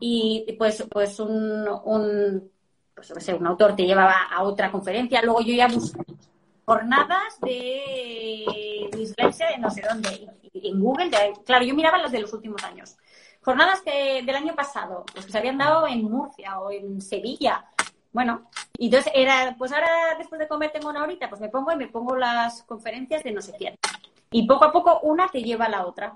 y 0.00 0.54
pues, 0.58 0.84
pues 0.90 1.20
un, 1.20 1.68
un, 1.84 2.50
pues, 2.94 3.28
un 3.28 3.46
autor 3.46 3.76
te 3.76 3.86
llevaba 3.86 4.24
a 4.30 4.42
otra 4.42 4.72
conferencia. 4.72 5.22
Luego 5.22 5.40
yo 5.40 5.54
ya 5.54 5.68
busqué 5.68 6.02
jornadas 6.64 7.40
de 7.40 8.88
dislexia 8.92 9.48
de 9.48 9.58
no 9.58 9.70
sé 9.70 9.82
dónde. 9.88 10.28
en 10.54 10.80
Google, 10.80 11.10
claro, 11.44 11.64
yo 11.64 11.74
miraba 11.74 11.98
las 11.98 12.12
de 12.12 12.20
los 12.20 12.32
últimos 12.32 12.62
años. 12.64 12.96
Jornadas 13.42 13.84
del 13.84 14.36
año 14.36 14.54
pasado, 14.54 15.04
pues 15.12 15.26
que 15.26 15.32
se 15.32 15.38
habían 15.38 15.58
dado 15.58 15.86
en 15.88 16.04
Murcia 16.04 16.60
o 16.60 16.70
en 16.70 17.00
Sevilla. 17.00 17.64
Bueno, 18.12 18.48
y 18.78 18.86
entonces 18.86 19.12
era, 19.14 19.54
pues 19.58 19.72
ahora 19.72 20.16
después 20.18 20.38
de 20.38 20.46
comer 20.46 20.70
tengo 20.70 20.90
una 20.90 21.02
horita, 21.02 21.28
pues 21.28 21.40
me 21.40 21.48
pongo 21.48 21.72
y 21.72 21.76
me 21.76 21.88
pongo 21.88 22.16
las 22.16 22.62
conferencias 22.62 23.24
de 23.24 23.32
no 23.32 23.40
sé 23.40 23.54
quién. 23.58 23.76
Y 24.30 24.46
poco 24.46 24.64
a 24.66 24.72
poco 24.72 25.00
una 25.00 25.28
te 25.28 25.42
lleva 25.42 25.64
a 25.66 25.70
la 25.70 25.86
otra. 25.86 26.14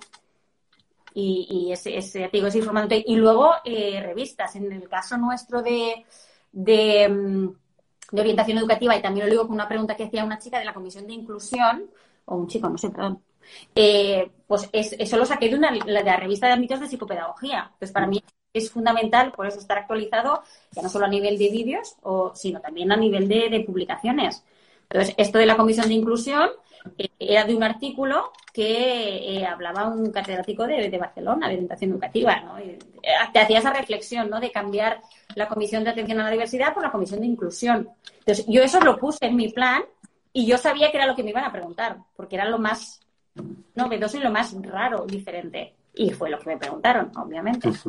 Y, 1.18 1.72
ese, 1.72 1.96
ese, 1.96 2.28
te 2.28 2.37
digo, 2.37 2.48
ese 2.48 2.61
Y 3.06 3.16
luego 3.16 3.54
eh, 3.64 4.02
revistas. 4.04 4.54
En 4.54 4.70
el 4.70 4.87
caso 4.87 5.16
nuestro 5.16 5.62
de, 5.62 6.04
de, 6.52 7.09
mm, 7.09 7.48
de, 8.12 8.21
orientación 8.21 8.59
educativa, 8.59 8.97
y 8.97 9.03
también 9.03 9.27
lo 9.27 9.31
digo 9.31 9.47
con 9.47 9.55
una 9.55 9.69
pregunta 9.69 9.97
que 9.97 10.05
hacía 10.05 10.25
una 10.25 10.38
chica 10.38 10.59
de 10.59 10.64
la 10.64 10.75
Comisión 10.75 11.07
de 11.07 11.14
Inclusión, 11.14 11.90
o 12.27 12.37
un 12.37 12.49
chico, 12.49 12.69
no 12.69 12.79
sé, 12.79 12.90
perdón. 12.90 13.23
Eh, 13.75 14.31
pues 14.47 14.69
eso 14.73 15.16
lo 15.16 15.25
saqué 15.25 15.49
de, 15.49 15.57
una, 15.57 15.71
de 15.71 16.03
la 16.03 16.16
revista 16.16 16.47
de 16.47 16.55
ámbitos 16.55 16.81
de 16.81 16.88
psicopedagogía. 16.88 17.73
Pues 17.79 17.92
para 17.92 18.07
mí 18.07 18.23
es 18.53 18.71
fundamental 18.71 19.33
por 19.33 19.47
eso 19.47 19.59
estar 19.59 19.79
actualizado, 19.79 20.42
ya 20.73 20.83
no 20.83 20.88
solo 20.88 21.07
a 21.07 21.09
nivel 21.09 21.38
de 21.38 21.51
vídeos, 21.51 21.97
o, 22.03 22.33
sino 22.35 22.61
también 22.61 22.90
a 22.90 22.97
nivel 22.97 23.29
de, 23.29 23.49
de 23.51 23.61
publicaciones. 23.61 24.42
Entonces, 24.88 25.14
esto 25.19 25.38
de 25.38 25.47
la 25.47 25.57
Comisión 25.57 25.88
de 25.88 25.95
Inclusión, 25.95 26.51
eh, 26.99 27.09
era 27.18 27.44
de 27.44 27.55
un 27.55 27.62
artículo 27.62 28.33
que 28.53 29.37
eh, 29.37 29.46
hablaba 29.46 29.88
un 29.88 30.11
catedrático 30.11 30.66
de, 30.66 30.99
Barcelona, 30.99 31.49
de 31.49 31.55
orientación 31.55 31.90
educativa, 31.92 32.40
¿no? 32.40 32.59
Eh, 32.59 32.79
te 33.33 33.40
hacía 33.40 33.59
esa 33.59 33.72
reflexión, 33.72 34.31
¿no? 34.31 34.40
De 34.40 34.51
cambiar 34.51 35.01
la 35.35 35.49
comisión 35.49 35.85
de 35.85 35.90
atención 35.90 36.20
a 36.20 36.25
la 36.25 36.31
diversidad 36.31 36.72
por 36.72 36.83
la 36.83 36.90
comisión 36.90 37.20
de 37.20 37.27
inclusión. 37.27 37.90
Entonces, 38.18 38.46
yo 38.49 38.62
eso 38.62 38.81
lo 38.81 38.96
puse 38.96 39.27
en 39.27 39.37
mi 39.37 39.51
plan 39.51 39.83
y 40.33 40.46
yo 40.46 40.59
sabía 40.59 40.90
que 40.90 40.96
era 40.96 41.07
lo 41.07 41.14
que 41.14 41.22
me 41.22 41.31
iban 41.31 41.44
a 41.44 41.53
preguntar, 41.53 41.99
porque 42.16 42.37
era 42.37 42.49
lo 42.49 42.59
más 42.59 43.01
novedoso 43.75 44.16
y 44.16 44.20
lo 44.20 44.31
más 44.31 44.55
raro, 44.62 45.05
diferente. 45.07 45.75
Y 45.94 46.11
fue 46.11 46.31
lo 46.31 46.38
que 46.38 46.51
me 46.51 46.57
preguntaron, 46.57 47.12
obviamente. 47.16 47.70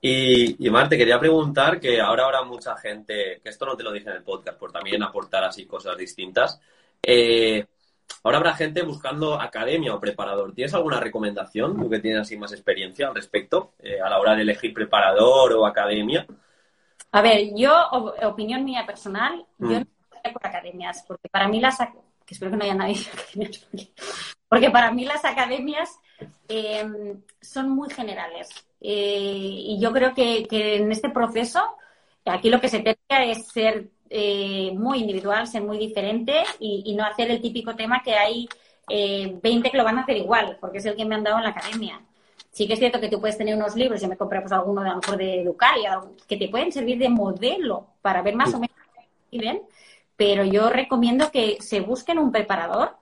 Y, 0.00 0.64
y 0.64 0.70
Mar, 0.70 0.88
te 0.88 0.96
quería 0.96 1.18
preguntar 1.18 1.80
que 1.80 2.00
ahora 2.00 2.24
habrá 2.24 2.44
mucha 2.44 2.76
gente, 2.76 3.40
que 3.42 3.48
esto 3.48 3.66
no 3.66 3.76
te 3.76 3.82
lo 3.82 3.90
dije 3.90 4.08
en 4.08 4.16
el 4.16 4.22
podcast, 4.22 4.56
por 4.56 4.70
también 4.70 5.02
aportar 5.02 5.42
así 5.42 5.66
cosas 5.66 5.96
distintas, 5.96 6.60
eh, 7.02 7.66
ahora 8.22 8.38
habrá 8.38 8.54
gente 8.54 8.82
buscando 8.82 9.40
academia 9.40 9.94
o 9.94 10.00
preparador. 10.00 10.52
¿Tienes 10.54 10.74
alguna 10.74 11.00
recomendación? 11.00 11.76
Tú 11.76 11.88
que 11.88 12.00
tienes 12.00 12.20
así 12.20 12.36
más 12.36 12.52
experiencia 12.52 13.08
al 13.08 13.14
respecto, 13.14 13.74
eh, 13.78 14.00
a 14.00 14.08
la 14.08 14.18
hora 14.18 14.34
de 14.34 14.42
elegir 14.42 14.72
preparador 14.74 15.52
o 15.54 15.66
academia. 15.66 16.26
A 17.12 17.22
ver, 17.22 17.48
yo, 17.56 17.72
opinión 18.22 18.64
mía 18.64 18.84
personal, 18.86 19.44
yo 19.58 19.66
mm. 19.66 19.72
no 19.72 19.86
voy 20.24 20.32
por 20.32 20.46
academias, 20.46 21.04
porque 21.06 21.28
para 21.28 21.48
mí 21.48 21.60
las 21.60 21.78
que 22.28 22.34
espero 22.34 22.50
que 22.50 22.58
no 22.58 22.64
haya 22.64 22.74
nadie 22.74 22.98
porque, 24.48 24.70
para 24.70 24.92
mí 24.92 25.06
las 25.06 25.24
academias 25.24 25.98
em, 26.46 27.22
son 27.40 27.70
muy 27.70 27.88
generales. 27.90 28.48
Eh, 28.80 29.32
y 29.70 29.80
yo 29.80 29.92
creo 29.92 30.14
que, 30.14 30.46
que, 30.46 30.76
en 30.76 30.92
este 30.92 31.08
proceso, 31.08 31.76
aquí 32.26 32.50
lo 32.50 32.60
que 32.60 32.68
se 32.68 32.80
trata 32.80 33.24
es 33.24 33.48
ser 33.48 33.88
eh, 34.10 34.72
muy 34.74 35.00
individual, 35.00 35.46
ser 35.46 35.62
muy 35.62 35.78
diferente 35.78 36.42
y, 36.58 36.94
no 36.94 37.04
hacer 37.04 37.30
el 37.30 37.40
típico 37.40 37.76
tema 37.76 38.02
que 38.02 38.14
hay 38.14 38.48
eh, 38.88 39.38
20 39.42 39.70
que 39.70 39.76
lo 39.76 39.84
van 39.84 39.98
a 39.98 40.02
hacer 40.02 40.16
igual, 40.16 40.56
porque 40.60 40.78
es 40.78 40.86
el 40.86 40.96
que 40.96 41.04
me 41.04 41.14
han 41.14 41.24
dado 41.24 41.38
en 41.38 41.44
la 41.44 41.50
academia. 41.50 42.00
Sí 42.50 42.66
que 42.66 42.72
es 42.72 42.78
cierto 42.78 43.00
que 43.00 43.08
tú 43.08 43.20
puedes 43.20 43.38
tener 43.38 43.54
unos 43.54 43.76
libros, 43.76 44.00
yo 44.00 44.08
me 44.08 44.16
compré 44.16 44.40
pues 44.40 44.52
alguno 44.52 44.82
de 44.82 44.88
a 44.88 44.92
lo 44.92 45.00
mejor 45.00 45.16
de 45.16 45.42
Educaria, 45.42 46.00
que 46.26 46.36
te 46.36 46.48
pueden 46.48 46.72
servir 46.72 46.98
de 46.98 47.08
modelo 47.08 47.86
para 48.02 48.22
ver 48.22 48.34
más 48.34 48.52
o 48.54 48.58
menos 48.58 48.76
qué 49.30 49.38
ven, 49.38 49.62
pero 50.16 50.44
yo 50.44 50.70
recomiendo 50.70 51.30
que 51.30 51.58
se 51.60 51.80
busquen 51.80 52.18
un 52.18 52.32
preparador, 52.32 52.96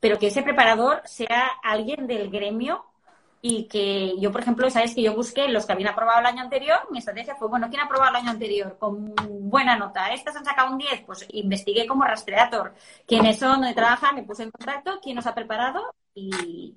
pero 0.00 0.18
que 0.18 0.28
ese 0.28 0.42
preparador 0.42 1.02
sea 1.04 1.48
alguien 1.62 2.06
del 2.06 2.30
gremio 2.30 2.84
y 3.40 3.68
que 3.68 4.18
yo, 4.18 4.32
por 4.32 4.40
ejemplo, 4.40 4.68
sabes 4.68 4.94
que 4.94 5.02
yo 5.02 5.14
busqué 5.14 5.48
los 5.48 5.64
que 5.64 5.72
habían 5.72 5.90
aprobado 5.90 6.18
el 6.20 6.26
año 6.26 6.42
anterior, 6.42 6.78
mi 6.90 6.98
estrategia 6.98 7.36
fue, 7.36 7.48
bueno, 7.48 7.68
¿quién 7.68 7.80
ha 7.80 7.84
aprobado 7.84 8.10
el 8.10 8.16
año 8.16 8.30
anterior? 8.30 8.76
Con 8.78 9.14
buena 9.48 9.76
nota. 9.76 10.12
Estas 10.12 10.36
han 10.36 10.44
sacado 10.44 10.72
un 10.72 10.78
10, 10.78 11.02
pues 11.06 11.24
investigué 11.30 11.86
como 11.86 12.04
rastreador 12.04 12.74
quiénes 13.06 13.38
son, 13.38 13.60
dónde 13.60 13.74
trabajan, 13.74 14.16
me 14.16 14.24
puse 14.24 14.42
en 14.42 14.50
contacto, 14.50 14.98
quién 15.00 15.16
nos 15.16 15.26
ha 15.26 15.34
preparado 15.34 15.94
y, 16.14 16.76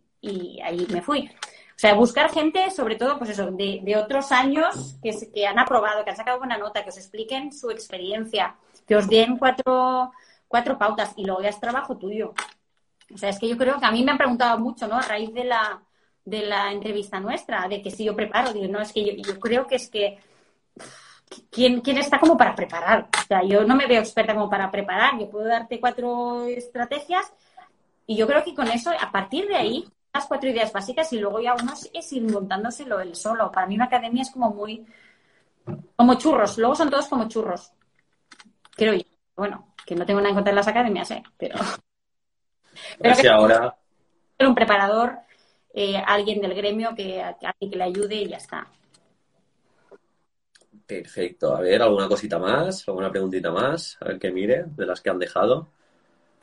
ahí 0.63 0.86
me 0.91 1.02
fui. 1.02 1.30
O 1.30 1.82
sea, 1.82 1.95
buscar 1.95 2.30
gente, 2.32 2.69
sobre 2.69 2.95
todo, 2.95 3.17
pues 3.17 3.32
eso, 3.32 3.50
de, 3.50 3.80
de 3.84 3.97
otros 3.97 4.32
años 4.32 4.97
que, 5.02 5.17
que 5.34 5.47
han 5.47 5.58
aprobado, 5.58 6.04
que 6.04 6.12
han 6.12 6.15
sacado 6.15 6.38
buena 6.38 6.60
nota, 6.60 6.84
que 6.84 6.89
os 6.89 6.97
expliquen 6.97 7.52
su 7.52 7.71
experiencia, 7.71 8.56
que 8.88 8.95
os 8.95 9.08
den 9.08 9.38
cuatro, 9.38 10.12
cuatro 10.47 10.78
pautas 10.78 11.13
y 11.15 11.26
luego 11.26 11.41
ya 11.41 11.50
es 11.50 11.60
trabajo 11.60 11.97
tuyo. 11.97 12.36
O 13.12 13.17
sea, 13.17 13.30
es 13.30 13.39
que 13.39 13.50
yo 13.50 13.58
creo 13.58 13.80
que 13.80 13.86
a 13.86 13.91
mí 13.91 14.04
me 14.04 14.12
han 14.12 14.19
preguntado 14.19 14.60
mucho, 14.60 14.88
¿no? 14.88 14.95
A 14.95 15.02
raíz 15.02 15.34
de 15.34 15.43
la, 15.45 15.82
de 16.25 16.45
la 16.45 16.71
entrevista 16.71 17.19
nuestra, 17.19 17.67
de 17.67 17.81
que 17.81 17.91
si 17.91 18.03
yo 18.05 18.15
preparo, 18.15 18.53
digo, 18.53 18.67
no, 18.67 18.81
es 18.81 18.93
que 18.93 19.21
yo, 19.21 19.39
creo 19.39 19.67
que 19.67 19.75
es 19.75 19.89
que 19.89 20.19
¿quién, 21.49 21.81
¿quién, 21.81 21.97
está 21.97 22.19
como 22.19 22.38
para 22.38 22.55
preparar? 22.55 23.10
O 23.17 23.27
sea, 23.27 23.43
yo 23.43 23.63
no 23.63 23.75
me 23.75 23.88
veo 23.88 23.99
experta 23.99 24.34
como 24.34 24.49
para 24.49 24.69
preparar, 24.69 25.19
yo 25.19 25.29
puedo 25.29 25.45
darte 25.45 25.79
cuatro 25.79 26.45
estrategias 26.45 27.34
y 28.05 28.15
yo 28.15 28.28
creo 28.28 28.43
que 28.43 28.53
con 28.53 28.67
eso, 28.67 28.91
a 28.91 29.11
partir 29.11 29.47
de 29.47 29.55
ahí, 29.55 29.88
las 30.13 30.26
cuatro 30.26 30.49
ideas 30.49 30.74
básicas 30.74 31.11
y 31.13 31.19
luego 31.19 31.39
ya 31.39 31.53
uno 31.53 31.74
es 31.93 32.13
ir 32.13 32.24
montándoselo 32.30 32.99
él 32.99 33.15
solo. 33.15 33.51
Para 33.51 33.67
mí 33.67 33.76
una 33.76 33.86
academia 33.86 34.24
es 34.24 34.32
como 34.32 34.49
muy, 34.51 34.86
como 35.95 36.15
churros, 36.15 36.57
luego 36.57 36.76
son 36.76 36.89
todos 36.89 37.07
como 37.07 37.28
churros. 37.28 37.72
Creo 38.76 38.93
yo. 38.93 39.03
Bueno, 39.36 39.74
que 39.86 39.95
no 39.95 40.05
tengo 40.05 40.19
nada 40.19 40.30
en 40.30 40.36
contra 40.36 40.51
de 40.51 40.55
las 40.55 40.67
academias, 40.67 41.11
¿eh? 41.11 41.24
Pero... 41.38 41.55
Pero 42.99 43.15
que 43.15 43.30
ahora... 43.30 43.76
Un 44.39 44.55
preparador 44.55 45.19
eh, 45.74 45.97
alguien 45.97 46.41
del 46.41 46.53
gremio 46.53 46.93
que, 46.95 47.24
que, 47.39 47.69
que 47.69 47.76
le 47.76 47.84
ayude 47.84 48.15
y 48.15 48.28
ya 48.30 48.38
está. 48.38 48.67
Perfecto. 50.86 51.55
A 51.55 51.61
ver, 51.61 51.82
¿alguna 51.82 52.07
cosita 52.07 52.38
más? 52.38 52.86
¿Alguna 52.88 53.09
preguntita 53.09 53.51
más? 53.51 53.97
A 54.01 54.05
ver 54.09 54.19
que 54.19 54.32
mire, 54.32 54.65
de 54.76 54.86
las 54.86 54.99
que 54.99 55.09
han 55.09 55.19
dejado. 55.19 55.69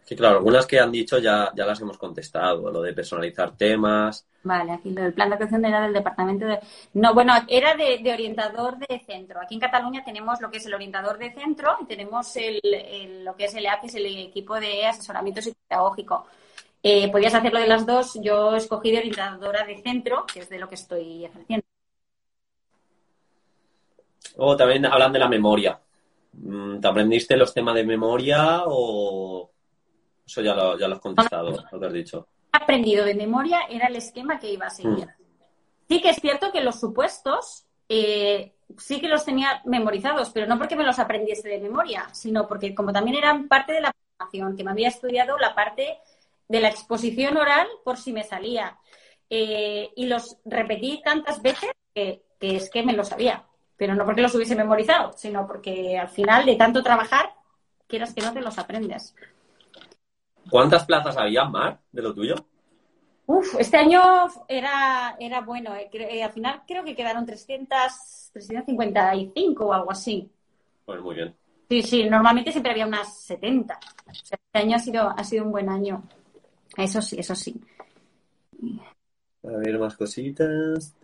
Que 0.09 0.17
claro, 0.17 0.39
algunas 0.39 0.67
que 0.67 0.81
han 0.81 0.91
dicho 0.91 1.19
ya, 1.19 1.53
ya 1.55 1.67
las 1.67 1.83
hemos 1.83 1.99
contestado, 1.99 2.71
lo 2.71 2.81
de 2.81 2.95
personalizar 2.95 3.55
temas. 3.55 4.27
Vale, 4.43 4.73
aquí 4.73 4.91
lo 4.91 5.03
del 5.03 5.13
plan 5.13 5.29
de 5.29 5.35
actuación 5.35 5.63
era 5.67 5.83
del 5.83 5.93
departamento 5.93 6.47
de... 6.47 6.61
No, 6.95 7.13
bueno, 7.13 7.35
era 7.47 7.75
de, 7.75 8.01
orientador 8.11 8.79
de 8.79 9.01
centro. 9.01 9.39
Aquí 9.39 9.57
en 9.57 9.61
Cataluña 9.61 10.03
tenemos 10.03 10.41
lo 10.41 10.51
que 10.51 10.57
es 10.57 10.65
el 10.65 10.73
orientador 10.73 11.19
de 11.19 11.31
centro 11.35 11.77
y 11.83 11.85
tenemos 11.85 12.35
el, 12.37 12.59
lo 13.23 13.37
que 13.37 13.45
es 13.45 13.55
el 13.55 13.67
EAP, 13.67 13.83
que 13.83 13.87
es 13.89 13.95
el 13.97 14.07
equipo 14.07 14.59
de 14.59 14.87
asesoramiento 14.87 15.43
psicopedagógico. 15.43 16.27
Eh, 16.83 17.11
podías 17.11 17.35
hacerlo 17.35 17.61
de 17.61 17.67
las 17.67 17.87
dos. 17.87 18.19
Yo 18.23 18.55
escogí 18.55 18.91
de 18.91 18.99
orientadora 18.99 19.65
de 19.65 19.83
centro, 19.83 20.25
que 20.33 20.41
es 20.41 20.49
de 20.49 20.59
lo 20.59 20.69
que 20.69 20.77
estoy 20.77 21.25
ejerciendo. 21.25 21.67
O 24.37 24.57
también 24.57 24.87
hablan 24.87 25.13
de 25.13 25.19
la 25.19 25.29
memoria. 25.29 25.81
Mm, 26.33 26.81
¿Te 26.81 26.89
aprendiste 26.89 27.37
los 27.37 27.53
temas 27.53 27.75
de 27.75 27.85
memoria 27.85 28.63
o 28.67 29.51
eso 30.25 30.43
ya 30.43 30.55
lo, 30.55 30.79
ya 30.79 30.87
lo 30.87 30.95
has 30.95 31.01
contestado, 31.01 31.65
lo 31.73 31.81
que 31.81 31.87
has 31.87 31.93
dicho? 31.93 32.29
Aprendido 32.53 33.05
de 33.05 33.15
memoria, 33.15 33.63
era 33.69 33.89
el 33.89 33.97
esquema 33.97 34.39
que 34.39 34.53
iba 34.53 34.67
a 34.67 34.71
seguir. 34.71 35.07
Mm. 35.07 35.25
Sí 35.89 36.01
que 36.03 36.11
es 36.11 36.17
cierto 36.17 36.53
que 36.53 36.61
los 36.61 36.79
supuestos 36.79 37.65
eh, 37.89 38.53
sí 38.77 39.01
que 39.01 39.09
los 39.09 39.25
tenía 39.25 39.63
memorizados, 39.65 40.31
pero 40.31 40.47
no 40.47 40.59
porque 40.59 40.77
me 40.77 40.85
los 40.85 40.99
aprendiese 40.99 41.49
de 41.49 41.59
memoria, 41.59 42.09
sino 42.13 42.47
porque 42.47 42.75
como 42.75 42.93
también 42.93 43.17
eran 43.17 43.49
parte 43.49 43.73
de 43.73 43.81
la 43.81 43.93
formación, 44.17 44.57
que 44.57 44.65
me 44.65 44.71
había 44.71 44.89
estudiado 44.89 45.39
la 45.39 45.55
parte 45.55 45.99
de 46.49 46.61
la 46.61 46.69
exposición 46.69 47.37
oral 47.37 47.69
por 47.85 47.99
si 47.99 48.13
me 48.13 48.25
salía. 48.25 48.79
Eh, 49.31 49.91
y 49.95 50.07
los 50.07 50.39
repetí 50.45 51.03
tantas 51.05 51.43
veces 51.43 51.71
que, 51.95 52.23
es 52.41 52.71
que 52.71 52.83
me 52.83 52.95
lo 52.95 53.05
sabía. 53.05 53.45
Pero 53.77 53.95
no 53.95 54.05
porque 54.05 54.23
los 54.23 54.35
hubiese 54.35 54.57
memorizado, 54.57 55.13
sino 55.17 55.47
porque 55.47 55.97
al 55.99 56.09
final 56.09 56.45
de 56.45 56.57
tanto 56.57 56.83
trabajar, 56.83 57.33
quieras 57.87 58.13
que 58.13 58.23
no 58.23 58.33
te 58.33 58.41
los 58.41 58.59
aprendes. 58.59 59.15
¿Cuántas 60.51 60.85
plazas 60.87 61.17
había, 61.17 61.45
Mar, 61.45 61.79
de 61.93 62.03
lo 62.03 62.15
tuyo? 62.15 62.35
Uf, 63.27 63.57
este 63.59 63.77
año 63.77 64.01
era, 64.49 65.15
era 65.21 65.43
bueno. 65.43 65.75
Eh, 65.75 65.91
eh, 65.93 66.25
al 66.25 66.33
final 66.33 66.63
creo 66.67 66.83
que 66.83 66.97
quedaron 66.97 67.27
300, 67.27 68.31
355 68.33 69.67
o 69.67 69.73
algo 69.73 69.93
así. 69.93 70.31
Pues 70.87 71.01
muy 71.03 71.15
bien. 71.15 71.37
Sí, 71.69 71.83
sí, 71.83 72.05
normalmente 72.09 72.51
siempre 72.51 72.73
había 72.73 72.87
unas 72.87 73.21
70. 73.25 73.79
este 74.11 74.39
año 74.55 74.77
ha 74.77 74.79
sido, 74.79 75.11
ha 75.15 75.23
sido 75.23 75.45
un 75.45 75.53
buen 75.53 75.69
año. 75.69 76.03
Eso 76.77 77.03
sí, 77.03 77.17
eso 77.19 77.35
sí. 77.35 77.61
A 79.43 79.57
ver, 79.59 79.79
más 79.79 79.97
cositas. 79.97 80.95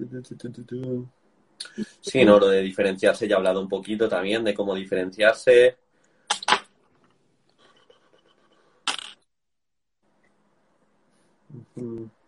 Sí, 2.01 2.25
no, 2.25 2.39
lo 2.39 2.49
de 2.49 2.63
diferenciarse 2.63 3.27
ya 3.29 3.35
he 3.35 3.39
hablado 3.39 3.61
un 3.61 3.69
poquito 3.69 4.09
también 4.09 4.45
de 4.45 4.55
cómo 4.55 4.75
diferenciarse. 4.75 5.77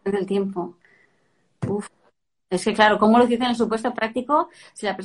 El 0.05 0.27
tiempo. 0.27 0.77
Uf. 1.69 1.89
Es 2.49 2.65
que, 2.65 2.75
claro, 2.75 2.99
¿cómo 2.99 3.19
lo 3.19 3.27
dicen 3.27 3.45
en 3.45 3.51
el 3.51 3.57
supuesto 3.57 3.93
práctico? 3.93 4.49
Se 4.73 4.87
la 4.87 4.97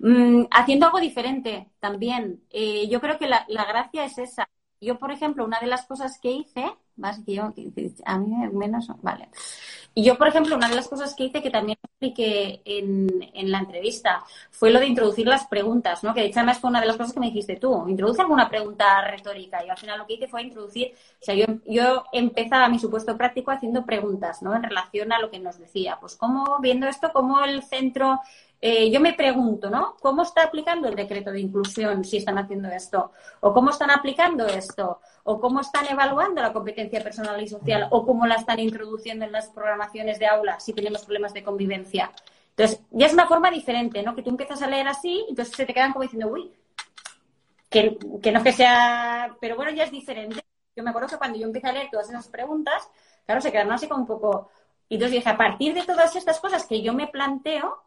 mm, 0.00 0.46
haciendo 0.50 0.86
algo 0.86 0.98
diferente 0.98 1.70
también. 1.78 2.42
Eh, 2.50 2.88
yo 2.88 3.00
creo 3.00 3.16
que 3.16 3.28
la, 3.28 3.44
la 3.48 3.64
gracia 3.64 4.04
es 4.04 4.18
esa. 4.18 4.48
Yo, 4.80 4.98
por 4.98 5.12
ejemplo, 5.12 5.44
una 5.44 5.60
de 5.60 5.66
las 5.66 5.86
cosas 5.86 6.18
que 6.20 6.32
hice 6.32 6.66
más 7.00 7.18
que 7.24 7.34
yo, 7.34 7.52
a 8.04 8.18
mí 8.18 8.48
menos, 8.52 8.88
vale. 9.02 9.28
Y 9.92 10.04
yo, 10.04 10.16
por 10.16 10.28
ejemplo, 10.28 10.54
una 10.56 10.68
de 10.68 10.76
las 10.76 10.88
cosas 10.88 11.14
que 11.14 11.24
hice 11.24 11.42
que 11.42 11.50
también 11.50 11.76
expliqué 11.82 12.62
en, 12.64 13.08
en 13.34 13.50
la 13.50 13.58
entrevista 13.58 14.22
fue 14.50 14.70
lo 14.70 14.78
de 14.78 14.86
introducir 14.86 15.26
las 15.26 15.46
preguntas, 15.46 16.04
¿no? 16.04 16.14
Que 16.14 16.20
de 16.20 16.26
hecho 16.26 16.38
además 16.38 16.60
fue 16.60 16.70
una 16.70 16.80
de 16.80 16.86
las 16.86 16.96
cosas 16.96 17.12
que 17.12 17.20
me 17.20 17.26
dijiste 17.26 17.56
tú, 17.56 17.88
introduce 17.88 18.22
alguna 18.22 18.48
pregunta 18.48 19.02
retórica. 19.10 19.64
Y 19.64 19.68
al 19.68 19.76
final 19.78 19.98
lo 19.98 20.06
que 20.06 20.14
hice 20.14 20.28
fue 20.28 20.42
introducir, 20.42 20.94
o 21.20 21.24
sea, 21.24 21.34
yo, 21.34 21.46
yo 21.66 22.04
empezaba 22.12 22.68
mi 22.68 22.78
supuesto 22.78 23.16
práctico 23.16 23.50
haciendo 23.50 23.84
preguntas, 23.84 24.42
¿no? 24.42 24.54
En 24.54 24.62
relación 24.62 25.12
a 25.12 25.18
lo 25.18 25.30
que 25.30 25.40
nos 25.40 25.58
decía, 25.58 25.98
pues 26.00 26.14
cómo, 26.14 26.58
viendo 26.60 26.86
esto, 26.86 27.10
cómo 27.12 27.44
el 27.44 27.62
centro 27.64 28.20
eh, 28.62 28.90
yo 28.90 29.00
me 29.00 29.14
pregunto, 29.14 29.70
¿no? 29.70 29.96
¿Cómo 30.00 30.22
está 30.22 30.42
aplicando 30.42 30.88
el 30.88 30.94
decreto 30.94 31.32
de 31.32 31.40
inclusión 31.40 32.04
si 32.04 32.18
están 32.18 32.36
haciendo 32.36 32.68
esto? 32.68 33.10
¿O 33.40 33.54
cómo 33.54 33.70
están 33.70 33.90
aplicando 33.90 34.46
esto? 34.46 35.00
¿O 35.24 35.40
cómo 35.40 35.60
están 35.60 35.86
evaluando 35.86 36.42
la 36.42 36.52
competencia 36.52 37.02
personal 37.02 37.42
y 37.42 37.48
social? 37.48 37.88
¿O 37.90 38.04
cómo 38.04 38.26
la 38.26 38.34
están 38.34 38.58
introduciendo 38.58 39.24
en 39.24 39.32
las 39.32 39.48
programaciones 39.48 40.18
de 40.18 40.26
aula 40.26 40.60
si 40.60 40.74
tenemos 40.74 41.04
problemas 41.04 41.32
de 41.32 41.42
convivencia? 41.42 42.12
Entonces, 42.50 42.82
ya 42.90 43.06
es 43.06 43.14
una 43.14 43.26
forma 43.26 43.50
diferente, 43.50 44.02
¿no? 44.02 44.14
Que 44.14 44.22
tú 44.22 44.28
empiezas 44.28 44.60
a 44.60 44.66
leer 44.66 44.88
así 44.88 45.24
y 45.26 45.30
entonces 45.30 45.56
se 45.56 45.64
te 45.64 45.72
quedan 45.72 45.92
como 45.92 46.02
diciendo, 46.02 46.28
uy, 46.28 46.52
que, 47.70 47.96
que 48.22 48.32
no 48.32 48.42
que 48.42 48.52
sea... 48.52 49.36
Pero 49.40 49.56
bueno, 49.56 49.70
ya 49.70 49.84
es 49.84 49.90
diferente. 49.90 50.44
Yo 50.76 50.82
me 50.82 50.90
acuerdo 50.90 51.08
que 51.08 51.16
cuando 51.16 51.38
yo 51.38 51.46
empecé 51.46 51.68
a 51.68 51.72
leer 51.72 51.88
todas 51.90 52.10
esas 52.10 52.28
preguntas, 52.28 52.90
claro, 53.24 53.40
se 53.40 53.50
quedaron 53.50 53.72
así 53.72 53.88
como 53.88 54.02
un 54.02 54.06
poco... 54.06 54.50
Y 54.90 54.96
entonces 54.96 55.16
dije, 55.16 55.30
a 55.30 55.38
partir 55.38 55.72
de 55.72 55.84
todas 55.84 56.14
estas 56.14 56.40
cosas 56.40 56.66
que 56.66 56.82
yo 56.82 56.92
me 56.92 57.06
planteo, 57.06 57.78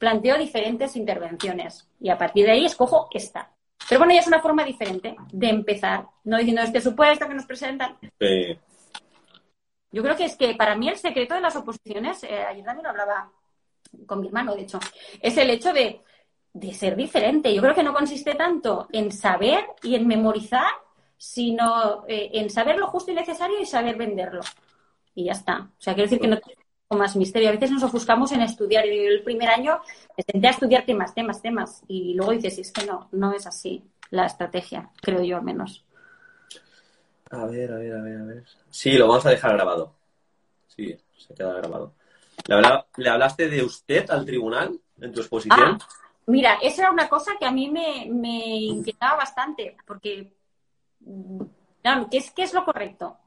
planteo 0.00 0.38
diferentes 0.38 0.96
intervenciones 0.96 1.86
y 2.00 2.08
a 2.08 2.18
partir 2.18 2.46
de 2.46 2.52
ahí 2.52 2.64
escojo 2.64 3.08
esta. 3.12 3.52
Pero 3.88 4.00
bueno, 4.00 4.14
ya 4.14 4.20
es 4.20 4.26
una 4.26 4.40
forma 4.40 4.64
diferente 4.64 5.14
de 5.30 5.48
empezar, 5.48 6.06
no 6.24 6.38
diciendo 6.38 6.62
este 6.62 6.80
supuesto 6.80 7.28
que 7.28 7.34
nos 7.34 7.44
presentan. 7.44 7.98
Yo 9.92 10.02
creo 10.02 10.16
que 10.16 10.24
es 10.24 10.36
que 10.36 10.54
para 10.54 10.74
mí 10.74 10.88
el 10.88 10.96
secreto 10.96 11.34
de 11.34 11.40
las 11.40 11.54
oposiciones, 11.54 12.22
eh, 12.24 12.44
ayer 12.48 12.64
también 12.64 12.84
lo 12.84 12.90
hablaba 12.90 13.30
con 14.06 14.20
mi 14.20 14.28
hermano, 14.28 14.54
de 14.54 14.62
hecho, 14.62 14.78
es 15.20 15.36
el 15.36 15.50
hecho 15.50 15.72
de, 15.72 16.00
ser 16.72 16.96
diferente. 16.96 17.54
Yo 17.54 17.60
creo 17.60 17.74
que 17.74 17.82
no 17.82 17.92
consiste 17.92 18.34
tanto 18.34 18.88
en 18.92 19.12
saber 19.12 19.66
y 19.82 19.96
en 19.96 20.06
memorizar, 20.06 20.72
sino 21.16 22.04
eh, 22.08 22.30
en 22.34 22.48
saber 22.48 22.76
lo 22.76 22.86
justo 22.86 23.10
y 23.10 23.14
necesario 23.14 23.60
y 23.60 23.66
saber 23.66 23.96
venderlo. 23.96 24.40
Y 25.14 25.24
ya 25.24 25.32
está. 25.32 25.68
O 25.78 25.80
sea, 25.80 25.94
quiero 25.94 26.08
decir 26.08 26.20
que 26.20 26.28
no 26.28 26.38
más 26.96 27.16
misterio. 27.16 27.48
A 27.48 27.52
veces 27.52 27.70
nos 27.70 27.82
ofuscamos 27.82 28.32
en 28.32 28.42
estudiar. 28.42 28.86
Y 28.86 28.98
el 28.98 29.22
primer 29.22 29.48
año 29.48 29.80
me 30.16 30.24
senté 30.24 30.48
a 30.48 30.50
estudiar 30.50 30.84
temas, 30.84 31.14
temas, 31.14 31.40
temas. 31.40 31.82
Y 31.88 32.14
luego 32.14 32.32
dices, 32.32 32.58
es 32.58 32.72
que 32.72 32.84
no, 32.86 33.08
no 33.12 33.32
es 33.32 33.46
así 33.46 33.84
la 34.10 34.26
estrategia, 34.26 34.90
creo 35.00 35.22
yo 35.22 35.36
al 35.36 35.44
menos. 35.44 35.84
A 37.30 37.44
ver, 37.46 37.72
a 37.72 37.76
ver, 37.76 37.94
a 37.94 38.02
ver, 38.02 38.20
a 38.20 38.24
ver. 38.24 38.44
Sí, 38.70 38.92
lo 38.92 39.06
vamos 39.06 39.24
a 39.24 39.30
dejar 39.30 39.54
grabado. 39.54 39.94
Sí, 40.66 40.96
se 41.16 41.34
queda 41.34 41.54
grabado. 41.54 41.94
¿Le, 42.96 43.08
hablaste 43.08 43.48
de 43.48 43.62
usted 43.62 44.10
al 44.10 44.24
tribunal 44.24 44.80
en 45.00 45.12
tu 45.12 45.20
exposición? 45.20 45.78
Ah, 45.80 45.88
mira, 46.26 46.58
esa 46.60 46.82
era 46.82 46.90
una 46.90 47.08
cosa 47.08 47.32
que 47.38 47.46
a 47.46 47.52
mí 47.52 47.70
me, 47.70 48.08
me 48.10 48.56
inquietaba 48.56 49.18
bastante, 49.18 49.76
porque, 49.86 50.32
claro, 51.82 52.08
¿qué 52.10 52.18
es, 52.18 52.32
¿qué 52.32 52.42
es 52.42 52.52
lo 52.52 52.64
correcto? 52.64 53.18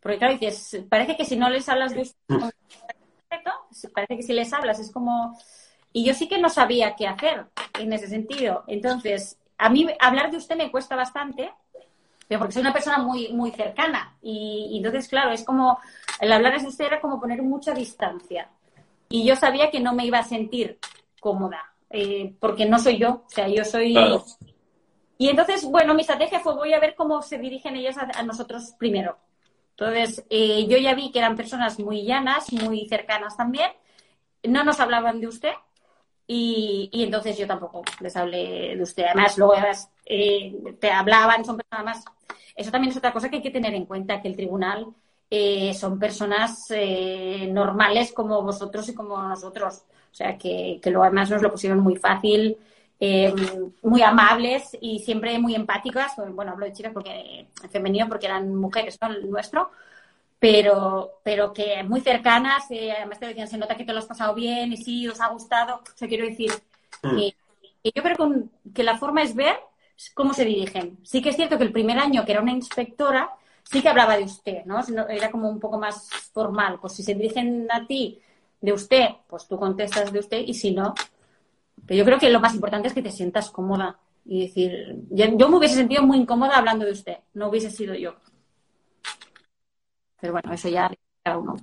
Porque 0.00 0.18
claro, 0.18 0.34
dices, 0.34 0.84
parece 0.88 1.16
que 1.16 1.24
si 1.24 1.36
no 1.36 1.48
les 1.48 1.68
hablas 1.68 1.94
de 1.94 2.02
usted 2.02 2.18
mm 3.30 3.88
parece 3.92 4.16
que 4.16 4.22
si 4.22 4.32
les 4.32 4.52
hablas 4.52 4.78
es 4.78 4.90
como... 4.90 5.38
Y 5.92 6.04
yo 6.04 6.14
sí 6.14 6.28
que 6.28 6.38
no 6.38 6.48
sabía 6.48 6.94
qué 6.96 7.06
hacer 7.06 7.46
en 7.78 7.92
ese 7.92 8.08
sentido. 8.08 8.64
Entonces, 8.66 9.38
a 9.56 9.70
mí 9.70 9.86
hablar 9.98 10.30
de 10.30 10.36
usted 10.36 10.56
me 10.56 10.70
cuesta 10.70 10.96
bastante, 10.96 11.52
pero 12.26 12.40
porque 12.40 12.52
soy 12.52 12.60
una 12.60 12.72
persona 12.72 12.98
muy, 12.98 13.32
muy 13.32 13.50
cercana. 13.50 14.16
Y, 14.20 14.76
entonces, 14.76 15.08
claro, 15.08 15.32
es 15.32 15.44
como, 15.44 15.78
el 16.20 16.32
hablar 16.32 16.60
de 16.60 16.66
usted 16.66 16.86
era 16.86 17.00
como 17.00 17.20
poner 17.20 17.42
mucha 17.42 17.72
distancia. 17.72 18.48
Y 19.08 19.24
yo 19.24 19.34
sabía 19.34 19.70
que 19.70 19.80
no 19.80 19.94
me 19.94 20.04
iba 20.04 20.18
a 20.18 20.24
sentir 20.24 20.78
cómoda, 21.20 21.72
eh, 21.88 22.34
porque 22.38 22.66
no 22.66 22.78
soy 22.78 22.98
yo, 22.98 23.24
o 23.26 23.30
sea, 23.30 23.48
yo 23.48 23.64
soy... 23.64 23.96
Y 25.16 25.30
entonces, 25.30 25.64
bueno, 25.64 25.94
mi 25.94 26.02
estrategia 26.02 26.38
fue 26.40 26.54
voy 26.54 26.74
a 26.74 26.80
ver 26.80 26.94
cómo 26.94 27.22
se 27.22 27.38
dirigen 27.38 27.74
ellas 27.74 27.96
a 27.98 28.22
nosotros 28.22 28.74
primero. 28.78 29.16
Entonces, 29.78 30.24
eh, 30.28 30.66
yo 30.66 30.76
ya 30.76 30.94
vi 30.94 31.12
que 31.12 31.20
eran 31.20 31.36
personas 31.36 31.78
muy 31.78 32.02
llanas, 32.04 32.52
muy 32.52 32.88
cercanas 32.88 33.36
también. 33.36 33.70
No 34.42 34.64
nos 34.64 34.80
hablaban 34.80 35.20
de 35.20 35.28
usted 35.28 35.52
y, 36.26 36.90
entonces 36.92 37.38
yo 37.38 37.46
tampoco 37.46 37.84
les 38.00 38.16
hablé 38.16 38.74
de 38.76 38.82
usted. 38.82 39.04
Además, 39.04 39.38
luego 39.38 39.54
eh, 40.04 40.74
te 40.80 40.90
hablaban, 40.90 41.44
son 41.44 41.58
personas 41.58 41.84
más. 41.84 42.04
Eso 42.56 42.72
también 42.72 42.90
es 42.90 42.96
otra 42.96 43.12
cosa 43.12 43.28
que 43.30 43.36
hay 43.36 43.42
que 43.42 43.50
tener 43.52 43.72
en 43.74 43.86
cuenta, 43.86 44.20
que 44.20 44.28
el 44.28 44.36
tribunal 44.36 44.88
eh, 45.30 45.72
son 45.74 45.98
personas 45.98 46.66
normales 47.48 48.12
como 48.12 48.42
vosotros 48.42 48.88
y 48.88 48.94
como 48.94 49.22
nosotros. 49.22 49.84
O 50.10 50.14
sea, 50.14 50.36
que, 50.36 50.80
que 50.82 50.90
luego 50.90 51.04
además 51.04 51.30
nos 51.30 51.42
lo 51.42 51.52
pusieron 51.52 51.78
muy 51.80 51.94
fácil 51.94 52.58
eh, 53.00 53.32
muy 53.82 54.02
amables 54.02 54.76
y 54.80 54.98
siempre 55.00 55.38
muy 55.38 55.54
empáticas. 55.54 56.12
Bueno, 56.16 56.52
hablo 56.52 56.66
de 56.66 56.72
chicas 56.72 56.92
porque 56.92 57.48
femenino 57.70 58.08
porque 58.08 58.26
eran 58.26 58.54
mujeres, 58.54 58.98
¿no? 59.00 59.08
El 59.08 59.30
nuestro. 59.30 59.70
Pero, 60.40 61.20
pero 61.24 61.52
que 61.52 61.82
muy 61.82 62.00
cercanas, 62.00 62.70
eh, 62.70 62.92
además 62.92 63.18
te 63.18 63.26
decían, 63.26 63.48
se 63.48 63.58
nota 63.58 63.76
que 63.76 63.84
te 63.84 63.92
lo 63.92 63.98
has 63.98 64.06
pasado 64.06 64.34
bien 64.34 64.72
y 64.72 64.76
sí, 64.76 65.08
os 65.08 65.20
ha 65.20 65.28
gustado. 65.28 65.76
O 65.76 65.96
sea, 65.96 66.06
quiero 66.06 66.24
decir 66.24 66.52
mm. 67.02 67.16
que, 67.16 67.34
yo 67.94 68.02
creo 68.02 68.16
que, 68.16 68.72
que 68.72 68.82
la 68.84 68.98
forma 68.98 69.22
es 69.22 69.34
ver 69.34 69.56
cómo 70.14 70.32
se 70.32 70.44
dirigen. 70.44 70.98
Sí 71.02 71.22
que 71.22 71.30
es 71.30 71.36
cierto 71.36 71.58
que 71.58 71.64
el 71.64 71.72
primer 71.72 71.98
año, 71.98 72.24
que 72.24 72.32
era 72.32 72.42
una 72.42 72.52
inspectora, 72.52 73.32
sí 73.64 73.82
que 73.82 73.88
hablaba 73.88 74.16
de 74.16 74.24
usted, 74.24 74.64
¿no? 74.64 74.80
Era 75.08 75.30
como 75.30 75.48
un 75.48 75.60
poco 75.60 75.78
más 75.78 76.08
formal. 76.32 76.78
Pues 76.80 76.94
si 76.94 77.02
se 77.02 77.14
dirigen 77.14 77.68
a 77.70 77.86
ti 77.86 78.20
de 78.60 78.72
usted, 78.72 79.08
pues 79.26 79.46
tú 79.46 79.58
contestas 79.58 80.12
de 80.12 80.20
usted 80.20 80.38
y 80.38 80.54
si 80.54 80.70
no, 80.72 80.94
Pero 81.88 81.98
yo 81.98 82.04
creo 82.04 82.18
que 82.18 82.28
lo 82.28 82.38
más 82.38 82.54
importante 82.54 82.88
es 82.88 82.94
que 82.94 83.00
te 83.00 83.10
sientas 83.10 83.50
cómoda 83.50 83.98
y 84.26 84.42
decir, 84.42 84.94
yo, 85.08 85.48
me 85.48 85.56
hubiese 85.56 85.76
sentido 85.76 86.02
muy 86.02 86.18
incómoda 86.18 86.58
hablando 86.58 86.84
de 86.84 86.92
usted, 86.92 87.16
no 87.32 87.48
hubiese 87.48 87.70
sido 87.70 87.94
yo. 87.94 88.14
Pero 90.20 90.34
bueno, 90.34 90.52
eso 90.52 90.68
ya 90.68 90.92
cada 91.22 91.38
uno. 91.38 91.56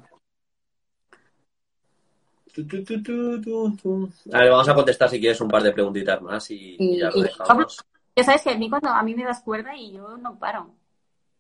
A 4.34 4.40
ver, 4.40 4.50
vamos 4.50 4.68
a 4.68 4.74
contestar 4.74 5.10
si 5.10 5.20
quieres 5.20 5.40
un 5.42 5.48
par 5.48 5.62
de 5.62 5.74
preguntitas 5.74 6.20
más 6.24 6.50
y, 6.50 6.76
y 6.80 6.96
Y, 6.96 7.00
ya 7.02 7.12
lo 7.12 7.22
dejamos. 7.22 7.86
ya 8.16 8.24
sabes 8.24 8.42
que 8.42 8.50
a 8.50 8.58
mí 8.58 8.68
cuando 8.68 8.90
a 8.90 9.04
mí 9.04 9.14
me 9.14 9.26
das 9.26 9.44
cuerda 9.44 9.78
y 9.78 9.94
yo 9.94 10.18
no 10.18 10.40
paro. 10.40 10.74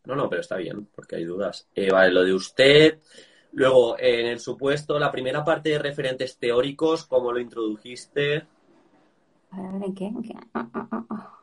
No, 0.03 0.13
no, 0.13 0.29
pero 0.29 0.41
está 0.41 0.57
bien, 0.57 0.87
porque 0.93 1.15
hay 1.15 1.23
dudas. 1.23 1.67
Eh, 1.73 1.89
vale, 1.89 2.11
lo 2.11 2.23
de 2.23 2.33
usted. 2.35 2.99
Luego, 3.53 3.97
eh, 3.97 4.21
en 4.21 4.27
el 4.27 4.39
supuesto, 4.39 4.99
la 4.99 5.11
primera 5.11 5.43
parte 5.43 5.69
de 5.69 5.79
referentes 5.79 6.37
teóricos, 6.37 7.05
¿cómo 7.05 7.31
lo 7.31 7.39
introdujiste? 7.39 8.45
A 9.57 9.61
ver, 9.61 9.83
¿en 9.83 9.95
qué? 9.95 10.05
¿En 10.05 10.21
qué? 10.21 10.33
Ah, 10.53 10.67
ah, 10.73 11.05
ah. 11.09 11.39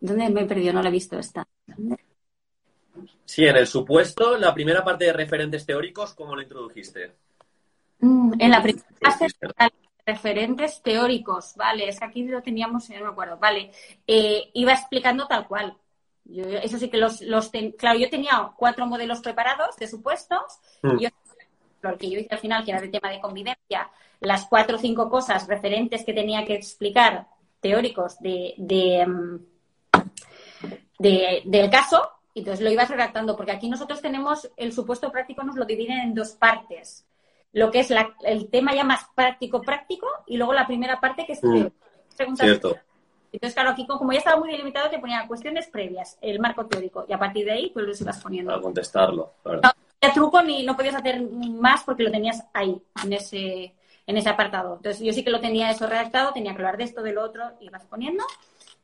¿Dónde 0.00 0.30
me 0.30 0.42
he 0.42 0.46
perdido? 0.46 0.72
No 0.72 0.82
la 0.82 0.88
he 0.88 0.92
visto 0.92 1.18
esta. 1.18 1.46
¿Dónde? 1.66 1.96
Sí, 3.24 3.44
en 3.46 3.56
el 3.56 3.66
supuesto, 3.66 4.36
la 4.36 4.52
primera 4.52 4.84
parte 4.84 5.06
de 5.06 5.12
referentes 5.12 5.64
teóricos, 5.64 6.14
¿cómo 6.14 6.34
lo 6.36 6.42
introdujiste? 6.42 7.12
Mm, 8.00 8.32
En 8.38 8.50
la 8.50 8.62
primera 8.62 8.84
vale, 9.58 9.72
referentes 10.04 10.82
teóricos, 10.82 11.54
vale, 11.56 11.88
es 11.88 11.98
que 11.98 12.04
aquí 12.04 12.24
lo 12.24 12.42
teníamos, 12.42 12.90
no 12.90 13.00
me 13.00 13.08
acuerdo, 13.08 13.38
vale, 13.38 13.70
Eh, 14.06 14.50
iba 14.54 14.72
explicando 14.72 15.26
tal 15.26 15.46
cual. 15.46 15.76
Yo, 16.24 16.44
eso 16.44 16.78
sí 16.78 16.88
que 16.88 16.98
los, 16.98 17.20
los 17.22 17.50
ten- 17.50 17.72
claro, 17.72 17.98
yo 17.98 18.08
tenía 18.10 18.52
cuatro 18.56 18.86
modelos 18.86 19.20
preparados 19.20 19.76
de 19.76 19.88
supuestos, 19.88 20.42
Mm. 20.82 20.98
yo, 20.98 21.08
lo 21.82 21.98
que 21.98 22.10
yo 22.10 22.18
hice 22.18 22.34
al 22.34 22.40
final, 22.40 22.64
que 22.64 22.70
era 22.70 22.80
de 22.80 22.88
tema 22.88 23.10
de 23.10 23.20
convivencia, 23.20 23.90
las 24.20 24.46
cuatro 24.46 24.76
o 24.76 24.78
cinco 24.78 25.10
cosas 25.10 25.46
referentes 25.48 26.04
que 26.04 26.12
tenía 26.12 26.44
que 26.44 26.54
explicar 26.54 27.26
teóricos 27.60 28.18
de, 28.20 28.54
de, 28.56 29.04
mm, 29.06 29.38
de- 30.98 31.42
del 31.44 31.70
caso, 31.70 32.08
y 32.34 32.40
entonces 32.40 32.64
lo 32.64 32.70
ibas 32.70 32.88
redactando, 32.88 33.36
porque 33.36 33.52
aquí 33.52 33.68
nosotros 33.68 34.00
tenemos 34.00 34.50
el 34.56 34.72
supuesto 34.72 35.10
práctico, 35.10 35.42
nos 35.42 35.56
lo 35.56 35.64
dividen 35.64 35.98
en 35.98 36.14
dos 36.14 36.30
partes. 36.32 37.04
Lo 37.52 37.70
que 37.70 37.80
es 37.80 37.90
la- 37.90 38.14
el 38.22 38.48
tema 38.48 38.74
ya 38.74 38.84
más 38.84 39.06
práctico-práctico 39.14 40.06
y 40.26 40.36
luego 40.38 40.54
la 40.54 40.66
primera 40.66 41.00
parte 41.00 41.26
que 41.26 41.32
es 41.34 41.42
Mm. 41.42 41.66
preguntas. 42.16 42.46
Cierto. 42.46 42.76
Entonces, 43.32 43.54
claro, 43.54 43.70
aquí 43.70 43.86
como 43.86 44.12
ya 44.12 44.18
estaba 44.18 44.38
muy 44.38 44.50
delimitado, 44.50 44.88
te 44.90 44.98
ponía 44.98 45.26
cuestiones 45.26 45.66
previas, 45.66 46.18
el 46.20 46.38
marco 46.38 46.66
teórico, 46.66 47.04
y 47.08 47.12
a 47.12 47.18
partir 47.18 47.44
de 47.46 47.52
ahí 47.52 47.70
pues 47.70 47.86
los 47.86 48.00
ibas 48.00 48.22
poniendo. 48.22 48.50
Para 48.50 48.62
contestarlo. 48.62 49.32
claro. 49.42 49.60
No 49.62 49.70
truco 50.10 50.42
ni 50.42 50.64
no 50.64 50.76
podías 50.76 50.96
hacer 50.96 51.22
más 51.22 51.84
porque 51.84 52.02
lo 52.02 52.10
tenías 52.10 52.44
ahí, 52.52 52.82
en 53.04 53.12
ese, 53.12 53.74
en 54.06 54.16
ese 54.16 54.28
apartado. 54.28 54.76
Entonces, 54.76 55.00
yo 55.02 55.12
sí 55.12 55.22
que 55.22 55.30
lo 55.30 55.40
tenía 55.40 55.70
eso 55.70 55.86
redactado, 55.86 56.32
tenía 56.32 56.52
que 56.52 56.58
hablar 56.58 56.76
de 56.76 56.84
esto, 56.84 57.02
de 57.02 57.12
lo 57.12 57.22
otro, 57.22 57.44
ibas 57.60 57.84
poniendo 57.86 58.24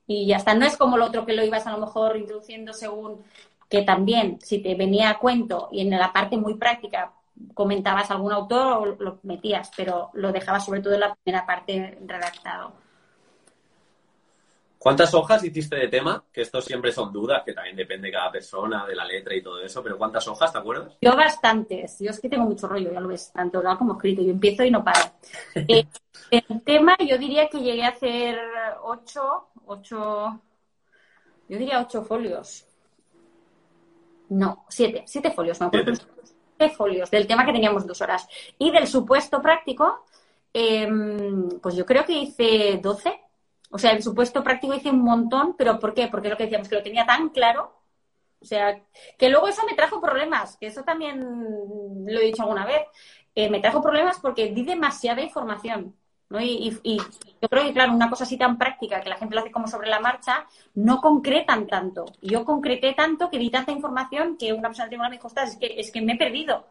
y 0.06 0.26
ya 0.26 0.36
está. 0.36 0.54
No 0.54 0.64
es 0.64 0.76
como 0.76 0.96
lo 0.96 1.06
otro 1.06 1.26
que 1.26 1.34
lo 1.34 1.44
ibas 1.44 1.66
a 1.66 1.72
lo 1.72 1.78
mejor 1.78 2.16
introduciendo 2.16 2.72
según 2.72 3.22
que 3.68 3.82
también, 3.82 4.38
si 4.40 4.60
te 4.60 4.74
venía 4.74 5.10
a 5.10 5.18
cuento 5.18 5.68
y 5.72 5.80
en 5.80 5.90
la 5.90 6.12
parte 6.12 6.36
muy 6.36 6.54
práctica 6.54 7.12
comentabas 7.54 8.10
algún 8.10 8.32
autor 8.32 8.72
o 8.78 8.86
lo 8.86 9.18
metías, 9.22 9.70
pero 9.76 10.10
lo 10.14 10.32
dejabas 10.32 10.64
sobre 10.64 10.80
todo 10.80 10.94
en 10.94 11.00
la 11.00 11.14
primera 11.14 11.46
parte 11.46 11.98
redactado. 12.06 12.72
¿Cuántas 14.79 15.12
hojas 15.12 15.43
hiciste 15.43 15.74
de 15.74 15.89
tema? 15.89 16.24
Que 16.33 16.43
esto 16.43 16.61
siempre 16.61 16.93
son 16.93 17.12
dudas, 17.12 17.43
que 17.45 17.53
también 17.53 17.74
depende 17.74 18.09
de 18.09 18.12
cada 18.12 18.31
persona, 18.31 18.87
de 18.87 18.95
la 18.95 19.05
letra 19.05 19.35
y 19.35 19.43
todo 19.43 19.61
eso, 19.61 19.83
pero 19.83 19.99
¿cuántas 19.99 20.26
hojas, 20.29 20.53
te 20.53 20.59
acuerdas? 20.59 20.97
Yo 21.01 21.16
bastantes. 21.16 21.99
Yo 21.99 22.11
es 22.11 22.20
que 22.20 22.29
tengo 22.29 22.45
mucho 22.45 22.68
rollo, 22.68 22.93
ya 22.93 23.01
lo 23.01 23.09
ves, 23.09 23.33
tanto 23.33 23.59
oral 23.59 23.76
como 23.76 23.95
escrito. 23.95 24.22
Yo 24.22 24.31
empiezo 24.31 24.64
y 24.64 24.70
no 24.70 24.85
paro. 24.85 25.11
Eh, 26.31 26.43
el 26.49 26.62
tema, 26.62 26.95
yo 26.99 27.16
diría 27.16 27.49
que 27.49 27.61
llegué 27.61 27.85
a 27.85 27.89
hacer 27.89 28.39
ocho, 28.83 29.49
ocho, 29.64 30.39
yo 31.49 31.59
diría 31.59 31.81
ocho 31.81 32.03
folios. 32.03 32.66
No, 34.29 34.66
siete, 34.68 35.05
siete 35.07 35.31
folios, 35.31 35.59
me 35.61 35.66
acuerdo. 35.66 35.95
Siete 35.95 36.74
folios 36.74 37.11
del 37.11 37.26
tema 37.26 37.47
que 37.47 37.53
teníamos 37.53 37.87
dos 37.87 38.01
horas. 38.03 38.29
Y 38.59 38.70
del 38.70 38.87
supuesto 38.87 39.41
práctico, 39.41 40.05
em, 40.53 41.49
pues 41.61 41.74
yo 41.74 41.87
creo 41.87 42.05
que 42.05 42.12
hice 42.12 42.79
doce. 42.83 43.18
O 43.70 43.78
sea, 43.78 43.92
el 43.92 44.02
supuesto 44.02 44.42
práctico 44.42 44.74
hice 44.74 44.90
un 44.90 45.02
montón, 45.02 45.54
pero 45.56 45.78
¿por 45.78 45.94
qué? 45.94 46.08
Porque 46.08 46.28
lo 46.28 46.36
que 46.36 46.44
decíamos, 46.44 46.68
que 46.68 46.76
lo 46.76 46.82
tenía 46.82 47.06
tan 47.06 47.28
claro 47.30 47.74
o 48.40 48.44
sea, 48.44 48.80
que 49.18 49.28
luego 49.30 49.48
eso 49.48 49.62
me 49.68 49.74
trajo 49.74 50.00
problemas, 50.00 50.56
que 50.58 50.66
eso 50.68 50.84
también 50.84 51.20
lo 52.06 52.20
he 52.20 52.24
dicho 52.26 52.42
alguna 52.42 52.66
vez. 52.66 52.82
Eh, 53.34 53.50
me 53.50 53.60
trajo 53.60 53.82
problemas 53.82 54.18
porque 54.20 54.50
di 54.52 54.62
demasiada 54.62 55.22
información. 55.22 55.94
¿no? 56.30 56.40
Y, 56.40 56.46
y- 56.84 56.94
y 56.94 56.98
yo 57.42 57.48
creo 57.48 57.64
que, 57.64 57.72
claro, 57.72 57.92
una 57.92 58.10
cosa 58.10 58.24
así 58.24 58.36
tan 58.36 58.58
práctica 58.58 59.00
que 59.00 59.08
la 59.08 59.16
gente 59.16 59.34
lo 59.34 59.40
hace 59.40 59.50
como 59.50 59.66
sobre 59.66 59.88
la 59.88 59.98
marcha, 59.98 60.46
no 60.74 61.00
concretan 61.00 61.66
tanto. 61.66 62.04
Yo 62.20 62.44
concreté 62.44 62.92
tanto 62.92 63.30
que 63.30 63.38
di 63.38 63.50
tanta 63.50 63.72
información 63.72 64.36
que 64.36 64.52
una 64.52 64.68
persona 64.68 64.88
tribunal 64.88 65.10
me 65.10 65.16
dijo, 65.16 65.26
"Ostras, 65.28 65.50
es 65.52 65.56
que, 65.56 65.80
es 65.80 65.90
que 65.90 66.02
me 66.02 66.12
he 66.12 66.16
perdido. 66.16 66.66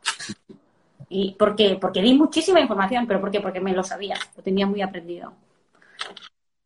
¿Y 1.09 1.31
por 1.35 1.55
qué? 1.55 1.77
Porque 1.79 2.01
di 2.01 2.13
muchísima 2.13 2.59
información, 2.59 3.07
pero 3.07 3.19
¿por 3.21 3.31
qué? 3.31 3.39
Porque 3.39 3.59
me 3.61 3.73
lo 3.73 3.83
sabía, 3.83 4.15
lo 4.35 4.43
tenía 4.43 4.67
muy 4.67 4.81
aprendido. 4.81 5.33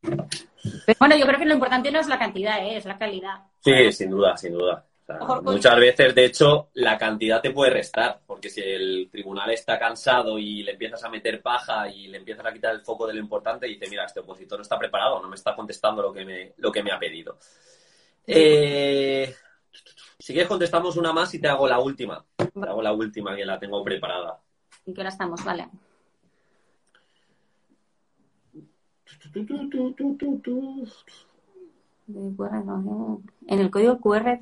Pero 0.01 0.97
bueno, 0.99 1.15
yo 1.15 1.25
creo 1.25 1.39
que 1.39 1.45
lo 1.45 1.53
importante 1.53 1.91
no 1.91 1.99
es 1.99 2.07
la 2.07 2.19
cantidad, 2.19 2.63
¿eh? 2.63 2.77
es 2.77 2.85
la 2.85 2.97
calidad. 2.97 3.41
Sí, 3.59 3.91
sin 3.91 4.09
duda, 4.09 4.37
sin 4.37 4.53
duda. 4.53 4.85
O 5.03 5.03
sea, 5.05 5.41
muchas 5.41 5.75
veces, 5.77 6.15
de 6.15 6.25
hecho, 6.25 6.69
la 6.75 6.97
cantidad 6.97 7.41
te 7.41 7.51
puede 7.51 7.71
restar, 7.71 8.19
porque 8.25 8.49
si 8.49 8.61
el 8.61 9.09
tribunal 9.11 9.49
está 9.51 9.77
cansado 9.77 10.37
y 10.39 10.63
le 10.63 10.71
empiezas 10.71 11.03
a 11.03 11.09
meter 11.09 11.41
paja 11.41 11.89
y 11.89 12.07
le 12.07 12.17
empiezas 12.17 12.45
a 12.45 12.53
quitar 12.53 12.73
el 12.73 12.81
foco 12.81 13.07
de 13.07 13.13
lo 13.15 13.19
importante, 13.19 13.67
dice, 13.67 13.87
mira, 13.89 14.05
este 14.05 14.21
opositor 14.21 14.59
no 14.59 14.63
está 14.63 14.77
preparado, 14.77 15.21
no 15.21 15.27
me 15.27 15.35
está 15.35 15.55
contestando 15.55 16.01
lo 16.01 16.13
que 16.13 16.23
me, 16.23 16.53
lo 16.57 16.71
que 16.71 16.83
me 16.83 16.91
ha 16.91 16.99
pedido. 16.99 17.37
Eh, 18.25 19.33
si 20.19 20.33
quieres 20.33 20.47
contestamos 20.47 20.95
una 20.97 21.11
más 21.11 21.33
y 21.33 21.39
te 21.39 21.47
hago 21.47 21.67
la 21.67 21.79
última. 21.79 22.23
Te 22.37 22.69
hago 22.69 22.81
la 22.81 22.93
última 22.93 23.35
que 23.35 23.45
la 23.45 23.59
tengo 23.59 23.83
preparada. 23.83 24.39
¿En 24.85 24.93
qué 24.93 25.01
hora 25.01 25.09
estamos? 25.09 25.43
Vale. 25.43 25.67
En 33.47 33.59
el 33.59 33.71
código 33.71 33.99
QR. 33.99 34.37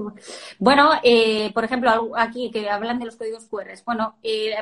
Bueno, 0.58 0.92
eh, 1.04 1.52
por 1.54 1.64
ejemplo, 1.64 2.12
aquí 2.16 2.52
que 2.52 2.70
hablan 2.70 3.00
de 3.00 3.06
los 3.06 3.16
códigos 3.16 3.46
QR. 3.46 3.72
Bueno, 3.86 4.16
eh, 4.24 4.56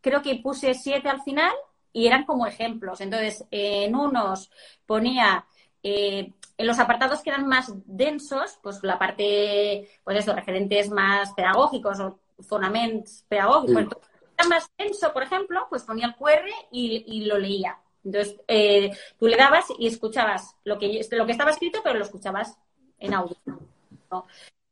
creo 0.00 0.22
que 0.22 0.36
puse 0.36 0.74
siete 0.74 1.08
al 1.08 1.22
final 1.22 1.52
y 1.92 2.06
eran 2.06 2.24
como 2.24 2.46
ejemplos. 2.46 3.00
Entonces, 3.00 3.44
en 3.50 3.94
unos 3.94 4.50
ponía 4.86 5.46
eh, 5.82 6.32
en 6.56 6.66
los 6.66 6.78
apartados 6.78 7.20
que 7.20 7.30
eran 7.30 7.46
más 7.46 7.72
densos, 7.84 8.58
pues 8.62 8.80
la 8.82 8.98
parte, 8.98 9.88
pues 10.04 10.18
eso, 10.18 10.34
referentes 10.34 10.90
más 10.90 11.32
pedagógicos 11.32 12.00
o 12.00 12.18
fonamentos 12.42 13.24
pedagógicos. 13.28 13.82
Entonces, 13.82 14.10
era 14.38 14.48
más 14.48 14.70
denso, 14.78 15.12
por 15.12 15.22
ejemplo, 15.22 15.66
pues 15.68 15.82
ponía 15.82 16.06
el 16.06 16.14
QR 16.14 16.48
y, 16.70 17.04
y 17.06 17.24
lo 17.26 17.38
leía. 17.38 17.78
Entonces, 18.04 18.36
eh, 18.48 18.90
tú 19.18 19.26
le 19.26 19.36
dabas 19.36 19.66
y 19.78 19.86
escuchabas 19.86 20.56
lo 20.64 20.78
que, 20.78 21.00
lo 21.12 21.26
que 21.26 21.32
estaba 21.32 21.50
escrito, 21.50 21.80
pero 21.82 21.98
lo 21.98 22.04
escuchabas 22.04 22.56
en 22.98 23.14
audio. 23.14 23.36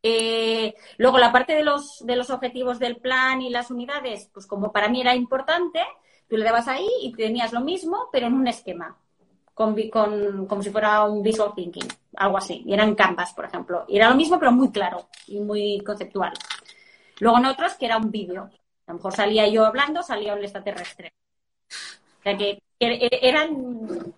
Eh, 0.03 0.75
luego, 0.99 1.19
la 1.19 1.31
parte 1.33 1.55
de 1.55 1.63
los, 1.63 1.99
de 2.05 2.17
los 2.17 2.31
objetivos 2.31 2.79
del 2.79 2.97
plan 2.97 3.41
y 3.41 3.51
las 3.51 3.71
unidades, 3.71 4.29
pues 4.33 4.47
como 4.47 4.73
para 4.73 4.89
mí 4.89 5.01
era 5.01 5.15
importante, 5.15 5.81
tú 6.29 6.37
le 6.37 6.45
dabas 6.45 6.67
ahí 6.69 6.89
y 7.03 7.13
tenías 7.13 7.53
lo 7.53 7.61
mismo, 7.61 8.09
pero 8.11 8.27
en 8.27 8.35
un 8.35 8.49
esquema, 8.49 8.97
con, 9.55 9.77
con- 9.91 10.47
como 10.47 10.63
si 10.63 10.71
fuera 10.71 11.05
un 11.05 11.23
visual 11.23 11.53
thinking, 11.55 11.87
algo 12.17 12.39
así. 12.39 12.63
Y 12.67 12.75
eran 12.75 12.95
canvas, 12.97 13.33
por 13.33 13.45
ejemplo. 13.45 13.85
Y 13.89 13.97
era 13.97 14.11
lo 14.11 14.17
mismo, 14.17 14.39
pero 14.39 14.51
muy 14.53 14.71
claro 14.73 15.09
y 15.29 15.39
muy 15.41 15.81
conceptual. 15.87 16.33
Luego 17.21 17.39
en 17.39 17.47
otros 17.47 17.75
que 17.75 17.87
era 17.87 17.99
un 17.99 18.11
vídeo. 18.11 18.51
A 18.87 18.93
lo 18.93 18.95
mejor 18.97 19.15
salía 19.15 19.47
yo 19.49 19.65
hablando, 19.65 20.03
salía 20.03 20.35
un 20.35 20.43
extraterrestre. 20.43 21.13
O 22.23 22.23
sea 22.23 22.37
que, 22.37 22.63
que 22.79 23.09
eran 23.21 24.15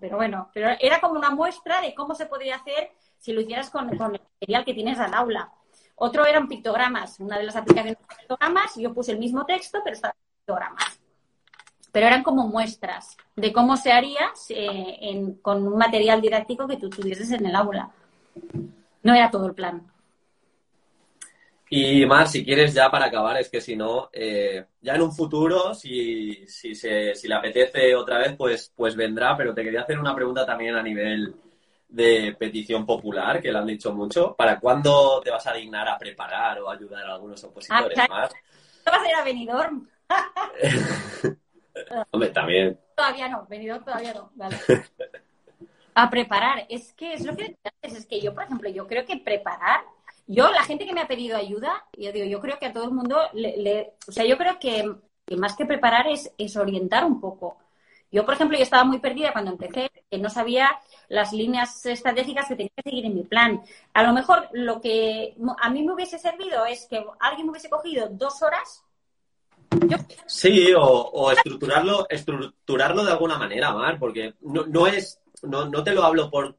pero 0.00 0.16
bueno, 0.16 0.50
pero 0.52 0.68
era 0.80 1.00
como 1.00 1.14
una 1.14 1.30
muestra 1.30 1.80
de 1.80 1.94
cómo 1.94 2.14
se 2.14 2.26
podría 2.26 2.56
hacer 2.56 2.90
si 3.18 3.32
lo 3.32 3.40
hicieras 3.40 3.70
con, 3.70 3.88
el 3.88 3.98
material 3.98 4.64
que 4.64 4.74
tienes 4.74 4.98
al 4.98 5.14
aula. 5.14 5.50
Otro 5.94 6.26
eran 6.26 6.46
pictogramas, 6.46 7.18
una 7.20 7.38
de 7.38 7.44
las 7.44 7.56
aplicaciones 7.56 7.98
de 7.98 8.16
pictogramas, 8.16 8.74
yo 8.76 8.92
puse 8.92 9.12
el 9.12 9.18
mismo 9.18 9.46
texto, 9.46 9.80
pero 9.82 9.96
estaba 9.96 10.14
en 10.14 10.40
pictogramas. 10.40 11.00
Pero 11.90 12.06
eran 12.06 12.22
como 12.22 12.46
muestras 12.46 13.16
de 13.34 13.52
cómo 13.52 13.78
se 13.78 13.92
haría 13.92 14.30
eh, 14.50 15.34
con 15.40 15.66
un 15.66 15.78
material 15.78 16.20
didáctico 16.20 16.68
que 16.68 16.76
tú 16.76 16.90
tuvieses 16.90 17.30
en 17.30 17.46
el 17.46 17.56
aula. 17.56 17.90
No 19.02 19.14
era 19.14 19.30
todo 19.30 19.46
el 19.46 19.54
plan. 19.54 19.90
Y 21.68 22.06
Mar, 22.06 22.28
si 22.28 22.44
quieres 22.44 22.72
ya 22.74 22.90
para 22.90 23.06
acabar, 23.06 23.36
es 23.38 23.50
que 23.50 23.60
si 23.60 23.74
no, 23.74 24.08
eh, 24.12 24.64
ya 24.80 24.94
en 24.94 25.02
un 25.02 25.12
futuro, 25.12 25.74
si, 25.74 26.46
si, 26.46 26.74
se, 26.76 27.14
si 27.16 27.26
le 27.26 27.34
apetece 27.34 27.94
otra 27.96 28.18
vez, 28.18 28.36
pues, 28.36 28.72
pues 28.74 28.94
vendrá, 28.94 29.36
pero 29.36 29.52
te 29.52 29.64
quería 29.64 29.80
hacer 29.80 29.98
una 29.98 30.14
pregunta 30.14 30.46
también 30.46 30.76
a 30.76 30.82
nivel 30.82 31.34
de 31.88 32.36
petición 32.38 32.86
popular, 32.86 33.40
que 33.40 33.50
le 33.50 33.58
han 33.58 33.66
dicho 33.66 33.92
mucho. 33.92 34.34
¿Para 34.36 34.60
cuándo 34.60 35.20
te 35.24 35.30
vas 35.30 35.46
a 35.46 35.54
dignar 35.54 35.88
a 35.88 35.98
preparar 35.98 36.60
o 36.60 36.70
ayudar 36.70 37.04
a 37.04 37.14
algunos 37.14 37.42
opositores 37.42 37.98
Ah, 37.98 38.06
más? 38.08 38.32
¿Qué 38.32 38.90
vas 38.90 39.02
a 39.02 39.08
ir 39.08 39.14
a 39.14 39.24
Benidorm? 39.24 39.88
Hombre, 42.12 42.28
también. 42.30 42.78
Todavía 42.94 43.28
no, 43.28 43.46
venido 43.46 43.80
todavía 43.80 44.14
no. 44.14 44.30
Vale. 44.34 44.56
A 45.94 46.10
preparar. 46.10 46.66
Es 46.68 46.92
que 46.92 47.14
es 47.14 47.24
lo 47.24 47.36
que 47.36 47.56
es 47.82 48.06
que 48.06 48.20
yo, 48.20 48.34
por 48.34 48.44
ejemplo, 48.44 48.68
yo 48.68 48.86
creo 48.86 49.06
que 49.06 49.16
preparar. 49.16 49.80
Yo, 50.26 50.50
la 50.50 50.64
gente 50.64 50.86
que 50.86 50.92
me 50.92 51.00
ha 51.00 51.08
pedido 51.08 51.36
ayuda, 51.36 51.86
yo 51.96 52.12
digo, 52.12 52.26
yo 52.26 52.40
creo 52.40 52.58
que 52.58 52.66
a 52.66 52.72
todo 52.72 52.84
el 52.84 52.90
mundo 52.90 53.18
le. 53.32 53.94
o 54.08 54.12
sea, 54.12 54.24
yo 54.24 54.36
creo 54.36 54.58
que, 54.58 54.84
más 55.36 55.56
que 55.56 55.66
preparar 55.66 56.08
es, 56.08 56.32
es 56.38 56.56
orientar 56.56 57.04
un 57.04 57.20
poco. 57.20 57.58
Yo, 58.10 58.24
por 58.24 58.34
ejemplo, 58.34 58.56
yo 58.56 58.62
estaba 58.62 58.84
muy 58.84 58.98
perdida 58.98 59.32
cuando 59.32 59.52
empecé, 59.52 59.90
que 60.10 60.18
no 60.18 60.30
sabía 60.30 60.70
las 61.08 61.32
líneas 61.32 61.84
estratégicas 61.86 62.48
que 62.48 62.56
tenía 62.56 62.72
que 62.76 62.82
seguir 62.82 63.06
en 63.06 63.14
mi 63.14 63.24
plan. 63.24 63.62
A 63.94 64.02
lo 64.02 64.12
mejor 64.12 64.48
lo 64.52 64.80
que 64.80 65.36
a 65.60 65.70
mí 65.70 65.82
me 65.84 65.92
hubiese 65.92 66.18
servido 66.18 66.64
es 66.66 66.86
que 66.86 67.04
alguien 67.20 67.46
me 67.46 67.50
hubiese 67.50 67.68
cogido 67.68 68.08
dos 68.08 68.42
horas 68.42 68.84
Sí, 70.26 70.72
o, 70.76 71.30
estructurarlo, 71.30 72.06
estructurarlo 72.08 73.04
de 73.04 73.12
alguna 73.12 73.38
manera, 73.38 73.72
Mar, 73.72 73.98
porque 73.98 74.34
no, 74.40 74.66
no 74.66 74.86
es, 74.86 75.20
no, 75.42 75.66
no 75.66 75.82
te 75.82 75.92
lo 75.92 76.04
hablo 76.04 76.30
por 76.30 76.56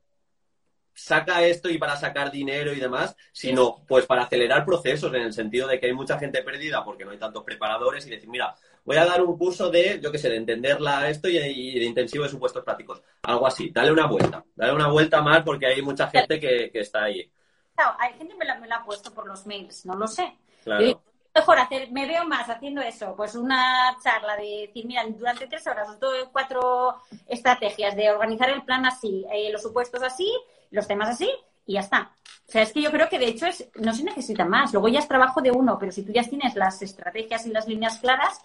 saca 0.97 1.43
esto 1.43 1.69
y 1.69 1.77
para 1.77 1.95
sacar 1.95 2.31
dinero 2.31 2.73
y 2.73 2.79
demás, 2.79 3.15
sino 3.31 3.85
pues 3.87 4.07
para 4.07 4.23
acelerar 4.23 4.65
procesos 4.65 5.13
en 5.13 5.21
el 5.21 5.31
sentido 5.31 5.67
de 5.67 5.79
que 5.79 5.85
hay 5.85 5.93
mucha 5.93 6.17
gente 6.17 6.41
perdida 6.41 6.83
porque 6.83 7.05
no 7.05 7.11
hay 7.11 7.17
tantos 7.17 7.43
preparadores 7.43 8.07
y 8.07 8.09
decir, 8.09 8.27
mira, 8.27 8.55
voy 8.83 8.97
a 8.97 9.05
dar 9.05 9.21
un 9.21 9.37
curso 9.37 9.69
de, 9.69 9.99
yo 10.01 10.11
qué 10.11 10.17
sé, 10.17 10.29
de 10.29 10.37
entenderla 10.37 11.07
esto 11.07 11.29
y, 11.29 11.37
de 11.79 11.85
intensivo 11.85 12.23
de 12.23 12.31
supuestos 12.31 12.63
prácticos. 12.63 13.01
Algo 13.21 13.45
así, 13.45 13.69
dale 13.69 13.91
una 13.91 14.07
vuelta, 14.07 14.43
dale 14.55 14.73
una 14.73 14.87
vuelta 14.87 15.21
más 15.21 15.43
porque 15.43 15.67
hay 15.67 15.81
mucha 15.83 16.07
gente 16.07 16.39
que, 16.39 16.71
está 16.73 17.03
ahí. 17.03 17.31
Claro, 17.75 17.95
hay 17.99 18.13
gente 18.13 18.33
que 18.33 18.39
me 18.39 18.45
la, 18.45 18.57
me 18.59 18.67
la 18.67 18.77
ha 18.77 18.83
puesto 18.83 19.13
por 19.13 19.27
los 19.27 19.45
mails, 19.45 19.85
no 19.85 19.95
lo 19.95 20.07
sé. 20.07 20.35
Claro 20.63 21.01
mejor 21.37 21.59
hacer, 21.59 21.91
me 21.91 22.07
veo 22.07 22.25
más 22.25 22.49
haciendo 22.49 22.81
eso, 22.81 23.13
pues 23.15 23.35
una 23.35 23.95
charla 24.03 24.35
de 24.35 24.67
decir, 24.67 24.85
mira, 24.85 25.05
durante 25.07 25.45
tres 25.45 25.67
horas 25.67 25.87
os 25.87 25.99
doy 25.99 26.21
cuatro 26.31 26.95
estrategias 27.27 27.95
de 27.95 28.09
organizar 28.09 28.49
el 28.49 28.63
plan 28.63 28.85
así, 28.87 29.23
eh, 29.31 29.51
los 29.51 29.61
supuestos 29.61 30.01
así, 30.01 30.27
los 30.71 30.87
temas 30.87 31.09
así, 31.09 31.29
y 31.65 31.73
ya 31.73 31.81
está. 31.81 32.11
O 32.47 32.51
sea, 32.51 32.61
es 32.61 32.71
que 32.71 32.81
yo 32.81 32.91
creo 32.91 33.09
que 33.09 33.19
de 33.19 33.27
hecho 33.27 33.45
es, 33.45 33.67
no 33.75 33.93
se 33.93 34.03
necesita 34.03 34.45
más. 34.45 34.71
Luego 34.71 34.87
ya 34.87 34.99
es 34.99 35.07
trabajo 35.07 35.41
de 35.41 35.51
uno, 35.51 35.77
pero 35.77 35.91
si 35.91 36.03
tú 36.03 36.13
ya 36.13 36.23
tienes 36.23 36.55
las 36.55 36.81
estrategias 36.81 37.45
y 37.45 37.51
las 37.51 37.67
líneas 37.67 37.99
claras, 37.99 38.41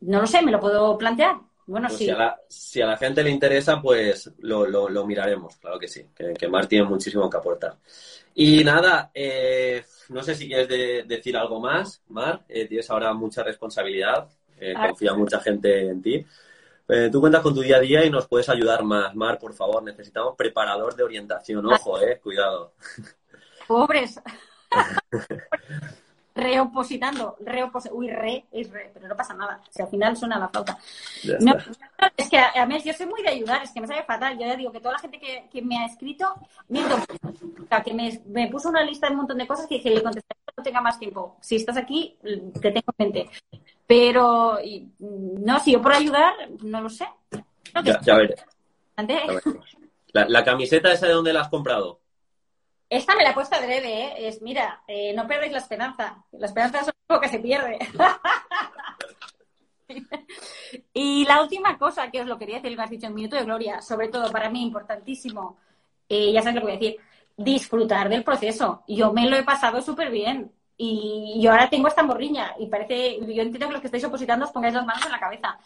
no 0.00 0.20
lo 0.20 0.26
sé, 0.26 0.42
me 0.42 0.52
lo 0.52 0.60
puedo 0.60 0.96
plantear. 0.96 1.36
Bueno, 1.66 1.88
pues 1.88 1.98
sí. 1.98 2.04
Si 2.48 2.80
a, 2.80 2.86
la, 2.86 2.96
gente 2.96 3.24
le 3.24 3.30
interesa, 3.30 3.82
pues 3.82 4.30
lo, 4.38 5.04
miraremos, 5.04 5.56
claro 5.56 5.78
que 5.80 5.88
sí, 5.88 6.06
que, 6.14 6.34
que 6.34 6.46
Mar 6.46 6.66
tiene 6.66 6.84
muchísimo 6.84 7.28
que 7.28 7.36
aportar. 7.36 7.76
Y 8.38 8.62
nada, 8.62 9.10
eh, 9.14 9.82
no 10.10 10.22
sé 10.22 10.34
si 10.34 10.46
quieres 10.46 11.08
decir 11.08 11.36
algo 11.36 11.58
más, 11.58 12.02
Mar. 12.08 12.44
Eh, 12.48 12.66
tienes 12.66 12.88
ahora 12.90 13.14
mucha 13.14 13.42
responsabilidad. 13.42 14.28
Eh, 14.60 14.74
confía 14.74 15.14
mucha 15.14 15.40
gente 15.40 15.88
en 15.88 16.02
ti. 16.02 16.24
Eh, 16.88 17.08
tú 17.10 17.20
cuentas 17.20 17.42
con 17.42 17.54
tu 17.54 17.60
día 17.60 17.76
a 17.76 17.80
día 17.80 18.04
y 18.04 18.10
nos 18.10 18.28
puedes 18.28 18.48
ayudar 18.48 18.84
más. 18.84 19.14
Mar, 19.14 19.38
por 19.38 19.54
favor, 19.54 19.82
necesitamos 19.82 20.36
preparador 20.36 20.94
de 20.94 21.02
orientación. 21.02 21.66
Ojo, 21.66 22.00
eh, 22.00 22.20
cuidado. 22.22 22.72
Pobres. 23.66 24.20
reopositando, 26.36 27.36
reopos 27.40 27.88
uy, 27.90 28.10
re, 28.10 28.44
es 28.52 28.70
re, 28.70 28.90
pero 28.92 29.08
no 29.08 29.16
pasa 29.16 29.32
nada, 29.32 29.58
si 29.70 29.80
al 29.80 29.88
final 29.88 30.16
suena 30.16 30.38
la 30.38 30.48
flauta. 30.48 30.78
No, 31.40 31.54
es 32.14 32.28
que 32.28 32.38
a, 32.38 32.66
mí 32.66 32.78
yo 32.84 32.92
soy 32.92 33.06
muy 33.06 33.22
de 33.22 33.30
ayudar, 33.30 33.62
es 33.62 33.72
que 33.72 33.80
me 33.80 33.86
sale 33.86 34.04
fatal, 34.04 34.38
yo 34.38 34.46
ya 34.46 34.54
digo 34.54 34.70
que 34.70 34.80
toda 34.80 34.92
la 34.92 34.98
gente 34.98 35.18
que, 35.18 35.48
que 35.50 35.62
me 35.62 35.78
ha 35.78 35.86
escrito, 35.86 36.34
miento, 36.68 36.96
que 37.82 37.94
me, 37.94 38.20
me, 38.26 38.48
puso 38.48 38.68
una 38.68 38.84
lista 38.84 39.06
de 39.06 39.12
un 39.12 39.18
montón 39.18 39.38
de 39.38 39.46
cosas 39.46 39.66
que 39.66 39.76
dije, 39.76 39.90
le 39.90 40.02
contesté 40.02 40.36
no 40.56 40.62
tenga 40.62 40.80
más 40.80 40.98
tiempo, 40.98 41.36
si 41.40 41.56
estás 41.56 41.76
aquí, 41.76 42.16
te 42.22 42.70
tengo 42.70 42.92
en 42.98 43.06
mente. 43.06 43.30
Pero, 43.86 44.58
no, 44.98 45.60
si 45.60 45.72
yo 45.72 45.82
por 45.82 45.92
ayudar, 45.92 46.34
no 46.62 46.80
lo 46.80 46.88
sé. 46.90 47.06
ya, 47.82 48.00
ya 48.00 48.16
veré. 48.16 48.34
La, 50.12 50.26
la 50.28 50.44
camiseta 50.44 50.92
esa 50.92 51.06
de 51.06 51.12
dónde 51.12 51.32
la 51.32 51.42
has 51.42 51.48
comprado. 51.48 52.00
Esta 52.88 53.16
me 53.16 53.24
la 53.24 53.30
he 53.30 53.34
puesto 53.34 53.56
adrede, 53.56 54.04
¿eh? 54.04 54.28
Es, 54.28 54.40
mira, 54.42 54.82
eh, 54.86 55.12
no 55.12 55.26
perdéis 55.26 55.52
la 55.52 55.58
esperanza. 55.58 56.24
La 56.32 56.46
esperanza 56.46 56.80
es 56.80 56.90
algo 57.08 57.20
que 57.20 57.28
se 57.28 57.40
pierde. 57.40 57.78
y 60.92 61.24
la 61.24 61.42
última 61.42 61.78
cosa 61.78 62.10
que 62.10 62.20
os 62.20 62.26
lo 62.26 62.38
quería 62.38 62.56
decir, 62.56 62.76
lo 62.76 62.82
has 62.82 62.90
dicho 62.90 63.06
en 63.06 63.14
Minuto 63.14 63.36
de 63.36 63.44
Gloria, 63.44 63.80
sobre 63.80 64.08
todo 64.08 64.30
para 64.30 64.50
mí 64.50 64.62
importantísimo, 64.62 65.58
eh, 66.08 66.32
ya 66.32 66.42
sabes 66.42 66.54
lo 66.56 66.60
que 66.60 66.66
voy 66.66 66.76
a 66.76 66.78
decir, 66.78 67.00
disfrutar 67.36 68.08
del 68.08 68.24
proceso. 68.24 68.84
Yo 68.86 69.12
me 69.12 69.28
lo 69.28 69.36
he 69.36 69.42
pasado 69.42 69.80
súper 69.82 70.10
bien. 70.10 70.52
Y 70.76 71.40
yo 71.42 71.50
ahora 71.52 71.70
tengo 71.70 71.88
esta 71.88 72.02
morriña 72.02 72.54
y 72.58 72.66
parece, 72.66 73.18
yo 73.20 73.42
entiendo 73.42 73.66
que 73.66 73.72
los 73.72 73.80
que 73.80 73.86
estáis 73.86 74.04
opositando 74.04 74.44
os 74.44 74.52
pongáis 74.52 74.74
las 74.74 74.84
manos 74.84 75.06
en 75.06 75.12
la 75.12 75.18
cabeza, 75.18 75.58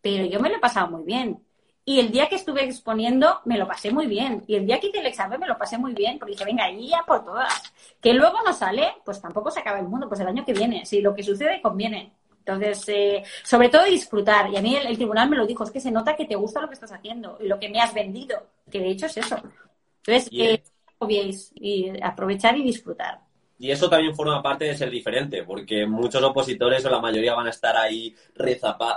pero 0.00 0.24
yo 0.26 0.40
me 0.40 0.48
lo 0.48 0.56
he 0.56 0.60
pasado 0.60 0.88
muy 0.90 1.04
bien. 1.04 1.40
Y 1.88 2.00
el 2.00 2.10
día 2.10 2.28
que 2.28 2.34
estuve 2.34 2.64
exponiendo 2.64 3.40
me 3.46 3.56
lo 3.56 3.66
pasé 3.66 3.90
muy 3.90 4.06
bien. 4.06 4.44
Y 4.46 4.56
el 4.56 4.66
día 4.66 4.78
que 4.78 4.88
hice 4.88 4.98
el 4.98 5.06
examen 5.06 5.40
me 5.40 5.46
lo 5.46 5.56
pasé 5.56 5.78
muy 5.78 5.94
bien, 5.94 6.18
porque 6.18 6.32
dije, 6.32 6.44
venga, 6.44 6.64
ahí 6.64 6.90
ya 6.90 7.02
por 7.06 7.24
todas. 7.24 7.72
Que 7.98 8.12
luego 8.12 8.36
no 8.44 8.52
sale, 8.52 8.92
pues 9.06 9.22
tampoco 9.22 9.50
se 9.50 9.60
acaba 9.60 9.78
el 9.78 9.88
mundo, 9.88 10.06
pues 10.06 10.20
el 10.20 10.28
año 10.28 10.44
que 10.44 10.52
viene. 10.52 10.84
Si 10.84 11.00
lo 11.00 11.14
que 11.14 11.22
sucede 11.22 11.62
conviene. 11.62 12.12
Entonces, 12.40 12.84
eh, 12.88 13.22
sobre 13.42 13.70
todo 13.70 13.84
disfrutar. 13.84 14.50
Y 14.50 14.58
a 14.58 14.60
mí 14.60 14.76
el, 14.76 14.96
tribunal 14.98 15.30
me 15.30 15.36
lo 15.38 15.46
dijo, 15.46 15.64
es 15.64 15.70
que 15.70 15.80
se 15.80 15.90
nota 15.90 16.14
que 16.14 16.26
te 16.26 16.36
gusta 16.36 16.60
lo 16.60 16.68
que 16.68 16.74
estás 16.74 16.92
haciendo 16.92 17.38
y 17.40 17.46
lo 17.46 17.58
que 17.58 17.70
me 17.70 17.80
has 17.80 17.94
vendido, 17.94 18.36
que 18.70 18.80
de 18.80 18.90
hecho 18.90 19.06
es 19.06 19.16
eso. 19.16 19.40
Entonces, 20.04 20.28
eh, 20.30 20.62
y 21.54 21.90
aprovechar 22.02 22.54
y 22.58 22.64
disfrutar. 22.64 23.22
Y 23.60 23.70
eso 23.72 23.90
también 23.90 24.14
forma 24.14 24.40
parte 24.40 24.66
de 24.66 24.76
ser 24.76 24.88
diferente, 24.88 25.42
porque 25.42 25.84
muchos 25.84 26.22
opositores 26.22 26.84
o 26.84 26.90
la 26.90 27.00
mayoría 27.00 27.34
van 27.34 27.48
a 27.48 27.50
estar 27.50 27.76
ahí 27.76 28.14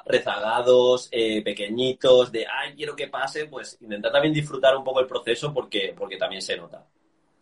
rezagados, 0.06 1.10
eh, 1.12 1.42
pequeñitos, 1.42 2.32
de, 2.32 2.46
ay, 2.46 2.76
quiero 2.76 2.96
que 2.96 3.08
pase, 3.08 3.46
pues 3.46 3.80
intentar 3.82 4.12
también 4.12 4.34
disfrutar 4.34 4.78
un 4.78 4.84
poco 4.84 5.00
el 5.00 5.08
proceso 5.08 5.52
porque, 5.52 5.96
porque 5.98 6.18
también 6.18 6.44
se 6.44 6.58
nota. 6.58 6.86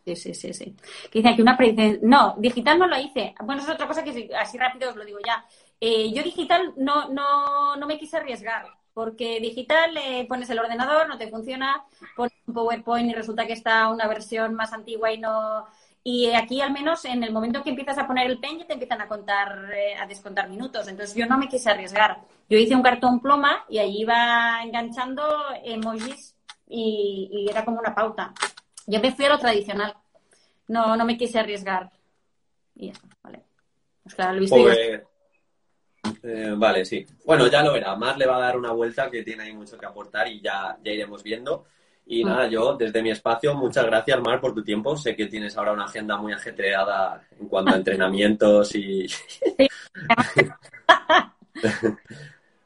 Sí, 0.05 0.15
sí, 0.15 0.33
sí, 0.33 0.53
sí. 0.53 0.75
Que 1.11 1.19
dice 1.19 1.29
aquí 1.29 1.41
una 1.41 1.57
no, 2.01 2.35
digital 2.37 2.79
no 2.79 2.87
lo 2.87 2.97
hice. 2.97 3.35
Bueno, 3.43 3.61
es 3.61 3.69
otra 3.69 3.85
cosa 3.85 4.03
que 4.03 4.29
así 4.35 4.57
rápido 4.57 4.89
os 4.89 4.95
lo 4.95 5.03
digo 5.05 5.19
ya. 5.25 5.45
Eh, 5.79 6.11
yo 6.13 6.23
digital 6.23 6.73
no, 6.77 7.09
no, 7.09 7.75
no 7.75 7.85
me 7.85 7.99
quise 7.99 8.17
arriesgar, 8.17 8.65
porque 8.93 9.39
digital 9.39 9.95
eh, 9.97 10.25
pones 10.27 10.49
el 10.49 10.59
ordenador, 10.59 11.07
no 11.07 11.17
te 11.17 11.29
funciona, 11.29 11.83
pones 12.15 12.33
un 12.47 12.53
PowerPoint 12.53 13.09
y 13.09 13.13
resulta 13.13 13.45
que 13.45 13.53
está 13.53 13.89
una 13.89 14.07
versión 14.07 14.55
más 14.55 14.73
antigua 14.73 15.11
y 15.11 15.19
no 15.19 15.67
y 16.03 16.31
aquí, 16.31 16.61
al 16.61 16.71
menos, 16.71 17.03
en 17.05 17.23
el 17.23 17.33
momento 17.33 17.61
que 17.61 17.71
empiezas 17.71 17.97
a 17.97 18.07
poner 18.07 18.27
el 18.27 18.39
pen, 18.39 18.57
ya 18.57 18.65
te 18.65 18.73
empiezan 18.73 19.01
a 19.01 19.07
contar, 19.07 19.71
eh, 19.73 19.95
a 19.95 20.07
descontar 20.07 20.49
minutos. 20.49 20.87
Entonces, 20.87 21.15
yo 21.15 21.25
no 21.25 21.37
me 21.37 21.49
quise 21.49 21.69
arriesgar. 21.69 22.21
Yo 22.49 22.57
hice 22.57 22.75
un 22.75 22.81
cartón 22.81 23.19
ploma 23.19 23.65
y 23.69 23.79
ahí 23.79 24.01
iba 24.01 24.63
enganchando 24.63 25.23
emojis 25.63 26.35
y, 26.67 27.47
era 27.49 27.65
como 27.65 27.79
una 27.79 27.93
pauta. 27.93 28.33
Yo 28.87 28.99
me 29.01 29.11
fui 29.11 29.25
a 29.25 29.29
lo 29.29 29.39
tradicional. 29.39 29.93
No, 30.67 30.95
no 30.95 31.05
me 31.05 31.17
quise 31.17 31.39
arriesgar. 31.39 31.91
Y 32.75 32.91
ya 32.91 32.99
vale. 33.21 33.43
Pues 34.03 34.15
claro, 34.15 34.33
lo 34.33 34.39
viste 34.39 35.03
eh, 36.23 36.53
vale, 36.57 36.85
sí. 36.85 37.05
Bueno, 37.25 37.47
ya 37.47 37.61
lo 37.61 37.73
verá. 37.73 37.95
Mar 37.95 38.17
le 38.17 38.25
va 38.25 38.37
a 38.37 38.41
dar 38.41 38.57
una 38.57 38.71
vuelta 38.71 39.11
que 39.11 39.23
tiene 39.23 39.43
ahí 39.43 39.53
mucho 39.53 39.77
que 39.77 39.85
aportar 39.85 40.27
y 40.27 40.41
ya, 40.41 40.77
ya 40.83 40.91
iremos 40.91 41.23
viendo. 41.23 41.65
Y 42.11 42.23
nada, 42.23 42.47
yo 42.47 42.75
desde 42.75 43.03
mi 43.03 43.11
espacio, 43.11 43.53
muchas 43.53 43.85
gracias, 43.85 44.19
Mar, 44.19 44.41
por 44.41 44.51
tu 44.51 44.63
tiempo. 44.63 44.97
Sé 44.97 45.15
que 45.15 45.27
tienes 45.27 45.55
ahora 45.55 45.73
una 45.73 45.85
agenda 45.85 46.17
muy 46.17 46.33
ajetreada 46.33 47.21
en 47.39 47.47
cuanto 47.47 47.71
a 47.71 47.75
entrenamientos 47.77 48.73
y. 48.73 49.07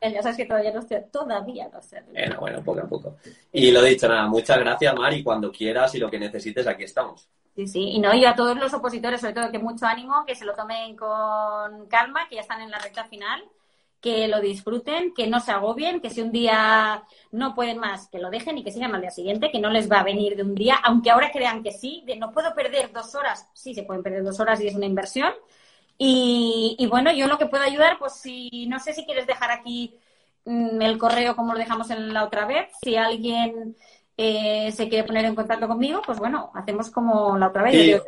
ya 0.02 0.22
sabes 0.22 0.38
que 0.38 0.46
todavía 0.46 0.72
no 0.72 0.80
estoy, 0.80 1.00
todavía 1.12 1.68
no 1.68 1.82
sé. 1.82 2.02
Bueno, 2.14 2.40
bueno, 2.40 2.64
poco 2.64 2.80
a 2.80 2.88
poco. 2.88 3.18
Y 3.52 3.70
lo 3.72 3.84
dicho, 3.84 4.08
nada, 4.08 4.28
muchas 4.28 4.60
gracias, 4.60 4.96
Mar, 4.96 5.14
y 5.14 5.22
cuando 5.22 5.52
quieras 5.52 5.94
y 5.94 6.00
lo 6.00 6.10
que 6.10 6.20
necesites, 6.20 6.66
aquí 6.66 6.84
estamos. 6.84 7.28
Sí, 7.54 7.68
sí, 7.68 7.82
y 7.82 8.00
no, 8.00 8.14
y 8.14 8.24
a 8.24 8.36
todos 8.36 8.58
los 8.58 8.74
opositores, 8.74 9.20
sobre 9.20 9.34
todo, 9.34 9.52
que 9.52 9.60
mucho 9.60 9.86
ánimo, 9.86 10.24
que 10.26 10.36
se 10.36 10.46
lo 10.46 10.54
tomen 10.54 10.96
con 10.96 11.86
calma, 11.90 12.30
que 12.30 12.36
ya 12.36 12.42
están 12.42 12.62
en 12.62 12.72
la 12.72 12.80
recta 12.80 13.04
final 13.04 13.44
que 14.04 14.28
lo 14.28 14.42
disfruten, 14.42 15.14
que 15.14 15.28
no 15.28 15.40
se 15.40 15.54
agobien, 15.54 16.02
que 16.02 16.10
si 16.10 16.20
un 16.20 16.34
día 16.34 17.06
no 17.32 17.56
pueden 17.56 17.78
más, 17.78 18.10
que 18.10 18.20
lo 18.20 18.30
dejen 18.30 18.58
y 18.58 18.64
que 18.64 18.70
sigan 18.70 18.94
al 18.94 19.00
día 19.00 19.12
siguiente, 19.12 19.50
que 19.50 19.62
no 19.62 19.70
les 19.70 19.90
va 19.90 20.02
a 20.02 20.04
venir 20.04 20.36
de 20.36 20.44
un 20.44 20.54
día, 20.54 20.76
aunque 20.84 21.10
ahora 21.10 21.32
crean 21.32 21.64
que 21.64 21.72
sí, 21.72 22.04
de 22.06 22.18
no 22.18 22.34
puedo 22.34 22.54
perder 22.54 22.92
dos 22.92 23.16
horas, 23.16 23.48
sí 23.54 23.74
se 23.74 23.84
pueden 23.84 24.04
perder 24.04 24.26
dos 24.26 24.42
horas 24.42 24.60
y 24.60 24.68
es 24.68 24.76
una 24.76 24.88
inversión. 24.88 25.32
Y, 25.98 26.86
bueno, 26.90 27.14
yo 27.14 27.28
lo 27.28 27.38
que 27.38 27.46
puedo 27.46 27.64
ayudar, 27.64 27.98
pues 27.98 28.12
si 28.16 28.68
no 28.68 28.78
sé 28.78 28.92
si 28.92 29.06
quieres 29.06 29.26
dejar 29.26 29.52
aquí 29.52 29.96
mm, 30.44 30.82
el 30.82 30.98
correo 30.98 31.38
como 31.38 31.54
lo 31.54 31.60
dejamos 31.60 31.90
en 31.90 32.14
la 32.14 32.26
otra 32.26 32.46
vez, 32.46 32.74
si 32.84 32.98
alguien 32.98 33.78
eh, 34.18 34.70
se 34.74 34.90
quiere 34.90 35.08
poner 35.08 35.24
en 35.24 35.36
contacto 35.36 35.66
conmigo, 35.66 36.02
pues 36.06 36.20
bueno, 36.20 36.52
hacemos 36.56 36.90
como 36.90 37.38
la 37.38 37.48
otra 37.48 37.64
vez. 37.64 38.02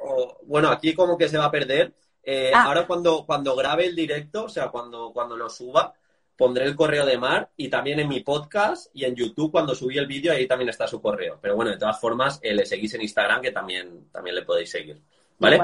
bueno, 0.43 0.67
aquí 0.67 0.93
como 0.93 1.17
que 1.17 1.29
se 1.29 1.37
va 1.37 1.45
a 1.45 1.51
perder, 1.51 1.93
eh, 2.25 2.51
ah. 2.53 2.63
Ahora 2.65 2.87
cuando, 2.87 3.25
cuando 3.25 3.55
grabe 3.55 3.85
el 3.85 3.95
directo, 3.95 4.45
o 4.45 4.49
sea, 4.49 4.69
cuando, 4.69 5.11
cuando 5.13 5.37
lo 5.37 5.49
suba, 5.49 5.93
pondré 6.35 6.65
el 6.65 6.75
correo 6.75 7.05
de 7.05 7.17
Mar 7.17 7.51
y 7.55 7.69
también 7.69 7.99
en 7.99 8.09
mi 8.09 8.21
podcast 8.21 8.87
y 8.93 9.05
en 9.05 9.15
YouTube 9.15 9.51
cuando 9.51 9.75
subí 9.75 9.97
el 9.97 10.07
vídeo 10.07 10.33
ahí 10.33 10.47
también 10.47 10.69
está 10.69 10.87
su 10.87 11.01
correo. 11.01 11.37
Pero 11.41 11.55
bueno, 11.55 11.71
de 11.71 11.77
todas 11.77 11.99
formas, 11.99 12.39
eh, 12.41 12.53
le 12.53 12.65
seguís 12.65 12.93
en 12.95 13.01
Instagram 13.01 13.41
que 13.41 13.51
también, 13.51 14.09
también 14.11 14.35
le 14.35 14.41
podéis 14.41 14.71
seguir. 14.71 15.01
¿Vale? 15.37 15.61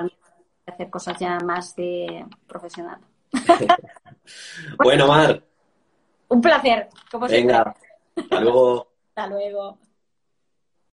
hacer 0.66 0.89
cosas 0.89 1.18
ya 1.20 1.38
más 1.39 1.76
de 1.76 2.26
profesional. 2.47 2.99
bueno, 4.78 5.07
Mar, 5.07 5.43
Un 6.28 6.41
placer, 6.41 6.89
como 7.09 7.28
siempre. 7.28 7.57
Venga, 7.57 7.76
hasta 8.16 8.39
luego. 8.39 8.91
Hasta 9.14 9.28
luego. 9.28 9.78